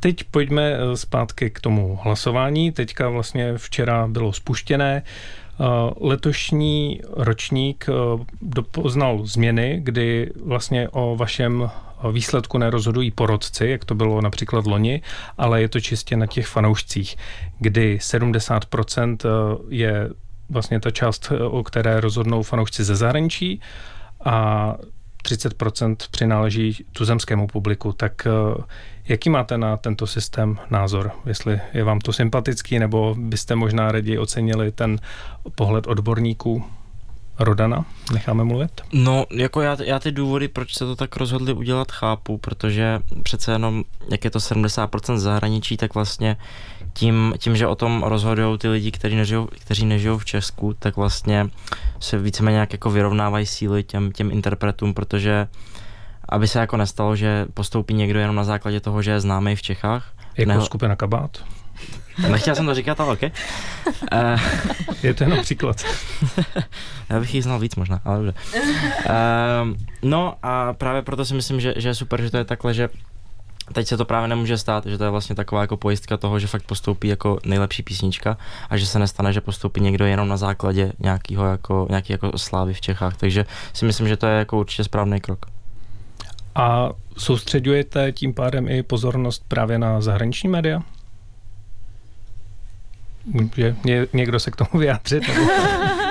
Teď 0.00 0.24
pojďme 0.24 0.72
eh, 0.72 0.96
zpátky 0.96 1.50
k 1.50 1.60
tomu 1.60 1.98
hlasování. 2.02 2.72
Teďka 2.72 3.08
vlastně 3.08 3.52
včera 3.56 4.06
bylo 4.06 4.32
spuštěné. 4.32 5.02
Eh, 5.04 5.45
letošní 6.00 7.00
ročník 7.12 7.86
eh, 7.88 8.24
dopoznal 8.42 9.26
změny, 9.26 9.80
kdy 9.82 10.30
vlastně 10.44 10.88
o 10.88 11.16
vašem 11.16 11.70
výsledku 12.12 12.58
nerozhodují 12.58 13.10
porodci, 13.10 13.66
jak 13.66 13.84
to 13.84 13.94
bylo 13.94 14.20
například 14.20 14.66
loni, 14.66 15.02
ale 15.38 15.60
je 15.60 15.68
to 15.68 15.80
čistě 15.80 16.16
na 16.16 16.26
těch 16.26 16.46
fanoušcích, 16.46 17.16
kdy 17.58 17.98
70% 18.02 19.16
je 19.68 20.10
vlastně 20.48 20.80
ta 20.80 20.90
část, 20.90 21.32
o 21.50 21.62
které 21.62 22.00
rozhodnou 22.00 22.42
fanoušci 22.42 22.84
ze 22.84 22.96
zahraničí 22.96 23.60
a 24.24 24.74
30% 25.24 25.96
přináleží 26.10 26.84
tuzemskému 26.92 27.46
publiku. 27.46 27.92
Tak 27.92 28.26
eh, 28.26 28.62
jaký 29.08 29.30
máte 29.30 29.58
na 29.58 29.76
tento 29.76 30.06
systém 30.06 30.58
názor? 30.70 31.10
Jestli 31.26 31.60
je 31.74 31.84
vám 31.84 31.98
to 31.98 32.12
sympatický, 32.12 32.78
nebo 32.78 33.14
byste 33.18 33.54
možná 33.54 33.92
raději 33.92 34.18
ocenili 34.18 34.72
ten 34.72 34.98
pohled 35.54 35.86
odborníků? 35.86 36.64
Rodana, 37.38 37.84
necháme 38.12 38.44
mluvit? 38.44 38.80
No, 38.92 39.26
jako 39.30 39.60
já, 39.60 39.76
já 39.84 39.98
ty 39.98 40.12
důvody, 40.12 40.48
proč 40.48 40.74
se 40.74 40.84
to 40.84 40.96
tak 40.96 41.16
rozhodli 41.16 41.52
udělat, 41.52 41.92
chápu, 41.92 42.38
protože 42.38 43.00
přece 43.22 43.52
jenom, 43.52 43.84
jak 44.10 44.24
je 44.24 44.30
to 44.30 44.38
70% 44.38 45.16
zahraničí, 45.16 45.76
tak 45.76 45.94
vlastně 45.94 46.36
tím, 46.92 47.34
tím, 47.38 47.56
že 47.56 47.66
o 47.66 47.74
tom 47.74 48.02
rozhodují 48.02 48.58
ty 48.58 48.68
lidi, 48.68 48.90
kteří 48.90 49.16
nežijou, 49.16 49.46
kteří 49.46 49.86
nežijou 49.86 50.18
v 50.18 50.24
Česku, 50.24 50.74
tak 50.78 50.96
vlastně 50.96 51.50
se 52.00 52.18
víceméně 52.18 52.54
nějak 52.54 52.72
jako 52.72 52.90
vyrovnávají 52.90 53.46
síly 53.46 53.82
těm, 53.82 54.12
těm 54.12 54.30
interpretům, 54.30 54.94
protože 54.94 55.48
aby 56.28 56.48
se 56.48 56.58
jako 56.58 56.76
nestalo, 56.76 57.16
že 57.16 57.46
postoupí 57.54 57.94
někdo 57.94 58.18
jenom 58.18 58.36
na 58.36 58.44
základě 58.44 58.80
toho, 58.80 59.02
že 59.02 59.10
je 59.10 59.20
známý 59.20 59.56
v 59.56 59.62
Čechách. 59.62 60.12
Jako 60.36 60.48
Neho... 60.48 60.64
skupina 60.64 60.96
Kabát? 60.96 61.44
Nechtěl 62.28 62.54
jsem 62.54 62.66
to 62.66 62.74
říkat, 62.74 63.00
ale 63.00 63.12
OK. 63.12 63.22
Uh, 63.22 63.30
je 65.02 65.14
to 65.14 65.24
jenom 65.24 65.42
příklad. 65.42 65.84
Já 67.10 67.20
bych 67.20 67.34
jí 67.34 67.42
znal 67.42 67.58
víc 67.58 67.76
možná, 67.76 68.00
ale 68.04 68.16
dobře. 68.16 68.34
Uh, 68.54 69.76
no 70.02 70.34
a 70.42 70.72
právě 70.72 71.02
proto 71.02 71.24
si 71.24 71.34
myslím, 71.34 71.60
že, 71.60 71.74
že 71.76 71.88
je 71.88 71.94
super, 71.94 72.22
že 72.22 72.30
to 72.30 72.36
je 72.36 72.44
takhle, 72.44 72.74
že 72.74 72.88
teď 73.72 73.88
se 73.88 73.96
to 73.96 74.04
právě 74.04 74.28
nemůže 74.28 74.58
stát, 74.58 74.86
že 74.86 74.98
to 74.98 75.04
je 75.04 75.10
vlastně 75.10 75.36
taková 75.36 75.60
jako 75.60 75.76
pojistka 75.76 76.16
toho, 76.16 76.38
že 76.38 76.46
fakt 76.46 76.62
postoupí 76.62 77.08
jako 77.08 77.38
nejlepší 77.44 77.82
písnička 77.82 78.36
a 78.70 78.76
že 78.76 78.86
se 78.86 78.98
nestane, 78.98 79.32
že 79.32 79.40
postoupí 79.40 79.80
někdo 79.80 80.06
jenom 80.06 80.28
na 80.28 80.36
základě 80.36 80.92
nějakého 80.98 81.46
jako, 81.46 81.86
nějaký 81.90 82.12
jako 82.12 82.38
slávy 82.38 82.74
v 82.74 82.80
Čechách. 82.80 83.16
Takže 83.16 83.46
si 83.72 83.84
myslím, 83.84 84.08
že 84.08 84.16
to 84.16 84.26
je 84.26 84.38
jako 84.38 84.58
určitě 84.58 84.84
správný 84.84 85.20
krok. 85.20 85.46
A 86.56 86.90
soustředujete 87.18 88.12
tím 88.12 88.34
pádem 88.34 88.68
i 88.68 88.82
pozornost 88.82 89.44
právě 89.48 89.78
na 89.78 90.00
zahraniční 90.00 90.48
média? 90.48 90.82
Může 93.24 93.76
někdo 94.12 94.40
se 94.40 94.50
k 94.50 94.56
tomu 94.56 94.80
vyjádřit? 94.80 95.28
Nebo... 95.28 95.50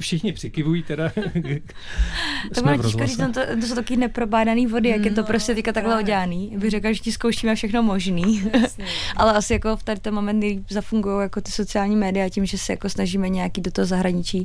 Všichni 0.00 0.32
přikivují 0.32 0.82
teda. 0.82 1.12
to 2.54 2.62
má 2.62 2.76
těžko 2.76 3.06
říct, 3.06 3.18
no 3.18 3.32
to, 3.32 3.40
to 3.60 3.66
jsou 3.66 3.74
taky 3.74 3.96
neprobádaný 3.96 4.66
vody, 4.66 4.88
jak 4.88 5.04
je 5.04 5.10
to 5.10 5.20
no, 5.20 5.26
prostě 5.26 5.54
teďka 5.54 5.72
takhle 5.72 6.02
udělaný. 6.02 6.52
Bych 6.56 6.70
řekla, 6.70 6.92
že 6.92 7.00
ti 7.00 7.12
zkoušíme 7.12 7.54
všechno 7.54 7.82
možný. 7.82 8.44
Ale 9.16 9.32
asi 9.32 9.52
jako 9.52 9.76
v 9.76 9.82
tady 9.82 10.00
ten 10.00 10.14
moment 10.14 10.44
zafungují 10.70 11.22
jako 11.22 11.40
ty 11.40 11.50
sociální 11.50 11.96
média 11.96 12.28
tím, 12.28 12.46
že 12.46 12.58
se 12.58 12.72
jako 12.72 12.88
snažíme 12.88 13.28
nějaký 13.28 13.60
do 13.60 13.70
toho 13.70 13.86
zahraničí 13.86 14.44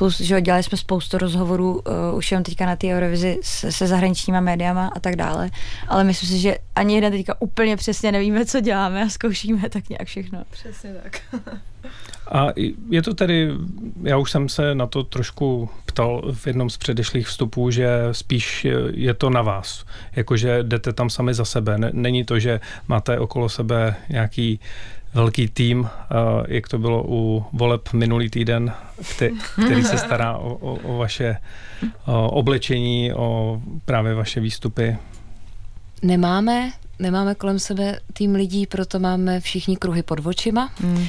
plus, 0.00 0.20
že 0.20 0.40
dělali 0.40 0.62
jsme 0.62 0.78
spoustu 0.78 1.18
rozhovorů 1.18 1.72
uh, 1.74 2.16
už 2.16 2.30
jenom 2.30 2.44
teďka 2.44 2.66
na 2.66 2.76
té 2.76 2.86
Eurovizi 2.86 3.38
se, 3.42 3.72
se 3.72 3.86
zahraničníma 3.86 4.40
médiama 4.40 4.90
a 4.96 5.00
tak 5.00 5.16
dále, 5.16 5.50
ale 5.88 6.04
myslím 6.04 6.28
si, 6.28 6.38
že 6.38 6.56
ani 6.76 6.94
jeden 6.94 7.12
teďka 7.12 7.40
úplně 7.40 7.76
přesně 7.76 8.12
nevíme, 8.12 8.46
co 8.46 8.60
děláme 8.60 9.02
a 9.02 9.08
zkoušíme 9.08 9.68
tak 9.68 9.88
nějak 9.88 10.08
všechno. 10.08 10.42
Přesně 10.50 10.94
tak. 11.02 11.20
A 12.30 12.48
je 12.90 13.02
to 13.02 13.14
tedy, 13.14 13.50
já 14.02 14.16
už 14.16 14.30
jsem 14.30 14.48
se 14.48 14.74
na 14.74 14.86
to 14.86 15.04
trošku 15.04 15.68
ptal 15.86 16.32
v 16.32 16.46
jednom 16.46 16.70
z 16.70 16.76
předešlých 16.76 17.26
vstupů, 17.26 17.70
že 17.70 17.88
spíš 18.12 18.66
je 18.90 19.14
to 19.14 19.30
na 19.30 19.42
vás, 19.42 19.84
jakože 20.16 20.62
jdete 20.62 20.92
tam 20.92 21.10
sami 21.10 21.34
za 21.34 21.44
sebe. 21.44 21.78
Není 21.92 22.24
to, 22.24 22.38
že 22.38 22.60
máte 22.88 23.18
okolo 23.18 23.48
sebe 23.48 23.94
nějaký 24.08 24.60
velký 25.14 25.48
tým, 25.48 25.88
jak 26.48 26.68
to 26.68 26.78
bylo 26.78 27.04
u 27.08 27.44
voleb 27.52 27.92
minulý 27.92 28.30
týden, 28.30 28.72
který 29.66 29.84
se 29.84 29.98
stará 29.98 30.36
o, 30.36 30.54
o, 30.54 30.74
o 30.74 30.96
vaše 30.96 31.36
o 32.06 32.30
oblečení, 32.30 33.14
o 33.14 33.60
právě 33.84 34.14
vaše 34.14 34.40
výstupy. 34.40 34.98
Nemáme, 36.02 36.72
nemáme 36.98 37.34
kolem 37.34 37.58
sebe 37.58 38.00
tým 38.12 38.34
lidí, 38.34 38.66
proto 38.66 38.98
máme 38.98 39.40
všichni 39.40 39.76
kruhy 39.76 40.02
pod 40.02 40.26
očima. 40.26 40.72
Mm. 40.80 41.06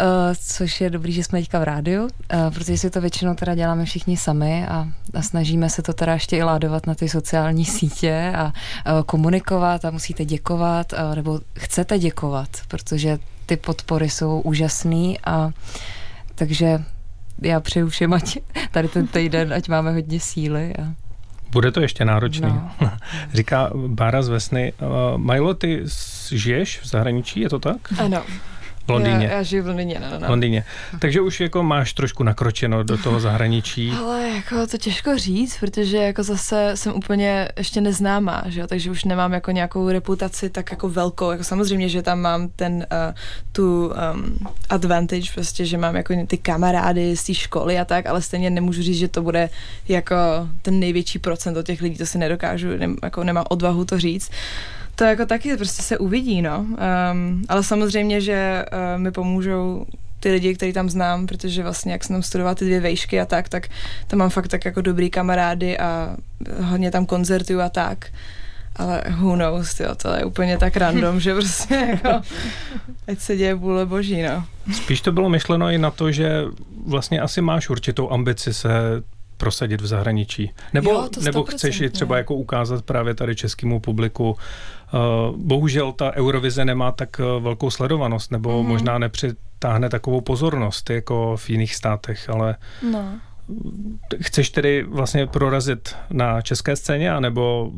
Uh, 0.00 0.34
což 0.40 0.80
je 0.80 0.90
dobrý, 0.90 1.12
že 1.12 1.24
jsme 1.24 1.40
teďka 1.40 1.58
v 1.58 1.62
rádiu, 1.62 2.02
uh, 2.02 2.10
protože 2.54 2.78
si 2.78 2.90
to 2.90 3.00
většinou 3.00 3.34
teda 3.34 3.54
děláme 3.54 3.84
všichni 3.84 4.16
sami 4.16 4.66
a, 4.66 4.88
a 5.14 5.22
snažíme 5.22 5.70
se 5.70 5.82
to 5.82 5.92
teda 5.92 6.12
ještě 6.12 6.36
i 6.36 6.42
ládovat 6.42 6.86
na 6.86 6.94
ty 6.94 7.08
sociální 7.08 7.64
sítě 7.64 8.32
a 8.36 8.44
uh, 8.44 9.02
komunikovat 9.02 9.84
a 9.84 9.90
musíte 9.90 10.24
děkovat, 10.24 10.92
uh, 10.92 11.14
nebo 11.14 11.40
chcete 11.58 11.98
děkovat, 11.98 12.48
protože 12.68 13.18
ty 13.46 13.56
podpory 13.56 14.10
jsou 14.10 14.40
úžasný 14.40 15.18
a 15.24 15.50
takže 16.34 16.84
já 17.42 17.60
přeju 17.60 17.88
všem, 17.88 18.12
ať 18.12 18.38
tady 18.70 18.88
ten 18.88 19.06
týden, 19.06 19.52
ať 19.52 19.68
máme 19.68 19.92
hodně 19.92 20.20
síly 20.20 20.76
a 20.76 20.94
bude 21.52 21.72
to 21.72 21.80
ještě 21.80 22.04
náročný. 22.04 22.48
No. 22.48 22.70
Říká 23.34 23.70
Bára 23.86 24.22
z 24.22 24.28
Vesny. 24.28 24.72
Uh, 24.72 25.18
Majlo, 25.18 25.54
ty 25.54 25.84
žiješ 26.30 26.80
v 26.80 26.86
zahraničí, 26.86 27.40
je 27.40 27.48
to 27.48 27.58
tak? 27.58 27.76
Ano. 27.98 28.22
V 28.88 28.90
Londýně. 28.90 29.26
Já, 29.26 29.32
já 29.32 29.42
žiju 29.42 29.62
v 29.62 29.66
Londýně, 29.66 30.00
no, 30.00 30.18
no. 30.18 30.26
V 30.26 30.30
Londýně. 30.30 30.64
Takže 30.98 31.20
už 31.20 31.40
jako 31.40 31.62
máš 31.62 31.92
trošku 31.92 32.22
nakročeno 32.22 32.82
do 32.82 32.98
toho 32.98 33.20
zahraničí. 33.28 33.92
Ale 33.92 34.28
jako 34.28 34.66
to 34.66 34.78
těžko 34.78 35.18
říct, 35.18 35.58
protože 35.60 35.96
jako 35.96 36.22
zase 36.22 36.70
jsem 36.74 36.94
úplně 36.94 37.48
ještě 37.56 37.80
neznámá, 37.80 38.42
že 38.46 38.60
jo? 38.60 38.66
takže 38.66 38.90
už 38.90 39.04
nemám 39.04 39.32
jako 39.32 39.50
nějakou 39.50 39.88
reputaci 39.88 40.50
tak 40.50 40.70
jako 40.70 40.88
velkou. 40.88 41.30
Jako 41.30 41.44
samozřejmě, 41.44 41.88
že 41.88 42.02
tam 42.02 42.20
mám 42.20 42.48
ten 42.48 42.74
uh, 42.76 43.14
tu 43.52 43.86
um, 43.86 44.38
advantage, 44.68 45.32
prostě, 45.34 45.64
že 45.64 45.78
mám 45.78 45.96
jako 45.96 46.14
ty 46.26 46.38
kamarády 46.38 47.16
z 47.16 47.24
té 47.24 47.34
školy 47.34 47.78
a 47.78 47.84
tak, 47.84 48.06
ale 48.06 48.22
stejně 48.22 48.50
nemůžu 48.50 48.82
říct, 48.82 48.98
že 48.98 49.08
to 49.08 49.22
bude 49.22 49.50
jako 49.88 50.16
ten 50.62 50.80
největší 50.80 51.18
procent 51.18 51.56
od 51.56 51.66
těch 51.66 51.82
lidí, 51.82 51.96
to 51.96 52.06
si 52.06 52.18
nedokážu, 52.18 52.68
ne, 52.76 52.88
jako 53.02 53.24
nemám 53.24 53.44
odvahu 53.48 53.84
to 53.84 53.98
říct. 53.98 54.30
To 54.98 55.04
jako 55.04 55.26
taky 55.26 55.56
prostě 55.56 55.82
se 55.82 55.98
uvidí, 55.98 56.42
no. 56.42 56.58
Um, 56.58 57.44
ale 57.48 57.64
samozřejmě, 57.64 58.20
že 58.20 58.64
uh, 58.72 59.00
mi 59.00 59.10
pomůžou 59.10 59.86
ty 60.20 60.30
lidi, 60.30 60.54
který 60.54 60.72
tam 60.72 60.90
znám, 60.90 61.26
protože 61.26 61.62
vlastně 61.62 61.92
jak 61.92 62.04
jsem 62.04 62.14
tam 62.14 62.22
studovala 62.22 62.54
ty 62.54 62.64
dvě 62.64 62.80
vejšky 62.80 63.20
a 63.20 63.26
tak, 63.26 63.48
tak 63.48 63.68
tam 64.06 64.18
mám 64.18 64.30
fakt 64.30 64.48
tak 64.48 64.64
jako 64.64 64.80
dobrý 64.80 65.10
kamarády 65.10 65.78
a 65.78 66.16
hodně 66.62 66.90
tam 66.90 67.06
koncertuju 67.06 67.60
a 67.60 67.68
tak. 67.68 68.06
Ale 68.76 69.02
who 69.18 69.34
knows, 69.34 69.74
tyjo, 69.74 69.94
to 69.94 70.14
je 70.14 70.24
úplně 70.24 70.58
tak 70.58 70.76
random, 70.76 71.20
že 71.24 71.34
prostě 71.34 71.74
jako, 71.74 72.22
ať 73.08 73.18
se 73.18 73.36
děje 73.36 73.54
vůle 73.54 73.86
boží, 73.86 74.22
no. 74.22 74.44
Spíš 74.72 75.00
to 75.00 75.12
bylo 75.12 75.28
myšleno 75.28 75.70
i 75.70 75.78
na 75.78 75.90
to, 75.90 76.12
že 76.12 76.44
vlastně 76.86 77.20
asi 77.20 77.40
máš 77.40 77.70
určitou 77.70 78.10
ambici 78.10 78.54
se 78.54 78.68
prosadit 79.38 79.80
v 79.80 79.86
zahraničí. 79.86 80.52
Nebo, 80.74 80.90
jo, 80.90 81.08
nebo 81.22 81.44
chceš 81.44 81.80
i 81.80 81.90
třeba 81.90 82.16
jako 82.16 82.34
ukázat 82.34 82.84
právě 82.84 83.14
tady 83.14 83.36
českému 83.36 83.80
publiku. 83.80 84.30
Uh, 84.30 85.36
bohužel 85.36 85.92
ta 85.92 86.12
Eurovize 86.16 86.64
nemá 86.64 86.92
tak 86.92 87.20
uh, 87.20 87.42
velkou 87.42 87.70
sledovanost, 87.70 88.32
nebo 88.32 88.62
mm. 88.62 88.68
možná 88.68 88.98
nepřitáhne 88.98 89.88
takovou 89.88 90.20
pozornost 90.20 90.90
jako 90.90 91.36
v 91.36 91.50
jiných 91.50 91.74
státech, 91.74 92.30
ale 92.30 92.56
no. 92.90 93.20
chceš 94.20 94.50
tedy 94.50 94.82
vlastně 94.82 95.26
prorazit 95.26 95.96
na 96.10 96.40
české 96.40 96.76
scéně, 96.76 97.12
anebo 97.12 97.72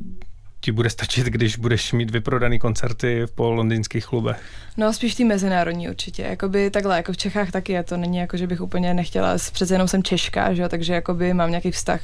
ti 0.61 0.73
bude 0.73 0.90
stačit, 0.90 1.27
když 1.27 1.57
budeš 1.57 1.92
mít 1.92 2.11
vyprodaný 2.11 2.59
koncerty 2.59 3.27
po 3.35 3.51
londýnských 3.51 4.07
klubech? 4.07 4.42
No 4.77 4.92
spíš 4.92 5.14
ty 5.14 5.25
mezinárodní 5.25 5.88
určitě. 5.88 6.23
Jakoby 6.23 6.70
takhle, 6.70 6.96
jako 6.96 7.12
v 7.12 7.16
Čechách 7.16 7.51
taky 7.51 7.73
je 7.73 7.83
to. 7.83 7.96
Není 7.96 8.18
jako, 8.18 8.37
že 8.37 8.46
bych 8.46 8.61
úplně 8.61 8.94
nechtěla, 8.94 9.35
přece 9.53 9.75
jenom 9.75 9.88
jsem 9.88 10.03
Češka, 10.03 10.55
že 10.55 10.62
jo, 10.62 10.68
takže 10.68 10.94
jakoby 10.94 11.35
mám 11.35 11.51
nějaký 11.51 11.70
vztah 11.70 12.01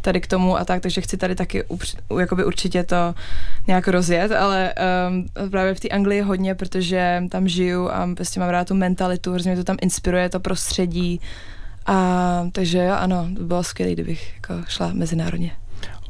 tady 0.00 0.20
k 0.20 0.26
tomu 0.26 0.56
a 0.56 0.64
tak, 0.64 0.82
takže 0.82 1.00
chci 1.00 1.16
tady 1.16 1.34
taky 1.34 1.62
upř- 1.62 2.18
jakoby 2.20 2.44
určitě 2.44 2.84
to 2.84 3.14
nějak 3.66 3.88
rozjet, 3.88 4.32
ale 4.32 4.74
um, 5.08 5.50
právě 5.50 5.74
v 5.74 5.80
té 5.80 5.88
Anglii 5.88 6.20
hodně, 6.20 6.54
protože 6.54 7.22
tam 7.28 7.48
žiju 7.48 7.88
a 7.88 8.08
prostě 8.14 8.40
mám 8.40 8.48
rád 8.48 8.68
tu 8.68 8.74
mentalitu, 8.74 9.32
hrozně 9.32 9.56
to 9.56 9.64
tam 9.64 9.76
inspiruje, 9.82 10.28
to 10.28 10.40
prostředí, 10.40 11.20
a 11.86 12.48
takže 12.52 12.78
jo, 12.78 12.94
ano, 12.98 13.28
bylo 13.40 13.64
skvělé, 13.64 13.92
kdybych 13.92 14.34
jako 14.34 14.54
šla 14.68 14.90
mezinárodně. 14.92 15.52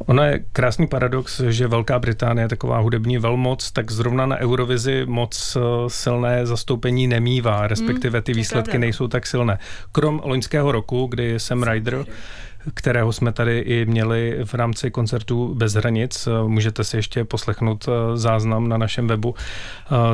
Ono 0.06 0.22
je 0.22 0.44
krásný 0.52 0.86
paradox, 0.86 1.40
že 1.40 1.68
Velká 1.68 1.98
Británie 1.98 2.44
je 2.44 2.48
taková 2.48 2.78
hudební 2.78 3.18
velmoc, 3.18 3.70
tak 3.70 3.90
zrovna 3.90 4.26
na 4.26 4.36
Eurovizi 4.38 5.02
moc 5.06 5.56
eh, 5.56 5.60
silné 5.88 6.46
zastoupení 6.46 7.06
nemývá, 7.06 7.66
respektive 7.66 8.22
ty 8.22 8.32
hmm, 8.32 8.36
výsledky 8.36 8.78
nejsou 8.78 9.08
tak 9.08 9.26
silné. 9.26 9.58
Krom 9.92 10.20
loňského 10.24 10.72
roku, 10.72 11.06
kdy 11.06 11.40
Sam 11.40 11.62
Ryder 11.62 12.04
kterého 12.74 13.12
jsme 13.12 13.32
tady 13.32 13.58
i 13.58 13.86
měli 13.86 14.38
v 14.44 14.54
rámci 14.54 14.90
koncertu 14.90 15.54
Bez 15.54 15.72
hranic. 15.72 16.28
Můžete 16.46 16.84
si 16.84 16.96
ještě 16.96 17.24
poslechnout 17.24 17.88
záznam 18.14 18.68
na 18.68 18.76
našem 18.76 19.06
webu. 19.06 19.34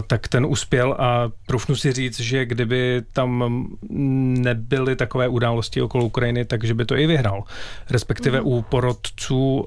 Tak 0.06 0.28
ten 0.28 0.46
uspěl 0.46 0.96
a 0.98 1.30
trufnu 1.46 1.76
si 1.76 1.92
říct, 1.92 2.20
že 2.20 2.46
kdyby 2.46 3.02
tam 3.12 3.64
nebyly 4.42 4.96
takové 4.96 5.28
události 5.28 5.82
okolo 5.82 6.04
Ukrajiny, 6.04 6.44
takže 6.44 6.74
by 6.74 6.84
to 6.84 6.96
i 6.96 7.06
vyhrál. 7.06 7.44
Respektive 7.90 8.40
mm. 8.40 8.46
u 8.46 8.62
porodců, 8.62 9.64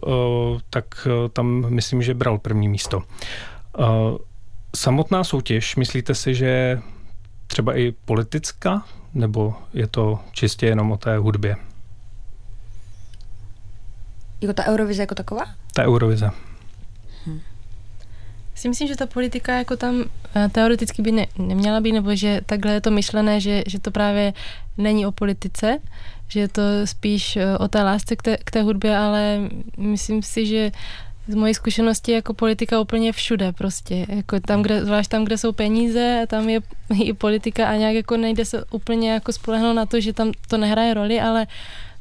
tak 0.70 1.08
tam 1.34 1.66
myslím, 1.70 2.02
že 2.02 2.14
bral 2.14 2.38
první 2.38 2.68
místo. 2.68 3.04
Samotná 4.76 5.24
soutěž, 5.24 5.76
myslíte 5.76 6.16
si, 6.16 6.36
že 6.36 6.80
třeba 7.48 7.78
i 7.78 7.94
politická, 8.06 8.86
nebo 9.14 9.54
je 9.74 9.88
to 9.88 10.20
čistě 10.32 10.66
jenom 10.66 10.92
o 10.92 10.98
té 10.98 11.18
hudbě? 11.18 11.56
Jako 14.42 14.54
ta 14.54 14.66
Eurovize 14.66 15.04
jako 15.04 15.16
taková? 15.16 15.46
Ta 15.74 15.84
Eurovize. 15.84 16.32
Hm. 17.26 17.40
Si 18.56 18.70
myslím, 18.70 18.88
že 18.88 18.96
ta 18.96 19.06
politika 19.06 19.58
jako 19.58 19.78
tam 19.78 20.04
eh, 20.36 20.50
teoreticky 20.50 21.02
by 21.02 21.12
ne, 21.12 21.28
neměla 21.38 21.82
být, 21.82 21.92
nebo 21.92 22.16
že 22.16 22.42
takhle 22.46 22.74
je 22.74 22.82
to 22.82 22.92
myšlené, 22.92 23.42
že, 23.42 23.64
že 23.68 23.80
to 23.80 23.92
právě 23.92 24.34
není 24.78 25.06
o 25.06 25.12
politice, 25.12 25.80
že 26.28 26.40
je 26.40 26.48
to 26.48 26.62
spíš 26.86 27.36
eh, 27.36 27.58
o 27.58 27.68
té 27.68 27.84
lásce 27.84 28.16
k 28.16 28.22
té, 28.22 28.38
k 28.38 28.52
té 28.52 28.62
hudbě, 28.62 28.98
ale 28.98 29.50
myslím 29.78 30.24
si, 30.24 30.46
že 30.46 30.72
z 31.30 31.36
mojí 31.36 31.54
zkušenosti 31.54 32.12
jako 32.12 32.34
politika 32.34 32.80
úplně 32.80 33.12
všude 33.12 33.52
prostě, 33.52 34.06
jako 34.10 34.40
tam, 34.40 34.62
kde, 34.62 34.86
zvlášť 34.86 35.10
tam, 35.10 35.26
kde 35.26 35.38
jsou 35.38 35.52
peníze, 35.52 36.26
tam 36.28 36.50
je 36.50 36.60
i 37.04 37.14
politika 37.14 37.68
a 37.68 37.76
nějak 37.76 37.96
jako 37.96 38.18
nejde 38.18 38.46
se 38.46 38.64
úplně 38.72 39.12
jako 39.12 39.34
spolehnout 39.34 39.76
na 39.76 39.86
to, 39.86 40.02
že 40.02 40.14
tam 40.14 40.32
to 40.48 40.58
nehraje 40.58 40.94
roli, 40.94 41.22
ale 41.22 41.48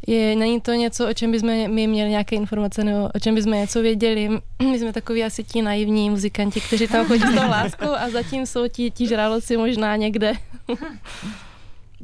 je, 0.08 0.36
není 0.36 0.60
to 0.60 0.72
něco, 0.72 1.08
o 1.08 1.14
čem 1.14 1.32
bychom 1.32 1.48
my 1.70 1.86
měli 1.86 2.10
nějaké 2.10 2.36
informace 2.36 2.84
nebo 2.84 3.08
o 3.14 3.18
čem 3.18 3.34
bychom 3.34 3.52
něco 3.52 3.82
věděli. 3.82 4.28
My 4.70 4.78
jsme 4.78 4.92
takový 4.92 5.24
asi 5.24 5.44
ti 5.44 5.62
naivní 5.62 6.10
muzikanti, 6.10 6.60
kteří 6.60 6.88
tam 6.88 7.06
chodí 7.06 7.22
s 7.22 7.34
tou 7.34 7.48
láskou 7.50 7.90
a 7.90 8.10
zatím 8.10 8.46
jsou 8.46 8.68
ti, 8.68 8.90
ti 8.90 9.06
žraloci 9.06 9.56
možná 9.56 9.96
někde. 9.96 10.32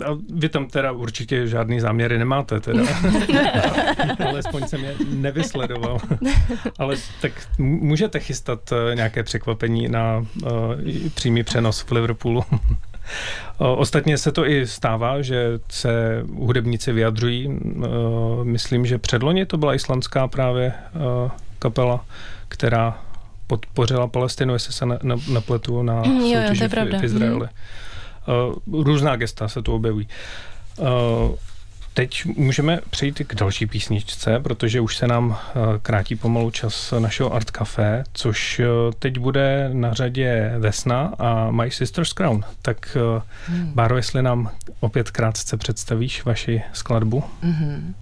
A 0.07 0.19
vy 0.35 0.49
tam 0.49 0.67
teda 0.67 0.93
určitě 0.93 1.47
žádný 1.47 1.81
záměry 1.81 2.19
nemáte, 2.19 2.61
teda. 2.61 2.83
Alespoň 4.29 4.67
jsem 4.67 4.85
je 4.85 4.95
nevysledoval. 5.09 5.99
Ale 6.79 6.97
tak 7.21 7.33
můžete 7.59 8.21
chystat 8.21 8.73
eh, 8.73 8.95
nějaké 8.95 9.23
překvapení 9.23 9.89
na 9.89 10.19
uh, 10.19 10.51
přímý 11.15 11.43
přenos 11.43 11.81
v 11.81 11.93
Liverpoolu. 11.93 12.45
Ostatně 13.59 14.19
se 14.19 14.33
to 14.33 14.47
i 14.47 14.67
stává, 14.67 15.23
že 15.23 15.59
se 15.71 16.23
hudebníci 16.35 16.93
vyjadřují. 16.93 17.61
Myslím, 18.43 18.87
že 18.87 18.99
předloni 18.99 19.47
to 19.47 19.57
byla 19.57 19.75
islandská 19.75 20.29
právě 20.29 20.73
kapela, 21.59 22.05
která 22.49 22.99
podpořila 23.47 24.07
Palestinu, 24.07 24.53
jestli 24.53 24.73
se 24.73 24.87
nepletu 25.29 25.83
na 25.83 26.05
soutěži 26.05 26.69
v, 26.69 27.01
v 27.01 27.05
Izraeli. 27.05 27.49
Hmm. 28.27 28.83
Různá 28.85 29.17
gesta 29.17 29.49
se 29.49 29.63
tu 29.63 29.75
objevují. 29.75 30.09
Eh, 31.95 32.07
teď 32.07 32.25
můžeme 32.25 32.81
přejít 32.91 33.23
k 33.27 33.35
další 33.35 33.67
písničce, 33.67 34.41
protože 34.41 34.81
už 34.81 34.97
se 34.97 35.07
nám 35.07 35.37
eh, 35.39 35.61
krátí 35.83 36.17
pomalu 36.17 36.51
čas 36.51 36.95
našeho 36.99 37.35
Art 37.35 37.51
Café, 37.51 38.05
což 38.13 38.61
teď 38.99 39.19
bude 39.19 39.71
na 39.73 39.95
řadě 39.95 40.53
Vesna 40.59 41.15
a 41.19 41.51
My 41.51 41.71
Sister's 41.71 42.13
Crown. 42.13 42.45
Tak 42.63 42.97
hmm. 43.47 43.73
Báro, 43.75 43.97
jestli 43.97 44.23
nám 44.23 44.51
opět 44.81 45.11
krátce 45.11 45.57
představíš 45.57 46.25
vaši 46.25 46.63
skladbu. 46.73 47.25
Mm-hmm. 47.45 47.95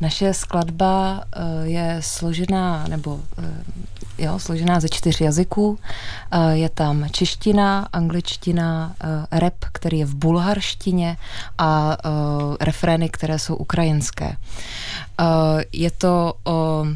Naše 0.00 0.34
skladba 0.34 1.24
je 1.64 1.96
složená, 2.00 2.84
nebo 2.88 3.20
jo, 4.18 4.38
složená 4.38 4.80
ze 4.80 4.88
čtyř 4.88 5.20
jazyků. 5.20 5.78
Eh, 6.30 6.56
je 6.56 6.68
tam 6.68 7.08
čeština, 7.10 7.88
angličtina, 7.92 8.94
eh, 9.04 9.38
rap, 9.40 9.54
který 9.72 9.98
je 9.98 10.04
v 10.04 10.14
bulharštině 10.14 11.16
a 11.58 11.96
eh, 12.04 12.64
refrény, 12.64 13.08
které 13.08 13.38
jsou 13.38 13.56
ukrajinské. 13.56 14.36
Je 15.72 15.90
to 15.90 16.34
o, 16.44 16.86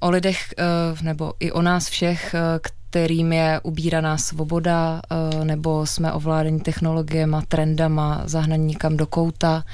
o 0.00 0.10
lidech, 0.10 0.54
nebo 1.02 1.32
i 1.40 1.52
o 1.52 1.62
nás 1.62 1.88
všech, 1.88 2.34
kterým 2.62 3.32
je 3.32 3.60
ubíraná 3.62 4.18
svoboda, 4.18 5.00
nebo 5.44 5.86
jsme 5.86 6.12
ovládení 6.12 6.60
technologiemi, 6.60 7.36
trendama, 7.48 8.22
zahnaní 8.24 8.66
někam 8.66 8.96
do 8.96 9.06
kouta 9.06 9.64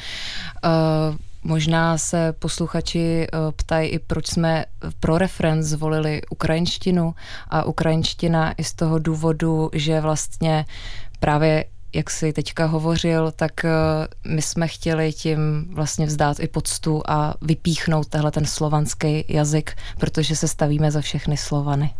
Možná 1.44 1.98
se 1.98 2.32
posluchači 2.38 3.26
eh, 3.26 3.38
ptají 3.56 3.88
i, 3.88 3.98
proč 3.98 4.26
jsme 4.26 4.64
pro 5.00 5.18
refren 5.18 5.62
zvolili 5.62 6.22
ukrajinštinu 6.30 7.14
a 7.50 7.64
ukrajinština 7.64 8.52
i 8.52 8.64
z 8.64 8.74
toho 8.74 8.98
důvodu, 8.98 9.70
že 9.72 10.00
vlastně 10.00 10.66
právě 11.20 11.64
jak 11.94 12.10
jsi 12.10 12.32
teďka 12.32 12.66
hovořil, 12.66 13.32
tak 13.36 13.64
eh, 13.64 13.70
my 14.28 14.42
jsme 14.42 14.68
chtěli 14.68 15.12
tím 15.12 15.68
vlastně 15.74 16.06
vzdát 16.06 16.40
i 16.40 16.48
poctu 16.48 17.02
a 17.06 17.34
vypíchnout 17.42 18.08
tehle 18.08 18.30
ten 18.30 18.44
slovanský 18.44 19.24
jazyk, 19.28 19.76
protože 19.98 20.36
se 20.36 20.48
stavíme 20.48 20.90
za 20.90 21.00
všechny 21.00 21.36
Slovany. 21.36 21.90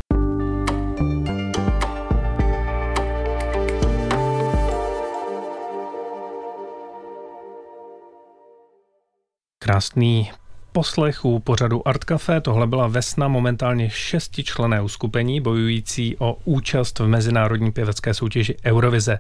Krásný 9.63 10.31
poslech 10.73 11.25
u 11.25 11.39
pořadu 11.39 11.89
Art 11.89 12.05
Café. 12.05 12.41
Tohle 12.41 12.67
byla 12.67 12.87
Vesna, 12.89 13.29
momentálně 13.29 13.91
šestičlené 13.91 14.81
uskupení 14.83 15.41
bojující 15.41 16.17
o 16.19 16.37
účast 16.45 16.99
v 16.99 17.07
mezinárodní 17.07 17.73
pěvecké 17.73 18.15
soutěži 18.15 18.57
Eurovize. 18.65 19.19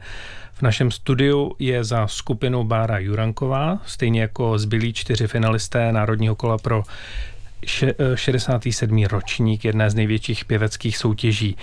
V 0.52 0.62
našem 0.62 0.90
studiu 0.90 1.56
je 1.58 1.84
za 1.84 2.06
skupinu 2.06 2.64
Bára 2.64 2.98
Juranková, 2.98 3.78
stejně 3.86 4.20
jako 4.20 4.58
zbylí 4.58 4.92
čtyři 4.92 5.26
finalisté 5.26 5.92
národního 5.92 6.34
kola 6.34 6.58
pro 6.58 6.82
67. 8.14 9.04
ročník 9.04 9.64
jedné 9.64 9.90
z 9.90 9.94
největších 9.94 10.44
pěveckých 10.44 10.96
soutěží. 10.96 11.56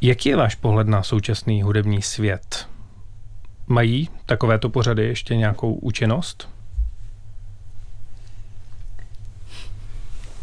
Jaký 0.00 0.28
je 0.28 0.36
váš 0.36 0.54
pohled 0.54 0.88
na 0.88 1.02
současný 1.02 1.62
hudební 1.62 2.02
svět? 2.02 2.68
Mají 3.66 4.08
takovéto 4.26 4.68
pořady 4.68 5.04
ještě 5.04 5.36
nějakou 5.36 5.74
účinnost? 5.74 6.51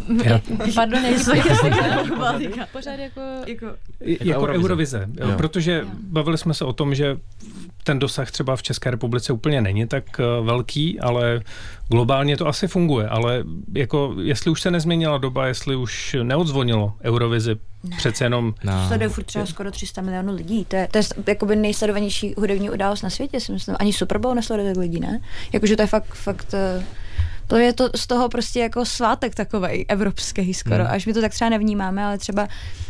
Pardon, 0.75 1.01
nejsou 1.01 1.31
Pořád 2.71 2.99
jako... 2.99 3.21
Jako, 3.47 3.65
jako 4.01 4.47
Eurovize. 4.47 5.07
Jo. 5.19 5.33
Protože 5.37 5.85
bavili 5.99 6.37
jsme 6.37 6.53
se 6.53 6.65
o 6.65 6.73
tom, 6.73 6.95
že 6.95 7.17
ten 7.83 7.99
dosah 7.99 8.31
třeba 8.31 8.55
v 8.55 8.63
České 8.63 8.91
republice 8.91 9.33
úplně 9.33 9.61
není 9.61 9.87
tak 9.87 10.03
eh, 10.19 10.23
velký, 10.41 10.99
ale 10.99 11.41
globálně 11.87 12.37
to 12.37 12.47
asi 12.47 12.67
funguje. 12.67 13.07
Ale 13.07 13.43
jako, 13.75 14.15
jestli 14.21 14.51
už 14.51 14.61
se 14.61 14.71
nezměnila 14.71 15.17
doba, 15.17 15.47
jestli 15.47 15.75
už 15.75 16.15
neodzvonilo 16.23 16.93
Eurovizi, 17.03 17.55
ne. 17.83 17.97
přece 17.97 18.25
jenom... 18.25 18.53
No. 18.63 18.87
Sleduje 18.87 19.09
furt 19.09 19.23
třeba 19.23 19.45
skoro 19.45 19.71
300 19.71 20.01
milionů 20.01 20.35
lidí. 20.35 20.65
To 20.65 20.75
je, 20.75 20.87
to 20.91 20.97
je 20.97 21.03
jakoby 21.27 21.55
nejsledovanější 21.55 22.33
hudební 22.37 22.69
událost 22.69 23.01
na 23.01 23.09
světě, 23.09 23.39
si 23.39 23.51
myslím. 23.51 23.75
Ani 23.79 23.93
Super 23.93 24.17
Bowl 24.17 24.35
nesleduje 24.35 24.73
tak 24.73 24.81
lidí, 24.81 24.99
ne? 24.99 25.19
Jakože 25.53 25.75
to 25.75 25.81
je 25.81 25.87
fakt, 25.87 26.13
fakt 26.13 26.55
to 27.49 27.57
je 27.57 27.73
to 27.73 27.89
z 27.95 28.07
toho 28.07 28.29
prostě 28.29 28.59
jako 28.59 28.85
svátek 28.85 29.35
takový 29.35 29.85
evropský 29.87 30.53
skoro, 30.53 30.83
hmm. 30.83 30.93
až 30.93 31.05
my 31.05 31.13
to 31.13 31.21
tak 31.21 31.31
třeba 31.31 31.49
nevnímáme, 31.49 32.03
ale 32.03 32.17
třeba, 32.17 32.47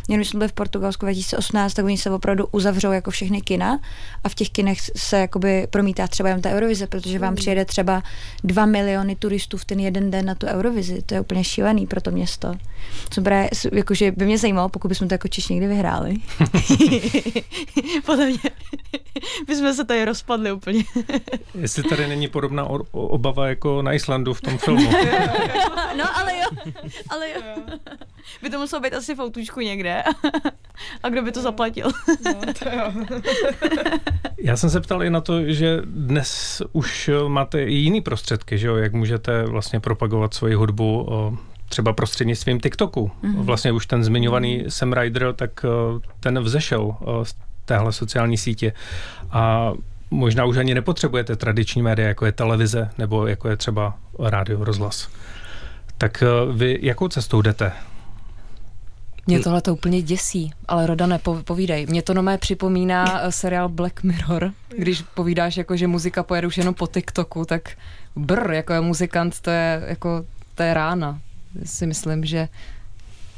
jen 0.07 0.25
jsme 0.25 0.37
byli 0.37 0.47
v 0.47 0.53
Portugalsku 0.53 1.05
2018, 1.05 1.73
tak 1.73 1.85
oni 1.85 1.97
se 1.97 2.11
opravdu 2.11 2.47
uzavřou 2.51 2.91
jako 2.91 3.11
všechny 3.11 3.41
kina 3.41 3.79
a 4.23 4.29
v 4.29 4.35
těch 4.35 4.49
kinech 4.49 4.79
se 4.95 5.19
jakoby 5.19 5.67
promítá 5.69 6.07
třeba 6.07 6.29
jen 6.29 6.41
ta 6.41 6.49
Eurovize, 6.49 6.87
protože 6.87 7.19
vám 7.19 7.27
hmm. 7.27 7.35
přijede 7.35 7.65
třeba 7.65 8.03
dva 8.43 8.65
miliony 8.65 9.15
turistů 9.15 9.57
v 9.57 9.65
ten 9.65 9.79
jeden 9.79 10.11
den 10.11 10.25
na 10.25 10.35
tu 10.35 10.47
Eurovizi, 10.47 11.01
to 11.01 11.13
je 11.13 11.21
úplně 11.21 11.43
šílený 11.43 11.87
pro 11.87 12.01
to 12.01 12.11
město. 12.11 12.55
Co 13.09 13.21
právě, 13.21 13.49
jakože 13.71 14.11
by 14.11 14.25
mě 14.25 14.37
zajímalo, 14.37 14.69
pokud 14.69 14.87
bychom 14.87 15.07
to 15.07 15.13
jako 15.13 15.27
Češ 15.27 15.47
někdy 15.47 15.67
vyhráli. 15.67 16.15
Podle 18.05 18.25
mě 18.25 18.39
bychom 19.47 19.73
se 19.73 19.85
tady 19.85 20.05
rozpadli 20.05 20.51
úplně. 20.51 20.83
Jestli 21.61 21.83
tady 21.83 22.07
není 22.07 22.27
podobná 22.27 22.65
obava 22.91 23.47
jako 23.47 23.81
na 23.81 23.93
Islandu 23.93 24.33
v 24.33 24.41
tom 24.41 24.48
filmu. 24.57 24.91
no 25.97 26.17
ale 26.17 26.37
jo, 26.37 26.71
ale 27.09 27.29
jo. 27.29 27.41
By 28.41 28.49
to 28.49 28.59
muselo 28.59 28.81
být 28.81 28.93
asi 28.93 29.15
v 29.15 29.19
autůčku 29.19 29.59
někde. 29.59 30.03
A 31.03 31.09
kdo 31.09 31.21
by 31.21 31.31
to 31.31 31.41
zaplatil? 31.41 31.91
no, 32.25 32.53
to 32.59 32.69
jo. 32.69 33.05
Já 34.37 34.57
jsem 34.57 34.69
se 34.69 34.81
ptal 34.81 35.03
i 35.03 35.09
na 35.09 35.21
to, 35.21 35.43
že 35.43 35.81
dnes 35.85 36.61
už 36.71 37.09
máte 37.27 37.63
i 37.63 37.73
jiný 37.73 38.01
prostředky, 38.01 38.57
že 38.57 38.67
jo? 38.67 38.75
jak 38.75 38.93
můžete 38.93 39.43
vlastně 39.43 39.79
propagovat 39.79 40.33
svoji 40.33 40.53
hudbu 40.53 41.07
třeba 41.69 41.93
prostřednictvím 41.93 42.59
TikToku. 42.59 43.11
Mm-hmm. 43.23 43.43
Vlastně 43.43 43.71
už 43.71 43.85
ten 43.85 44.03
zmiňovaný 44.03 44.61
mm-hmm. 44.61 44.67
Sam 44.67 44.93
Ryder, 44.93 45.33
tak 45.33 45.65
ten 46.19 46.39
vzešel 46.39 46.95
z 47.23 47.35
téhle 47.65 47.93
sociální 47.93 48.37
sítě. 48.37 48.73
A 49.31 49.73
možná 50.11 50.45
už 50.45 50.57
ani 50.57 50.73
nepotřebujete 50.73 51.35
tradiční 51.35 51.81
média, 51.81 52.07
jako 52.07 52.25
je 52.25 52.31
televize 52.31 52.89
nebo 52.97 53.27
jako 53.27 53.49
je 53.49 53.57
třeba 53.57 53.97
rádio, 54.19 54.63
rozhlas. 54.63 55.09
Tak 55.97 56.23
uh, 56.45 56.55
vy 56.55 56.79
jakou 56.81 57.07
cestou 57.07 57.41
jdete? 57.41 57.71
Mě 59.27 59.39
tohle 59.39 59.61
to 59.61 59.73
úplně 59.73 60.01
děsí, 60.01 60.51
ale 60.67 60.87
Rodane, 60.87 61.19
povídej. 61.43 61.85
Mě 61.85 62.01
to 62.01 62.13
nomé 62.13 62.37
připomíná 62.37 63.21
eh, 63.21 63.31
seriál 63.31 63.69
Black 63.69 64.03
Mirror, 64.03 64.51
když 64.77 65.01
povídáš, 65.01 65.57
jako, 65.57 65.77
že 65.77 65.87
muzika 65.87 66.23
pojede 66.23 66.47
už 66.47 66.57
jenom 66.57 66.73
po 66.73 66.87
TikToku, 66.87 67.45
tak 67.45 67.69
brr, 68.15 68.51
jako 68.51 68.73
je 68.73 68.81
muzikant, 68.81 69.39
to 69.41 69.49
je, 69.49 69.83
jako, 69.87 70.25
to 70.55 70.63
je 70.63 70.73
rána. 70.73 71.21
Si 71.65 71.87
myslím, 71.87 72.25
že 72.25 72.47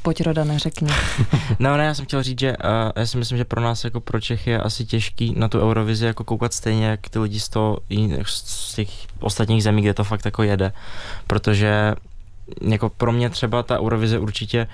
Pojď 0.02 0.22
Roda, 0.22 0.44
neřekni. 0.44 0.88
no, 1.58 1.76
ne, 1.76 1.84
já 1.84 1.94
jsem 1.94 2.04
chtěl 2.04 2.22
říct, 2.22 2.40
že 2.40 2.56
uh, 2.56 2.92
já 2.96 3.06
si 3.06 3.18
myslím, 3.18 3.38
že 3.38 3.44
pro 3.44 3.60
nás 3.60 3.84
jako 3.84 4.00
pro 4.00 4.20
Čechy 4.20 4.50
je 4.50 4.60
asi 4.60 4.84
těžký 4.84 5.34
na 5.36 5.48
tu 5.48 5.60
Eurovizi 5.60 6.06
jako 6.06 6.24
koukat 6.24 6.52
stejně, 6.52 6.86
jak 6.86 7.08
ty 7.08 7.18
lidi 7.18 7.40
z, 7.40 7.48
toho, 7.48 7.78
z 8.24 8.74
těch 8.74 8.88
ostatních 9.20 9.62
zemí, 9.62 9.82
kde 9.82 9.94
to 9.94 10.04
fakt 10.04 10.24
jako 10.24 10.42
jede. 10.42 10.72
Protože 11.26 11.94
jako 12.60 12.88
pro 12.88 13.12
mě 13.12 13.30
třeba 13.30 13.62
ta 13.62 13.80
Eurovize 13.80 14.18
určitě 14.18 14.66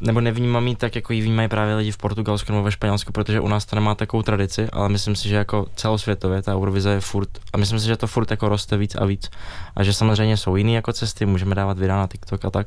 nebo 0.00 0.20
nevnímám 0.20 0.66
ji 0.66 0.76
tak, 0.76 0.94
jako 0.94 1.12
ji 1.12 1.20
vnímají 1.20 1.48
právě 1.48 1.74
lidi 1.74 1.90
v 1.90 1.96
Portugalsku 1.96 2.52
nebo 2.52 2.64
ve 2.64 2.72
Španělsku, 2.72 3.12
protože 3.12 3.40
u 3.40 3.48
nás 3.48 3.64
to 3.64 3.76
nemá 3.76 3.94
takovou 3.94 4.22
tradici, 4.22 4.68
ale 4.72 4.88
myslím 4.88 5.16
si, 5.16 5.28
že 5.28 5.36
jako 5.36 5.66
celosvětově 5.74 6.42
ta 6.42 6.54
Eurovize 6.54 6.90
je 6.90 7.00
furt, 7.00 7.28
a 7.52 7.56
myslím 7.56 7.80
si, 7.80 7.86
že 7.86 7.96
to 7.96 8.06
furt 8.06 8.30
jako 8.30 8.48
roste 8.48 8.76
víc 8.76 8.94
a 8.94 9.04
víc. 9.04 9.30
A 9.76 9.82
že 9.82 9.92
samozřejmě 9.92 10.36
jsou 10.36 10.56
jiné 10.56 10.72
jako 10.72 10.92
cesty, 10.92 11.26
můžeme 11.26 11.54
dávat 11.54 11.78
videa 11.78 11.96
na 11.96 12.06
TikTok 12.06 12.44
a 12.44 12.50
tak, 12.50 12.66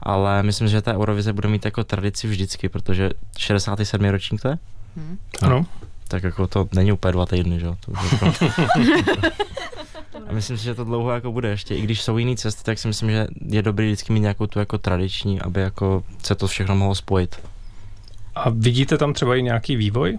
ale 0.00 0.42
myslím 0.42 0.68
že 0.68 0.82
ta 0.82 0.94
Eurovize 0.94 1.32
bude 1.32 1.48
mít 1.48 1.64
jako 1.64 1.84
tradici 1.84 2.28
vždycky, 2.28 2.68
protože 2.68 3.10
67. 3.38 4.04
ročník 4.04 4.42
to 4.42 4.48
je? 4.48 4.58
Hmm. 4.96 5.18
Ano. 5.42 5.66
Tak 6.08 6.22
jako 6.22 6.46
to 6.46 6.68
není 6.74 6.92
úplně 6.92 7.12
dva 7.12 7.26
týdny, 7.26 7.60
že 7.60 7.66
jo? 7.66 7.76
Jako... 8.12 8.32
A 10.28 10.32
myslím 10.32 10.58
si, 10.58 10.64
že 10.64 10.74
to 10.74 10.84
dlouho 10.84 11.10
jako 11.10 11.32
bude 11.32 11.48
ještě. 11.48 11.74
I 11.76 11.82
když 11.82 12.02
jsou 12.02 12.18
jiné 12.18 12.36
cesty, 12.36 12.64
tak 12.64 12.78
si 12.78 12.88
myslím, 12.88 13.10
že 13.10 13.26
je 13.46 13.62
dobrý 13.62 13.86
vždycky 13.86 14.12
mít 14.12 14.20
nějakou 14.20 14.46
tu 14.46 14.58
jako 14.58 14.78
tradiční, 14.78 15.40
aby 15.40 15.60
jako 15.60 16.04
se 16.22 16.34
to 16.34 16.46
všechno 16.46 16.76
mohlo 16.76 16.94
spojit. 16.94 17.40
A 18.34 18.50
vidíte 18.50 18.98
tam 18.98 19.12
třeba 19.12 19.36
i 19.36 19.42
nějaký 19.42 19.76
vývoj? 19.76 20.18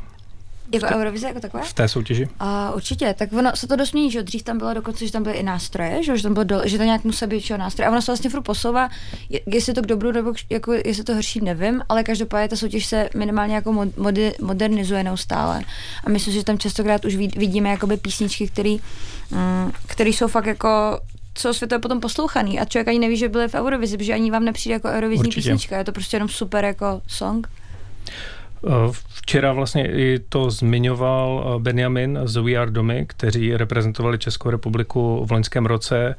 Jako 0.72 0.86
Eurovize 0.96 1.28
jako 1.28 1.40
takové? 1.40 1.64
V 1.64 1.74
té 1.74 1.88
soutěži? 1.88 2.28
A 2.40 2.74
určitě, 2.74 3.16
tak 3.18 3.34
ono 3.34 3.52
se 3.56 3.68
to 3.68 3.76
dost 3.76 3.94
mění, 3.94 4.12
že 4.12 4.24
dřív 4.24 4.44
tam 4.44 4.58
bylo 4.58 4.74
dokonce, 4.74 5.06
že 5.06 5.12
tam 5.12 5.24
byly 5.24 5.36
i 5.36 5.44
nástroje, 5.44 6.04
že, 6.04 6.18
že 6.18 6.24
tam 6.24 6.34
bylo 6.34 6.44
do, 6.44 6.62
že 6.66 6.78
to 6.78 6.84
nějak 6.84 7.04
musí 7.04 7.26
být 7.26 7.40
že, 7.40 7.58
nástroje. 7.58 7.88
A 7.88 7.92
ono 7.92 8.02
se 8.02 8.12
vlastně 8.12 8.30
furt 8.30 8.42
posouvá, 8.42 8.90
jestli 9.46 9.74
to 9.74 9.82
k 9.82 9.86
dobru 9.86 10.12
nebo 10.12 10.34
jako, 10.50 10.74
jestli 10.74 11.04
to 11.04 11.14
horší, 11.14 11.42
nevím, 11.42 11.82
ale 11.90 12.04
každopádně 12.04 12.50
ta 12.50 12.56
soutěž 12.56 12.86
se 12.86 13.10
minimálně 13.16 13.56
jako 13.56 13.74
mod, 13.74 13.90
modernizuje 14.42 15.04
neustále. 15.04 15.62
A 16.04 16.10
myslím, 16.10 16.34
že 16.34 16.44
tam 16.44 16.58
častokrát 16.58 17.06
už 17.06 17.16
vidíme 17.16 17.70
jakoby 17.70 17.98
písničky, 17.98 18.48
které 18.48 18.78
mm, 19.32 19.72
který 19.88 20.14
jsou 20.14 20.28
fakt 20.28 20.46
jako 20.46 21.00
celosvětově 21.34 21.80
potom 21.80 22.00
poslouchaný 22.00 22.60
a 22.60 22.66
člověk 22.66 22.88
ani 22.88 23.00
neví, 23.00 23.18
že 23.18 23.30
byly 23.30 23.48
v 23.48 23.54
Eurovizi, 23.54 23.98
protože 23.98 24.14
ani 24.14 24.32
vám 24.32 24.46
nepřijde 24.46 24.74
jako 24.74 24.88
Eurovizní 24.88 25.28
Určitě. 25.28 25.52
písnička, 25.52 25.78
je 25.78 25.84
to 25.84 25.92
prostě 25.92 26.16
jenom 26.16 26.30
super 26.30 26.66
jako 26.66 27.02
song. 27.08 27.48
Eh, 28.66 28.70
včera 29.10 29.54
vlastně 29.54 29.92
i 29.92 30.20
to 30.30 30.52
zmiňoval 30.52 31.54
eh, 31.56 31.60
Benjamin 31.60 32.20
z 32.24 32.36
We 32.36 32.56
Are 32.56 32.72
Domy, 32.72 33.06
kteří 33.10 33.58
reprezentovali 33.58 34.18
Českou 34.18 34.50
republiku 34.50 35.26
v 35.26 35.32
loňském 35.32 35.66
roce. 35.66 36.16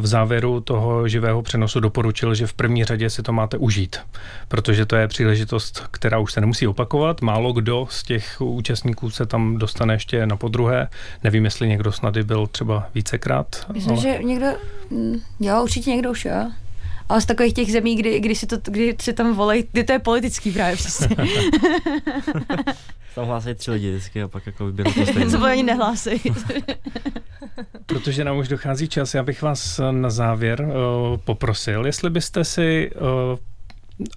V 0.00 0.06
závěru 0.06 0.60
toho 0.60 1.08
živého 1.08 1.42
přenosu 1.42 1.80
doporučil, 1.80 2.34
že 2.34 2.46
v 2.46 2.54
první 2.54 2.84
řadě 2.84 3.10
si 3.10 3.22
to 3.22 3.32
máte 3.32 3.56
užít, 3.56 3.96
protože 4.48 4.86
to 4.86 4.96
je 4.96 5.08
příležitost, 5.08 5.82
která 5.90 6.18
už 6.18 6.32
se 6.32 6.40
nemusí 6.40 6.66
opakovat. 6.66 7.20
Málo 7.20 7.52
kdo 7.52 7.86
z 7.90 8.02
těch 8.02 8.40
účastníků 8.40 9.10
se 9.10 9.26
tam 9.26 9.58
dostane 9.58 9.94
ještě 9.94 10.26
na 10.26 10.36
podruhé. 10.36 10.88
Nevím, 11.24 11.44
jestli 11.44 11.68
někdo 11.68 11.92
snady 11.92 12.22
byl 12.22 12.46
třeba 12.46 12.88
vícekrát. 12.94 13.66
Myslím, 13.72 13.92
ale... 13.92 14.02
že 14.02 14.18
někdo, 14.22 14.46
mm, 14.90 15.20
jo, 15.40 15.62
určitě 15.62 15.90
někdo 15.90 16.10
už 16.10 16.24
jo 16.24 16.50
ale 17.10 17.20
z 17.20 17.26
takových 17.26 17.54
těch 17.54 17.72
zemí, 17.72 17.96
kdy, 17.96 18.20
kdy, 18.20 18.34
si, 18.34 18.46
to, 18.46 18.56
kdy 18.64 18.96
si 19.00 19.12
tam 19.12 19.34
volej, 19.34 19.64
kdy 19.72 19.84
to 19.84 19.92
je 19.92 19.98
politický 19.98 20.50
právě 20.50 20.76
přesně. 20.76 21.08
tam 23.14 23.26
hlásí 23.26 23.54
tři 23.54 23.70
lidi 23.70 23.90
vždycky 23.90 24.22
a 24.22 24.28
pak 24.28 24.46
jako 24.46 24.66
vyběru 24.66 24.92
to 24.92 25.06
stejně. 25.06 25.30
Co 25.30 25.44
ani 25.44 25.62
nehlásí. 25.62 26.10
Protože 27.86 28.24
nám 28.24 28.38
už 28.38 28.48
dochází 28.48 28.88
čas, 28.88 29.14
já 29.14 29.22
bych 29.22 29.42
vás 29.42 29.80
na 29.90 30.10
závěr 30.10 30.60
uh, 30.60 31.16
poprosil, 31.16 31.86
jestli 31.86 32.10
byste 32.10 32.44
si 32.44 32.90
uh, 32.94 33.38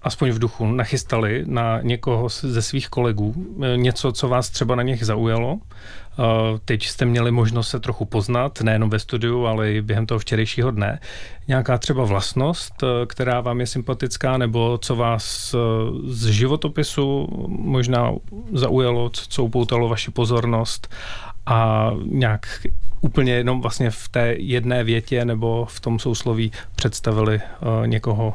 aspoň 0.01 0.29
v 0.29 0.39
duchu 0.39 0.65
nachystali 0.65 1.43
na 1.47 1.81
někoho 1.81 2.29
ze 2.29 2.61
svých 2.61 2.89
kolegů, 2.89 3.33
eh, 3.63 3.77
něco, 3.77 4.11
co 4.11 4.27
vás 4.27 4.49
třeba 4.49 4.75
na 4.75 4.83
něch 4.83 5.05
zaujalo. 5.05 5.59
Eh, 5.59 6.23
teď 6.65 6.87
jste 6.87 7.05
měli 7.05 7.31
možnost 7.31 7.69
se 7.69 7.79
trochu 7.79 8.05
poznat, 8.05 8.61
nejenom 8.61 8.89
ve 8.89 8.99
studiu, 8.99 9.45
ale 9.45 9.71
i 9.71 9.81
během 9.81 10.05
toho 10.05 10.19
včerejšího 10.19 10.71
dne. 10.71 10.99
Nějaká 11.47 11.77
třeba 11.77 12.03
vlastnost, 12.03 12.83
eh, 12.83 13.05
která 13.05 13.41
vám 13.41 13.59
je 13.59 13.67
sympatická, 13.67 14.37
nebo 14.37 14.77
co 14.81 14.95
vás 14.95 15.55
z 16.07 16.25
životopisu 16.25 17.27
možná 17.47 18.11
zaujalo, 18.51 19.09
co 19.09 19.43
upoutalo 19.43 19.89
vaši 19.89 20.11
pozornost 20.11 20.93
a 21.45 21.91
nějak 22.05 22.47
úplně 23.01 23.33
jenom 23.33 23.61
vlastně 23.61 23.89
v 23.89 24.09
té 24.09 24.35
jedné 24.37 24.83
větě 24.83 25.25
nebo 25.25 25.65
v 25.69 25.79
tom 25.79 25.99
sousloví 25.99 26.51
představili 26.75 27.41
někoho 27.85 28.33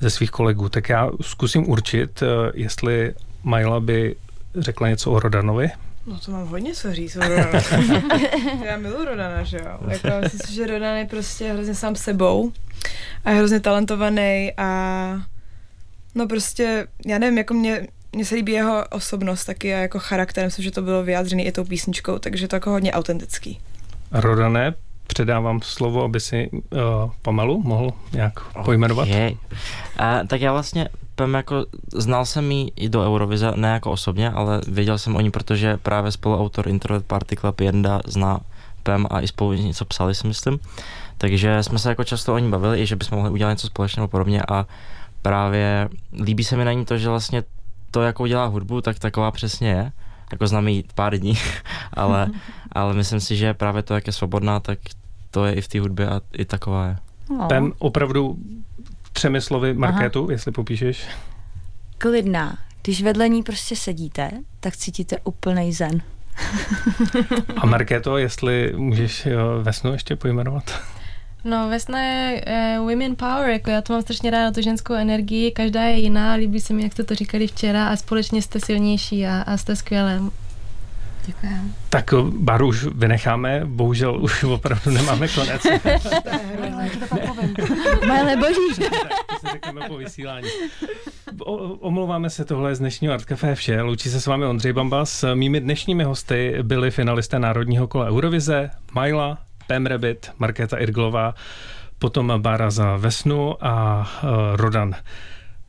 ze 0.00 0.10
svých 0.10 0.30
kolegů. 0.30 0.68
Tak 0.68 0.88
já 0.88 1.10
zkusím 1.20 1.70
určit, 1.70 2.22
eh, 2.22 2.52
jestli 2.54 3.14
Majla 3.42 3.80
by 3.80 4.16
řekla 4.54 4.88
něco 4.88 5.10
o 5.10 5.20
Rodanovi. 5.20 5.70
No 6.06 6.18
to 6.18 6.30
mám 6.30 6.46
hodně 6.46 6.74
co 6.74 6.94
říct 6.94 7.16
o 7.16 7.22
já 8.64 8.76
miluji 8.76 9.04
Rodana, 9.04 9.42
že 9.42 9.56
jo. 9.56 9.78
Jako, 9.88 10.08
myslím 10.22 10.40
si, 10.40 10.54
že 10.54 10.66
Rodan 10.66 10.96
je 10.96 11.06
prostě 11.06 11.52
hrozně 11.52 11.74
sám 11.74 11.96
sebou 11.96 12.52
a 13.24 13.30
je 13.30 13.36
hrozně 13.36 13.60
talentovaný 13.60 14.52
a 14.56 15.22
no 16.14 16.26
prostě, 16.28 16.86
já 17.06 17.18
nevím, 17.18 17.38
jako 17.38 17.54
mě, 17.54 17.86
mně 18.12 18.24
se 18.24 18.34
líbí 18.34 18.52
jeho 18.52 18.84
osobnost 18.90 19.44
taky 19.44 19.74
a 19.74 19.78
jako 19.78 19.98
charakter, 19.98 20.44
myslím, 20.44 20.62
že 20.62 20.70
to 20.70 20.82
bylo 20.82 21.04
vyjádřený 21.04 21.46
i 21.46 21.52
tou 21.52 21.64
písničkou, 21.64 22.18
takže 22.18 22.48
to 22.48 22.56
jako 22.56 22.70
hodně 22.70 22.92
autentický. 22.92 23.60
Rodane, 24.12 24.74
předávám 25.08 25.60
slovo, 25.62 26.04
aby 26.04 26.20
si 26.20 26.50
uh, 26.52 26.78
pomalu 27.22 27.62
mohl 27.62 27.90
nějak 28.12 28.40
pojmenovat. 28.64 29.08
Okay. 29.08 29.36
A, 29.98 30.20
tak 30.26 30.40
já 30.40 30.52
vlastně 30.52 30.88
Pem 31.14 31.34
jako, 31.34 31.66
znal 31.92 32.24
jsem 32.24 32.52
ji 32.52 32.72
i 32.76 32.88
do 32.88 33.06
Eurovize, 33.06 33.52
ne 33.56 33.68
jako 33.68 33.90
osobně, 33.90 34.30
ale 34.30 34.60
věděl 34.68 34.98
jsem 34.98 35.16
o 35.16 35.20
ní, 35.20 35.30
protože 35.30 35.76
právě 35.76 36.12
spoluautor 36.12 36.68
Introvert 36.68 37.06
Party 37.06 37.36
Club 37.36 37.60
Jenda 37.60 38.00
zná 38.06 38.40
Pem 38.82 39.06
a 39.10 39.20
i 39.20 39.28
spolu 39.28 39.52
něco 39.52 39.84
psali, 39.84 40.14
si 40.14 40.26
myslím. 40.26 40.58
Takže 41.18 41.62
jsme 41.62 41.78
se 41.78 41.88
jako 41.88 42.04
často 42.04 42.34
o 42.34 42.38
ní 42.38 42.50
bavili, 42.50 42.80
i 42.80 42.86
že 42.86 42.96
bychom 42.96 43.18
mohli 43.18 43.30
udělat 43.30 43.50
něco 43.50 43.66
společného 43.66 44.08
podobně 44.08 44.42
a 44.48 44.66
právě 45.22 45.88
líbí 46.22 46.44
se 46.44 46.56
mi 46.56 46.64
na 46.64 46.72
ní 46.72 46.84
to, 46.84 46.98
že 46.98 47.08
vlastně 47.08 47.42
to, 47.90 48.02
jakou 48.02 48.26
dělá 48.26 48.46
hudbu, 48.46 48.80
tak 48.80 48.98
taková 48.98 49.30
přesně 49.30 49.68
je 49.68 49.92
jako 50.32 50.46
znám 50.46 50.68
jí 50.68 50.84
pár 50.94 51.18
dní, 51.18 51.38
ale, 51.92 52.30
ale 52.72 52.94
myslím 52.94 53.20
si, 53.20 53.36
že 53.36 53.54
právě 53.54 53.82
to, 53.82 53.94
jak 53.94 54.06
je 54.06 54.12
svobodná, 54.12 54.60
tak 54.60 54.78
to 55.30 55.44
je 55.44 55.54
i 55.54 55.60
v 55.60 55.68
té 55.68 55.80
hudbě 55.80 56.08
a 56.08 56.20
i 56.32 56.44
taková 56.44 56.86
je. 56.86 56.96
No. 57.30 57.46
Ten 57.46 57.72
opravdu 57.78 58.36
třemi 59.12 59.40
slovy 59.40 59.74
Markétu, 59.74 60.22
Aha. 60.22 60.32
jestli 60.32 60.52
popíšeš. 60.52 61.06
Klidná. 61.98 62.58
Když 62.82 63.02
vedle 63.02 63.28
ní 63.28 63.42
prostě 63.42 63.76
sedíte, 63.76 64.30
tak 64.60 64.76
cítíte 64.76 65.16
úplný 65.24 65.72
zen. 65.72 66.02
a 67.56 67.66
Markéto, 67.66 68.18
jestli 68.18 68.72
můžeš 68.76 69.26
eh, 69.26 69.34
Vesnu 69.62 69.92
ještě 69.92 70.16
pojmenovat? 70.16 70.80
No, 71.48 71.68
Vesna 71.68 72.02
je 72.02 72.44
uh, 72.78 72.90
women 72.90 73.16
power, 73.16 73.50
jako 73.50 73.70
já 73.70 73.80
to 73.80 73.92
mám 73.92 74.02
strašně 74.02 74.30
ráda, 74.30 74.52
tu 74.52 74.62
ženskou 74.62 74.94
energii, 74.94 75.50
každá 75.50 75.82
je 75.82 75.98
jiná, 75.98 76.32
líbí 76.32 76.60
se 76.60 76.74
mi, 76.74 76.82
jak 76.82 76.92
jste 76.92 77.04
to 77.04 77.14
říkali 77.14 77.46
včera 77.46 77.88
a 77.88 77.96
společně 77.96 78.42
jste 78.42 78.60
silnější 78.60 79.26
a, 79.26 79.42
a 79.42 79.56
jste 79.56 79.76
skvělé. 79.76 80.20
Děkuji. 81.26 81.52
Tak 81.88 82.12
eh, 82.12 82.16
bar 82.30 82.62
už 82.62 82.84
vynecháme, 82.84 83.62
bohužel 83.64 84.22
už 84.22 84.44
opravdu 84.54 84.90
nemáme 84.90 85.28
konec. 85.28 85.62
Malé 88.08 88.36
boží. 88.36 88.90
po 89.88 89.96
vysílání. 89.96 90.48
O, 91.40 91.54
omlouváme 91.56 92.30
se, 92.30 92.44
tohle 92.44 92.74
z 92.74 92.78
dnešního 92.78 93.14
Art 93.14 93.24
Café 93.24 93.54
vše. 93.54 93.82
Loučí 93.82 94.08
se 94.10 94.20
s 94.20 94.26
vámi 94.26 94.44
Ondřej 94.44 94.72
Bambas. 94.72 95.24
Mými 95.34 95.60
dnešními 95.60 96.04
hosty 96.04 96.58
byli 96.62 96.90
finalisté 96.90 97.38
Národního 97.38 97.88
kola 97.88 98.06
Eurovize, 98.06 98.70
Majla, 98.92 99.38
Pam 99.68 99.86
Rabbit, 99.86 100.30
Markéta 100.38 100.78
Irglová, 100.78 101.34
potom 101.98 102.32
Bára 102.36 102.70
za 102.70 102.96
Vesnu 102.96 103.64
a 103.66 104.00
uh, 104.22 104.28
Rodan. 104.56 104.94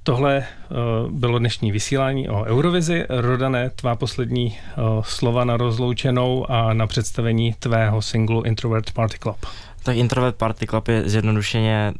Tohle 0.03 0.43
uh, 0.69 1.11
bylo 1.11 1.39
dnešní 1.39 1.71
vysílání 1.71 2.29
o 2.29 2.43
Eurovizi. 2.43 3.05
Rodane, 3.09 3.69
tvá 3.69 3.95
poslední 3.95 4.45
uh, 4.45 5.03
slova 5.03 5.45
na 5.45 5.57
rozloučenou 5.57 6.51
a 6.51 6.73
na 6.73 6.87
představení 6.87 7.53
tvého 7.53 8.01
singlu 8.01 8.43
Introvert 8.43 8.91
Party 8.91 9.17
Club. 9.19 9.45
Tak 9.83 9.95
Introvert 9.95 10.35
Party 10.35 10.67
Club 10.67 10.87
je 10.87 11.09
zjednodušeně 11.09 11.93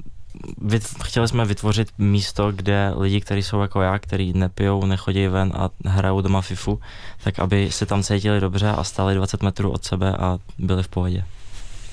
vyt, 0.62 0.84
chtěli 1.04 1.28
jsme 1.28 1.45
vytvořit 1.45 1.89
místo, 1.97 2.52
kde 2.52 2.93
lidi, 2.97 3.22
kteří 3.22 3.43
jsou 3.43 3.62
jako 3.62 3.82
já, 3.82 4.00
kteří 4.00 4.34
nepijou, 4.34 4.86
nechodí 4.86 5.28
ven 5.28 5.54
a 5.56 5.70
hrajou 5.86 6.22
doma 6.22 6.41
FIFU, 6.41 6.80
tak 7.24 7.39
aby 7.39 7.72
se 7.72 7.86
tam 7.86 8.04
cítili 8.04 8.39
dobře 8.39 8.70
a 8.70 8.84
stáli 8.84 9.16
20 9.16 9.43
metrů 9.43 9.72
od 9.72 9.84
sebe 9.84 10.18
a 10.18 10.38
byli 10.58 10.84
v 10.84 10.88
pohodě. 10.88 11.24